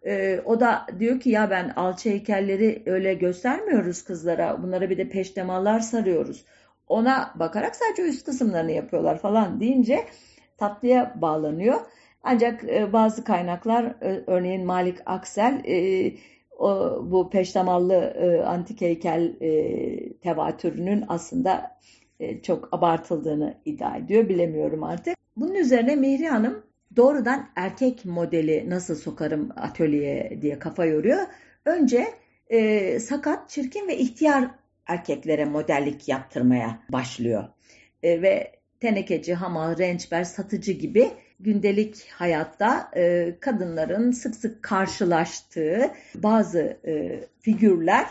E, 0.05 0.39
o 0.45 0.59
da 0.59 0.85
diyor 0.99 1.19
ki 1.19 1.29
ya 1.29 1.49
ben 1.49 1.69
alçı 1.69 2.09
heykelleri 2.09 2.83
öyle 2.85 3.13
göstermiyoruz 3.13 4.03
kızlara. 4.03 4.63
Bunlara 4.63 4.89
bir 4.89 4.97
de 4.97 5.09
peştemallar 5.09 5.79
sarıyoruz. 5.79 6.45
Ona 6.87 7.33
bakarak 7.35 7.75
sadece 7.75 8.01
üst 8.01 8.25
kısımlarını 8.25 8.71
yapıyorlar 8.71 9.19
falan 9.19 9.59
deyince 9.59 10.05
tatlıya 10.57 11.15
bağlanıyor. 11.15 11.79
Ancak 12.23 12.63
e, 12.63 12.93
bazı 12.93 13.23
kaynaklar 13.23 13.83
e, 13.85 14.23
örneğin 14.27 14.65
Malik 14.65 14.97
Aksel 15.05 15.61
e, 15.65 16.11
o, 16.57 16.99
bu 17.11 17.29
peştemallı 17.29 17.93
e, 17.93 18.43
antik 18.43 18.81
heykel 18.81 19.35
e, 19.41 20.13
tevatürünün 20.13 21.03
aslında 21.07 21.79
çok 22.43 22.73
abartıldığını 22.73 23.57
iddia 23.65 23.97
ediyor. 23.97 24.29
Bilemiyorum 24.29 24.83
artık. 24.83 25.15
Bunun 25.35 25.55
üzerine 25.55 25.95
Mihri 25.95 26.27
Hanım 26.27 26.63
doğrudan 26.95 27.49
erkek 27.55 28.05
modeli 28.05 28.69
nasıl 28.69 28.95
sokarım 28.95 29.49
atölyeye 29.55 30.39
diye 30.41 30.59
kafa 30.59 30.85
yoruyor. 30.85 31.19
Önce 31.65 32.07
e, 32.49 32.99
sakat, 32.99 33.49
çirkin 33.49 33.87
ve 33.87 33.97
ihtiyar 33.97 34.51
erkeklere 34.87 35.45
modellik 35.45 36.07
yaptırmaya 36.07 36.79
başlıyor. 36.89 37.43
E, 38.03 38.21
ve 38.21 38.51
tenekeci, 38.79 39.33
hamal, 39.33 39.77
rençber, 39.77 40.23
satıcı 40.23 40.71
gibi 40.71 41.11
gündelik 41.39 42.09
hayatta 42.09 42.91
e, 42.95 43.35
kadınların 43.39 44.11
sık 44.11 44.35
sık 44.35 44.63
karşılaştığı 44.63 45.91
bazı 46.15 46.77
e, 46.87 47.23
figürler 47.39 48.05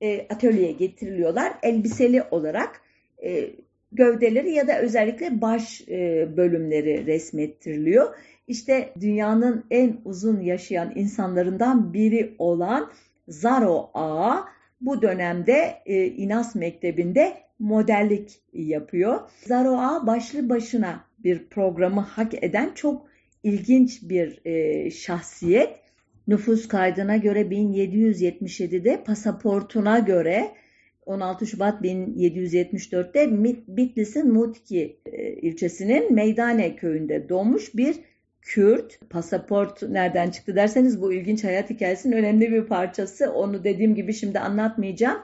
e, 0.00 0.26
atölyeye 0.34 0.72
getiriliyorlar. 0.72 1.52
Elbiseli 1.62 2.22
olarak 2.22 2.80
e, 3.24 3.50
gövdeleri 3.92 4.52
ya 4.52 4.68
da 4.68 4.80
özellikle 4.80 5.40
baş 5.40 5.88
e, 5.88 6.28
bölümleri 6.36 7.06
resmettiriliyor. 7.06 8.14
İşte 8.48 8.92
dünyanın 9.00 9.64
en 9.70 9.96
uzun 10.04 10.40
yaşayan 10.40 10.92
insanlarından 10.94 11.92
biri 11.92 12.34
olan 12.38 12.92
Zaro 13.28 13.90
Ağa 13.94 14.44
bu 14.80 15.02
dönemde 15.02 15.74
e, 15.86 16.06
İnas 16.06 16.54
Mektebi'nde 16.54 17.32
modellik 17.58 18.40
yapıyor. 18.52 19.20
Zaro 19.46 19.76
Ağa 19.78 20.06
başlı 20.06 20.48
başına 20.48 21.04
bir 21.18 21.46
programı 21.48 22.00
hak 22.00 22.44
eden 22.44 22.72
çok 22.74 23.06
ilginç 23.42 24.02
bir 24.02 24.40
e, 24.44 24.90
şahsiyet. 24.90 25.70
Nüfus 26.28 26.68
kaydına 26.68 27.16
göre 27.16 27.40
1777'de 27.40 29.04
pasaportuna 29.04 29.98
göre 29.98 30.50
16 31.06 31.46
Şubat 31.46 31.82
1774'te 31.82 33.28
Bitlis'in 33.68 34.32
Mutki 34.32 35.00
e, 35.06 35.32
ilçesinin 35.32 36.14
Meydane 36.14 36.76
köyünde 36.76 37.28
doğmuş 37.28 37.74
bir 37.74 37.96
Kürt. 38.42 39.10
Pasaport 39.10 39.82
nereden 39.82 40.30
çıktı 40.30 40.56
derseniz 40.56 41.02
bu 41.02 41.12
ilginç 41.12 41.44
hayat 41.44 41.70
hikayesinin 41.70 42.16
önemli 42.16 42.52
bir 42.52 42.66
parçası. 42.66 43.32
Onu 43.32 43.64
dediğim 43.64 43.94
gibi 43.94 44.14
şimdi 44.14 44.38
anlatmayacağım. 44.38 45.18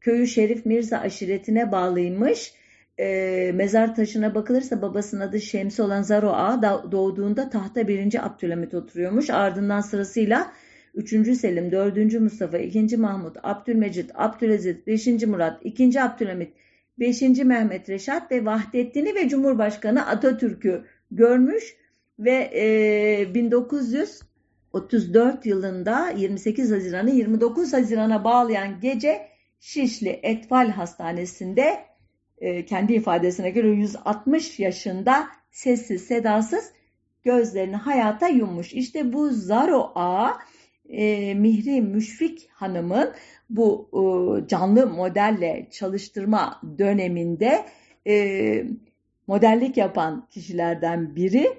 Köyü 0.00 0.26
Şerif 0.26 0.66
Mirza 0.66 0.98
aşiretine 0.98 1.72
bağlıymış 1.72 2.52
e, 2.98 3.50
mezar 3.54 3.94
taşına 3.94 4.34
bakılırsa 4.34 4.82
babasının 4.82 5.20
adı 5.20 5.40
Şemsi 5.40 5.82
olan 5.82 6.02
Zaro 6.02 6.30
Ağa 6.30 6.62
doğduğunda 6.92 7.50
tahta 7.50 7.88
1. 7.88 8.26
Abdülhamit 8.26 8.74
oturuyormuş. 8.74 9.30
Ardından 9.30 9.80
sırasıyla 9.80 10.52
3. 10.96 11.36
Selim, 11.36 11.72
4. 11.72 12.20
Mustafa, 12.20 12.58
2. 12.58 12.96
Mahmut, 12.96 13.36
Abdülmecit, 13.42 14.10
Abdülaziz, 14.14 14.86
5. 14.86 15.06
Murat, 15.06 15.60
2. 15.64 16.02
Abdülhamit, 16.02 16.52
5. 16.98 17.22
Mehmet 17.22 17.88
Reşat 17.88 18.32
ve 18.32 18.44
Vahdettin'i 18.44 19.14
ve 19.14 19.28
Cumhurbaşkanı 19.28 20.06
Atatürk'ü 20.06 20.84
görmüş 21.10 21.76
ve 22.18 22.50
e, 22.54 23.34
1934 23.34 25.46
yılında 25.46 26.10
28 26.10 26.72
Haziran'ı 26.72 27.10
29 27.10 27.72
Haziran'a 27.72 28.24
bağlayan 28.24 28.80
gece 28.80 29.28
Şişli 29.60 30.20
Etfal 30.22 30.70
Hastanesi'nde 30.70 31.76
e, 32.38 32.64
kendi 32.64 32.92
ifadesine 32.92 33.50
göre 33.50 33.68
160 33.68 34.58
yaşında 34.58 35.28
sessiz 35.50 36.02
sedasız 36.02 36.72
gözlerini 37.24 37.76
hayata 37.76 38.28
yummuş. 38.28 38.72
İşte 38.72 39.12
bu 39.12 39.30
Zaro 39.30 39.92
Ağa 39.94 40.38
e, 40.88 41.34
Mihri 41.34 41.82
Müşfik 41.82 42.48
Hanım'ın 42.52 43.12
bu 43.50 43.88
e, 43.92 44.48
canlı 44.48 44.86
modelle 44.86 45.66
çalıştırma 45.70 46.60
döneminde 46.78 47.64
e, 48.06 48.64
modellik 49.26 49.76
yapan 49.76 50.28
kişilerden 50.30 51.16
biri. 51.16 51.58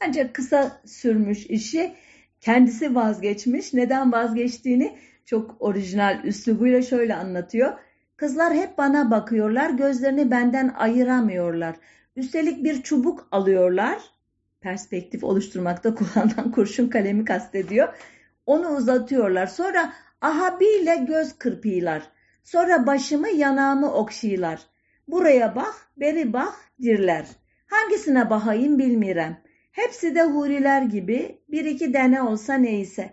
Ancak 0.00 0.34
kısa 0.34 0.80
sürmüş 0.84 1.46
işi 1.46 1.94
kendisi 2.40 2.94
vazgeçmiş. 2.94 3.74
Neden 3.74 4.12
vazgeçtiğini 4.12 4.96
çok 5.24 5.56
orijinal 5.60 6.24
üslubuyla 6.24 6.82
şöyle 6.82 7.14
anlatıyor. 7.14 7.72
Kızlar 8.16 8.54
hep 8.54 8.78
bana 8.78 9.10
bakıyorlar, 9.10 9.70
gözlerini 9.70 10.30
benden 10.30 10.68
ayıramıyorlar. 10.68 11.76
Üstelik 12.16 12.64
bir 12.64 12.82
çubuk 12.82 13.28
alıyorlar. 13.30 13.98
Perspektif 14.60 15.24
oluşturmakta 15.24 15.94
kullanılan 15.94 16.50
kurşun 16.52 16.88
kalemi 16.88 17.24
kastediyor. 17.24 17.88
Onu 18.46 18.68
uzatıyorlar. 18.68 19.46
Sonra 19.46 19.92
ahabiyle 20.20 20.96
göz 20.96 21.38
kırpıyorlar. 21.38 22.02
Sonra 22.44 22.86
başımı 22.86 23.28
yanağımı 23.28 23.92
okşayırlar. 23.92 24.60
Buraya 25.08 25.56
bak, 25.56 25.74
beri 25.96 26.32
bak 26.32 26.54
dirler. 26.82 27.26
Hangisine 27.66 28.30
bakayım 28.30 28.78
bilmirem. 28.78 29.40
Hepsi 29.72 30.14
de 30.14 30.22
huriler 30.22 30.82
gibi 30.82 31.38
bir 31.48 31.64
iki 31.64 31.92
tane 31.92 32.22
olsa 32.22 32.54
neyse. 32.54 33.10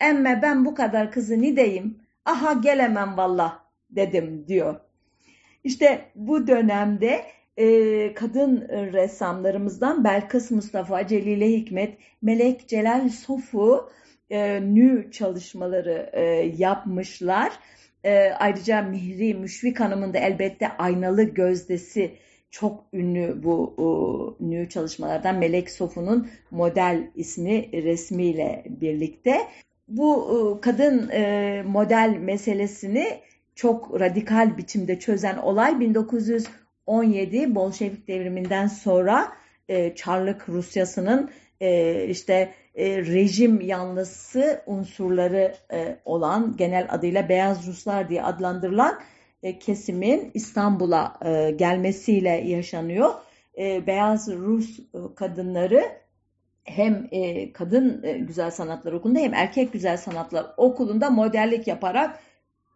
Emme 0.00 0.40
ben 0.42 0.64
bu 0.64 0.74
kadar 0.74 1.12
kızı 1.12 1.42
ne 1.42 1.56
deyim? 1.56 1.98
Aha 2.24 2.52
gelemem 2.52 3.16
vallah 3.16 3.58
dedim 3.90 4.44
diyor. 4.48 4.80
İşte 5.64 6.04
bu 6.14 6.46
dönemde 6.46 7.24
e, 7.56 8.14
kadın 8.14 8.68
ressamlarımızdan 8.68 10.04
Belkıs 10.04 10.50
Mustafa, 10.50 11.06
Celile 11.06 11.48
Hikmet, 11.48 11.98
Melek 12.22 12.68
Celal 12.68 13.08
Sofu 13.08 13.90
e, 14.34 14.60
nü 14.74 15.10
çalışmaları 15.12 16.10
e, 16.12 16.22
yapmışlar. 16.56 17.52
E, 18.04 18.30
ayrıca 18.30 18.82
Mihri 18.82 19.34
Müşfik 19.34 19.80
Hanım'ın 19.80 20.14
da 20.14 20.18
elbette 20.18 20.68
aynalı 20.68 21.22
gözdesi 21.22 22.14
çok 22.50 22.84
ünlü 22.92 23.42
bu 23.42 23.74
o, 23.76 24.36
ünlü 24.44 24.68
çalışmalardan 24.68 25.38
Melek 25.38 25.70
Sofu'nun 25.70 26.28
model 26.50 27.10
ismi 27.14 27.72
resmiyle 27.72 28.64
birlikte. 28.68 29.38
Bu 29.88 30.58
kadın 30.62 31.10
e, 31.10 31.62
model 31.66 32.16
meselesini 32.20 33.06
çok 33.54 34.00
radikal 34.00 34.56
biçimde 34.56 34.98
çözen 34.98 35.36
olay 35.36 35.80
1917 35.80 37.54
Bolşevik 37.54 38.08
devriminden 38.08 38.66
sonra 38.66 39.32
e, 39.68 39.94
Çarlık 39.94 40.48
Rusyası'nın 40.48 41.30
e, 41.60 42.04
işte 42.08 42.54
e, 42.74 42.98
rejim 42.98 43.60
yanlısı 43.60 44.62
unsurları 44.66 45.54
e, 45.72 45.98
olan 46.04 46.56
genel 46.56 46.86
adıyla 46.90 47.28
Beyaz 47.28 47.66
Ruslar 47.66 48.08
diye 48.08 48.22
adlandırılan 48.22 49.00
e, 49.42 49.58
kesimin 49.58 50.30
İstanbul'a 50.34 51.18
e, 51.24 51.50
gelmesiyle 51.50 52.30
yaşanıyor. 52.30 53.14
E, 53.58 53.86
Beyaz 53.86 54.28
Rus 54.32 54.78
e, 54.78 54.84
kadınları 55.16 55.82
hem 56.64 57.08
e, 57.10 57.52
kadın 57.52 58.02
e, 58.02 58.12
güzel 58.12 58.50
sanatlar 58.50 58.92
okulunda 58.92 59.20
hem 59.20 59.34
erkek 59.34 59.72
güzel 59.72 59.96
sanatlar 59.96 60.46
okulunda 60.56 61.10
modellik 61.10 61.66
yaparak 61.66 62.20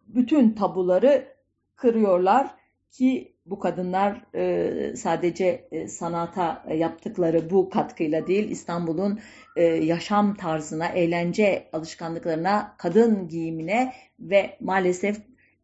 bütün 0.07 0.51
tabuları 0.51 1.27
kırıyorlar 1.75 2.47
ki 2.91 3.35
bu 3.49 3.59
kadınlar 3.59 4.21
e, 4.35 4.95
sadece 4.95 5.67
e, 5.71 5.87
sanata 5.87 6.65
yaptıkları 6.75 7.49
bu 7.49 7.69
katkıyla 7.69 8.27
değil 8.27 8.49
İstanbul'un 8.49 9.19
e, 9.55 9.63
yaşam 9.63 10.35
tarzına, 10.35 10.87
eğlence 10.87 11.69
alışkanlıklarına, 11.73 12.75
kadın 12.77 13.27
giyimine 13.27 13.93
ve 14.19 14.57
maalesef 14.59 15.17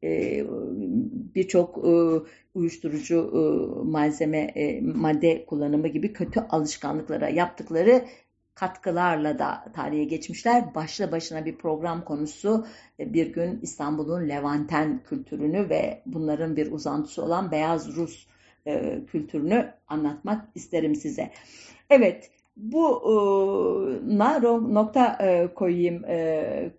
e, 0.03 0.43
birçok 1.35 1.77
e, 1.77 1.91
uyuşturucu 2.53 3.31
e, 3.33 3.39
malzeme, 3.91 4.37
e, 4.37 4.81
madde 4.81 5.45
kullanımı 5.45 5.87
gibi 5.87 6.13
kötü 6.13 6.39
alışkanlıklara 6.39 7.29
yaptıkları 7.29 8.05
katkılarla 8.55 9.39
da 9.39 9.65
tarihe 9.73 10.03
geçmişler. 10.03 10.75
Başlı 10.75 11.11
başına 11.11 11.45
bir 11.45 11.57
program 11.57 12.05
konusu 12.05 12.65
e, 12.99 13.13
bir 13.13 13.33
gün 13.33 13.59
İstanbul'un 13.61 14.29
Levanten 14.29 15.03
kültürünü 15.09 15.69
ve 15.69 16.01
bunların 16.05 16.55
bir 16.55 16.71
uzantısı 16.71 17.23
olan 17.23 17.51
Beyaz 17.51 17.95
Rus 17.95 18.27
e, 18.67 19.01
kültürünü 19.05 19.73
anlatmak 19.87 20.45
isterim 20.55 20.95
size. 20.95 21.31
Evet, 21.89 22.31
bu 22.57 23.01
e, 23.03 23.13
nokta 24.73 25.17
e, 25.21 25.53
koyayım 25.53 26.01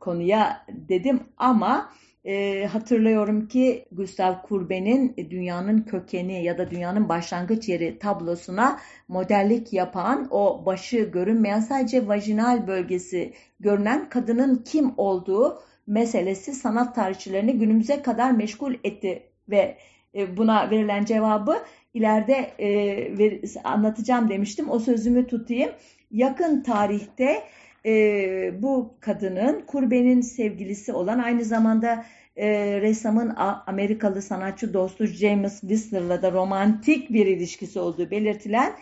konuya 0.01 0.67
dedim 0.69 1.21
ama 1.37 1.91
e, 2.27 2.67
hatırlıyorum 2.67 3.49
ki 3.49 3.85
Gustav 3.93 4.35
Courbet'in 4.49 5.17
Dünyanın 5.31 5.83
Kökeni 5.83 6.45
ya 6.45 6.59
da 6.59 6.71
Dünyanın 6.71 7.09
Başlangıç 7.09 7.69
Yeri 7.69 7.99
tablosuna 7.99 8.81
modellik 9.09 9.73
yapan 9.73 10.29
o 10.31 10.67
başı 10.67 10.97
görünmeyen 10.97 11.61
sadece 11.61 12.09
vajinal 12.09 12.67
bölgesi 12.67 13.33
görünen 13.61 14.09
kadının 14.09 14.65
kim 14.65 14.95
olduğu 14.97 15.59
meselesi 15.87 16.53
sanat 16.53 16.95
tarihçilerini 16.95 17.59
günümüze 17.59 18.03
kadar 18.03 18.31
meşgul 18.31 18.75
etti 18.85 19.23
ve 19.49 19.79
e, 20.15 20.37
buna 20.37 20.71
verilen 20.71 21.05
cevabı 21.05 21.57
ileride 21.95 22.53
e, 22.61 23.61
anlatacağım 23.65 24.29
demiştim. 24.29 24.71
O 24.71 24.79
sözümü 24.79 25.27
tutayım. 25.27 25.71
Yakın 26.11 26.63
tarihte 26.63 27.43
e, 27.87 28.63
bu 28.63 28.95
kadının 29.01 29.61
Kurbe'nin 29.67 30.21
sevgilisi 30.21 30.93
olan 30.93 31.19
aynı 31.19 31.45
zamanda 31.45 32.05
e, 32.37 32.81
ressamın 32.81 33.35
Amerikalı 33.67 34.23
sanatçı 34.23 34.75
dostu 34.75 35.07
James 35.07 35.61
Whistler'la 35.61 36.23
da 36.23 36.33
romantik 36.33 37.11
bir 37.11 37.27
ilişkisi 37.27 37.81
olduğu 37.81 38.11
belirtilen 38.11 38.73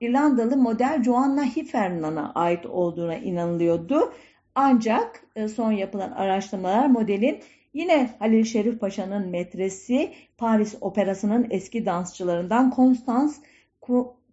İrlandalı 0.00 0.56
model 0.56 1.02
Joanna 1.02 1.44
Heffernan'a 1.44 2.32
ait 2.34 2.66
olduğuna 2.66 3.16
inanılıyordu. 3.16 4.12
Ancak 4.54 5.20
e, 5.36 5.48
son 5.48 5.72
yapılan 5.72 6.10
araştırmalar 6.10 6.86
modelin 6.86 7.38
yine 7.74 8.10
Halil 8.18 8.44
Şerif 8.44 8.80
Paşa'nın 8.80 9.28
metresi 9.28 10.12
Paris 10.38 10.76
Operası'nın 10.80 11.46
eski 11.50 11.86
dansçılarından 11.86 12.72
Constance 12.76 13.34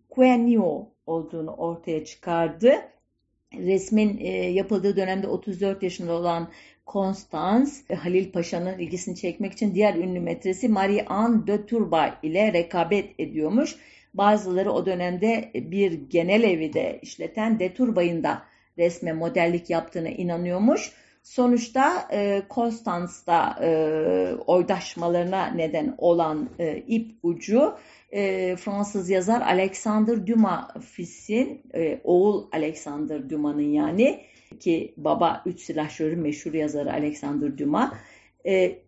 Quenio 0.10 0.88
olduğunu 1.06 1.52
ortaya 1.52 2.06
çıkardı. 2.06 2.93
Resmin 3.58 4.18
e, 4.18 4.30
yapıldığı 4.30 4.96
dönemde 4.96 5.28
34 5.28 5.84
yaşında 5.84 6.14
olan 6.14 6.50
Constance, 6.88 7.72
e, 7.90 7.96
Halil 7.96 8.32
Paşa'nın 8.32 8.80
ilgisini 8.80 9.16
çekmek 9.16 9.54
için 9.54 9.76
diğer 9.76 9.96
ünlü 9.96 10.20
metresi 10.20 10.70
Marie-Anne 10.70 11.48
de 11.48 11.66
Turbay 11.66 12.14
ile 12.24 12.54
rekabet 12.54 13.20
ediyormuş. 13.20 13.76
Bazıları 14.14 14.72
o 14.72 14.86
dönemde 14.86 15.52
bir 15.56 15.92
genel 15.92 16.44
evi 16.44 16.74
de 16.74 17.00
işleten 17.02 17.60
de 17.60 17.74
Turbay'ın 17.74 18.24
da 18.24 18.44
resme 18.78 19.14
modellik 19.14 19.70
yaptığına 19.70 20.10
inanıyormuş. 20.10 20.92
Sonuçta 21.24 22.08
e, 22.12 22.42
Konstans'ta 22.50 23.60
e, 23.62 23.70
oydaşmalarına 24.48 25.46
neden 25.46 25.96
olan 25.98 26.50
e, 26.60 26.78
ip 26.78 27.12
ucu 27.24 27.78
e, 28.14 28.56
Fransız 28.56 29.10
yazar 29.10 29.42
Alexander 29.42 30.28
Dumas 30.28 30.66
Fis'in, 30.82 31.62
e, 31.74 32.02
oğul 32.04 32.48
Alexander 32.52 33.30
Dumas'ın 33.30 33.60
yani 33.60 34.24
ki 34.60 34.94
baba 34.98 35.44
üç 35.46 35.62
silahşörün 35.62 36.20
meşhur 36.20 36.54
yazarı 36.54 36.94
Alexander 36.94 37.58
Dumas. 37.58 37.94
E, 38.46 38.80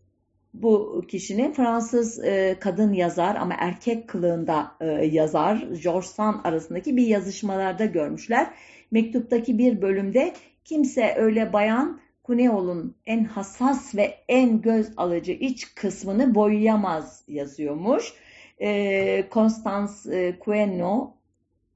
bu 0.54 1.04
kişinin 1.08 1.54
Fransız 1.54 2.24
e, 2.24 2.56
kadın 2.60 2.94
yazar 2.94 3.36
ama 3.36 3.56
erkek 3.58 4.08
kılığında 4.08 4.72
e, 4.82 4.86
yazar 5.06 5.68
George 5.84 6.08
Sand 6.08 6.36
arasındaki 6.44 6.98
bir 6.98 7.08
yazışmalarda 7.08 7.86
görmüşler. 7.86 8.48
Mektuptaki 8.92 9.58
bir 9.58 9.82
bölümde 9.82 10.34
kimse 10.66 11.16
öyle 11.18 11.54
bayan 11.54 12.00
Kuneol'un 12.24 12.96
en 13.06 13.24
hassas 13.24 13.96
ve 13.96 14.16
en 14.28 14.62
göz 14.62 14.92
alıcı 14.98 15.32
iç 15.32 15.76
kısmını 15.76 16.36
boyayamaz 16.36 17.24
yazıyormuş. 17.28 18.14
E, 18.62 19.28
Constance 19.32 19.94
e, 20.12 20.40
Queno 20.40 21.16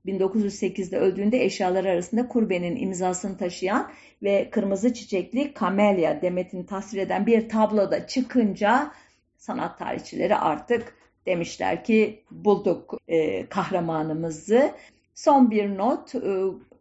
1908'de 0.05 0.97
öldüğünde 0.97 1.43
eşyalar 1.43 1.85
arasında 1.85 2.27
Kurbe'nin 2.27 2.75
imzasını 2.75 3.37
taşıyan 3.37 3.91
ve 4.23 4.49
kırmızı 4.49 4.93
çiçekli 4.93 5.53
kamelya 5.53 6.21
demetini 6.21 6.65
tasvir 6.65 7.01
eden 7.01 7.25
bir 7.25 7.49
tabloda 7.49 8.07
çıkınca 8.07 8.91
sanat 9.37 9.79
tarihçileri 9.79 10.35
artık 10.35 10.95
demişler 11.25 11.83
ki 11.83 12.23
bulduk 12.31 12.97
e, 13.07 13.45
kahramanımızı. 13.45 14.71
Son 15.15 15.51
bir 15.51 15.77
not, 15.77 16.15
e, 16.15 16.19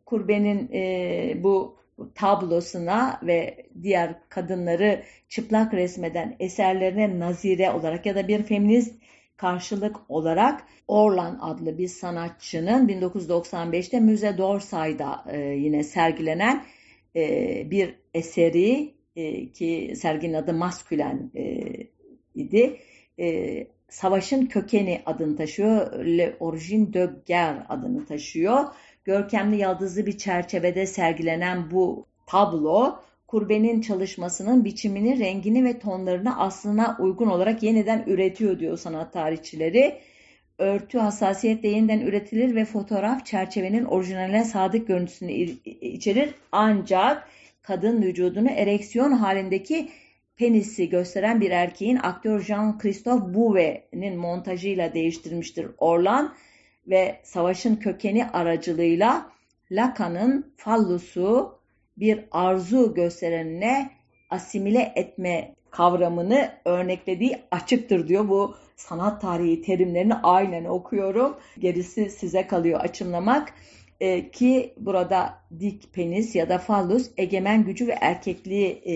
Kurbe'nin 0.06 0.70
e, 0.72 1.42
bu 1.42 1.78
tablosuna 2.14 3.20
ve 3.22 3.66
diğer 3.82 4.14
kadınları 4.28 5.02
çıplak 5.28 5.74
resmeden 5.74 6.36
eserlerine 6.40 7.18
nazire 7.18 7.70
olarak 7.70 8.06
ya 8.06 8.14
da 8.14 8.28
bir 8.28 8.42
feminist 8.42 8.94
karşılık 9.38 9.96
olarak 10.08 10.64
Orlan 10.88 11.38
adlı 11.40 11.78
bir 11.78 11.88
sanatçının 11.88 12.88
1995'te 12.88 14.00
Müze 14.00 14.38
d'Orsay'da 14.38 15.24
e, 15.32 15.38
yine 15.40 15.84
sergilenen 15.84 16.64
e, 17.16 17.70
bir 17.70 17.94
eseri 18.14 18.94
e, 19.16 19.52
ki 19.52 19.92
serginin 19.96 20.34
adı 20.34 20.52
Maskülen 20.54 21.30
e, 21.34 21.62
idi. 22.34 22.80
E, 23.20 23.66
Savaşın 23.88 24.46
Kökeni 24.46 25.02
adını 25.06 25.36
taşıyor. 25.36 26.04
Le 26.04 26.36
Origine 26.40 26.92
de 26.92 27.10
Guerre 27.26 27.64
adını 27.68 28.06
taşıyor. 28.06 28.64
Görkemli 29.04 29.56
yaldızlı 29.56 30.06
bir 30.06 30.18
çerçevede 30.18 30.86
sergilenen 30.86 31.70
bu 31.70 32.06
tablo 32.26 32.98
kurbenin 33.28 33.80
çalışmasının 33.80 34.64
biçimini, 34.64 35.18
rengini 35.18 35.64
ve 35.64 35.78
tonlarını 35.78 36.40
aslına 36.40 36.96
uygun 37.00 37.26
olarak 37.26 37.62
yeniden 37.62 38.04
üretiyor 38.06 38.58
diyor 38.58 38.78
sanat 38.78 39.12
tarihçileri. 39.12 39.98
Örtü 40.58 40.98
hassasiyetle 40.98 41.68
yeniden 41.68 42.00
üretilir 42.00 42.54
ve 42.54 42.64
fotoğraf 42.64 43.26
çerçevenin 43.26 43.84
orijinaline 43.84 44.44
sadık 44.44 44.88
görüntüsünü 44.88 45.32
içerir. 45.80 46.34
Ancak 46.52 47.28
kadın 47.62 48.02
vücudunu 48.02 48.50
ereksiyon 48.50 49.12
halindeki 49.12 49.88
penisi 50.36 50.88
gösteren 50.88 51.40
bir 51.40 51.50
erkeğin 51.50 51.96
aktör 51.96 52.40
Jean-Christophe 52.40 53.34
Bouvet'nin 53.34 54.18
montajıyla 54.18 54.94
değiştirmiştir 54.94 55.66
Orlan 55.78 56.34
ve 56.86 57.20
savaşın 57.22 57.76
kökeni 57.76 58.26
aracılığıyla 58.26 59.30
Lacan'ın 59.70 60.52
fallusu 60.56 61.57
bir 62.00 62.24
arzu 62.30 62.94
gösterenine 62.94 63.90
asimile 64.30 64.92
etme 64.96 65.54
kavramını 65.70 66.52
örneklediği 66.64 67.38
açıktır 67.50 68.08
diyor. 68.08 68.28
Bu 68.28 68.54
sanat 68.76 69.20
tarihi 69.20 69.62
terimlerini 69.62 70.14
aynen 70.14 70.64
okuyorum. 70.64 71.36
Gerisi 71.58 72.10
size 72.10 72.46
kalıyor 72.46 72.80
açımlamak. 72.80 73.54
Ee, 74.00 74.30
ki 74.30 74.74
burada 74.76 75.34
dik 75.60 75.92
penis 75.92 76.34
ya 76.34 76.48
da 76.48 76.58
fallus 76.58 77.10
egemen 77.16 77.64
gücü 77.64 77.86
ve 77.86 77.96
erkekliği 78.00 78.82
e, 78.86 78.94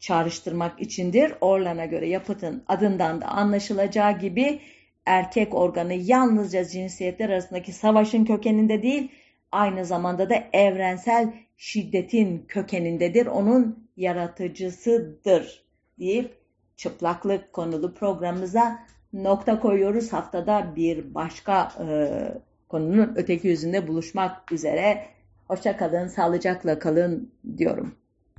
çağrıştırmak 0.00 0.80
içindir. 0.80 1.34
Orlan'a 1.40 1.84
göre 1.84 2.08
yapıtın 2.08 2.64
adından 2.68 3.20
da 3.20 3.26
anlaşılacağı 3.26 4.18
gibi 4.18 4.60
erkek 5.06 5.54
organı 5.54 5.94
yalnızca 5.94 6.64
cinsiyetler 6.64 7.28
arasındaki 7.28 7.72
savaşın 7.72 8.24
kökeninde 8.24 8.82
değil, 8.82 9.08
aynı 9.52 9.84
zamanda 9.84 10.30
da 10.30 10.44
evrensel 10.52 11.32
şiddetin 11.60 12.44
kökenindedir. 12.48 13.26
Onun 13.26 13.88
yaratıcısıdır 13.96 15.64
deyip 15.98 16.36
çıplaklık 16.76 17.52
konulu 17.52 17.94
programımıza 17.94 18.78
nokta 19.12 19.60
koyuyoruz. 19.60 20.12
Haftada 20.12 20.76
bir 20.76 21.14
başka 21.14 21.72
e, 21.80 21.94
konunun 22.68 23.12
öteki 23.16 23.48
yüzünde 23.48 23.88
buluşmak 23.88 24.52
üzere. 24.52 25.06
Hoşça 25.48 25.76
kalın, 25.76 26.06
sağlıcakla 26.06 26.78
kalın 26.78 27.32
diyorum. 27.58 27.94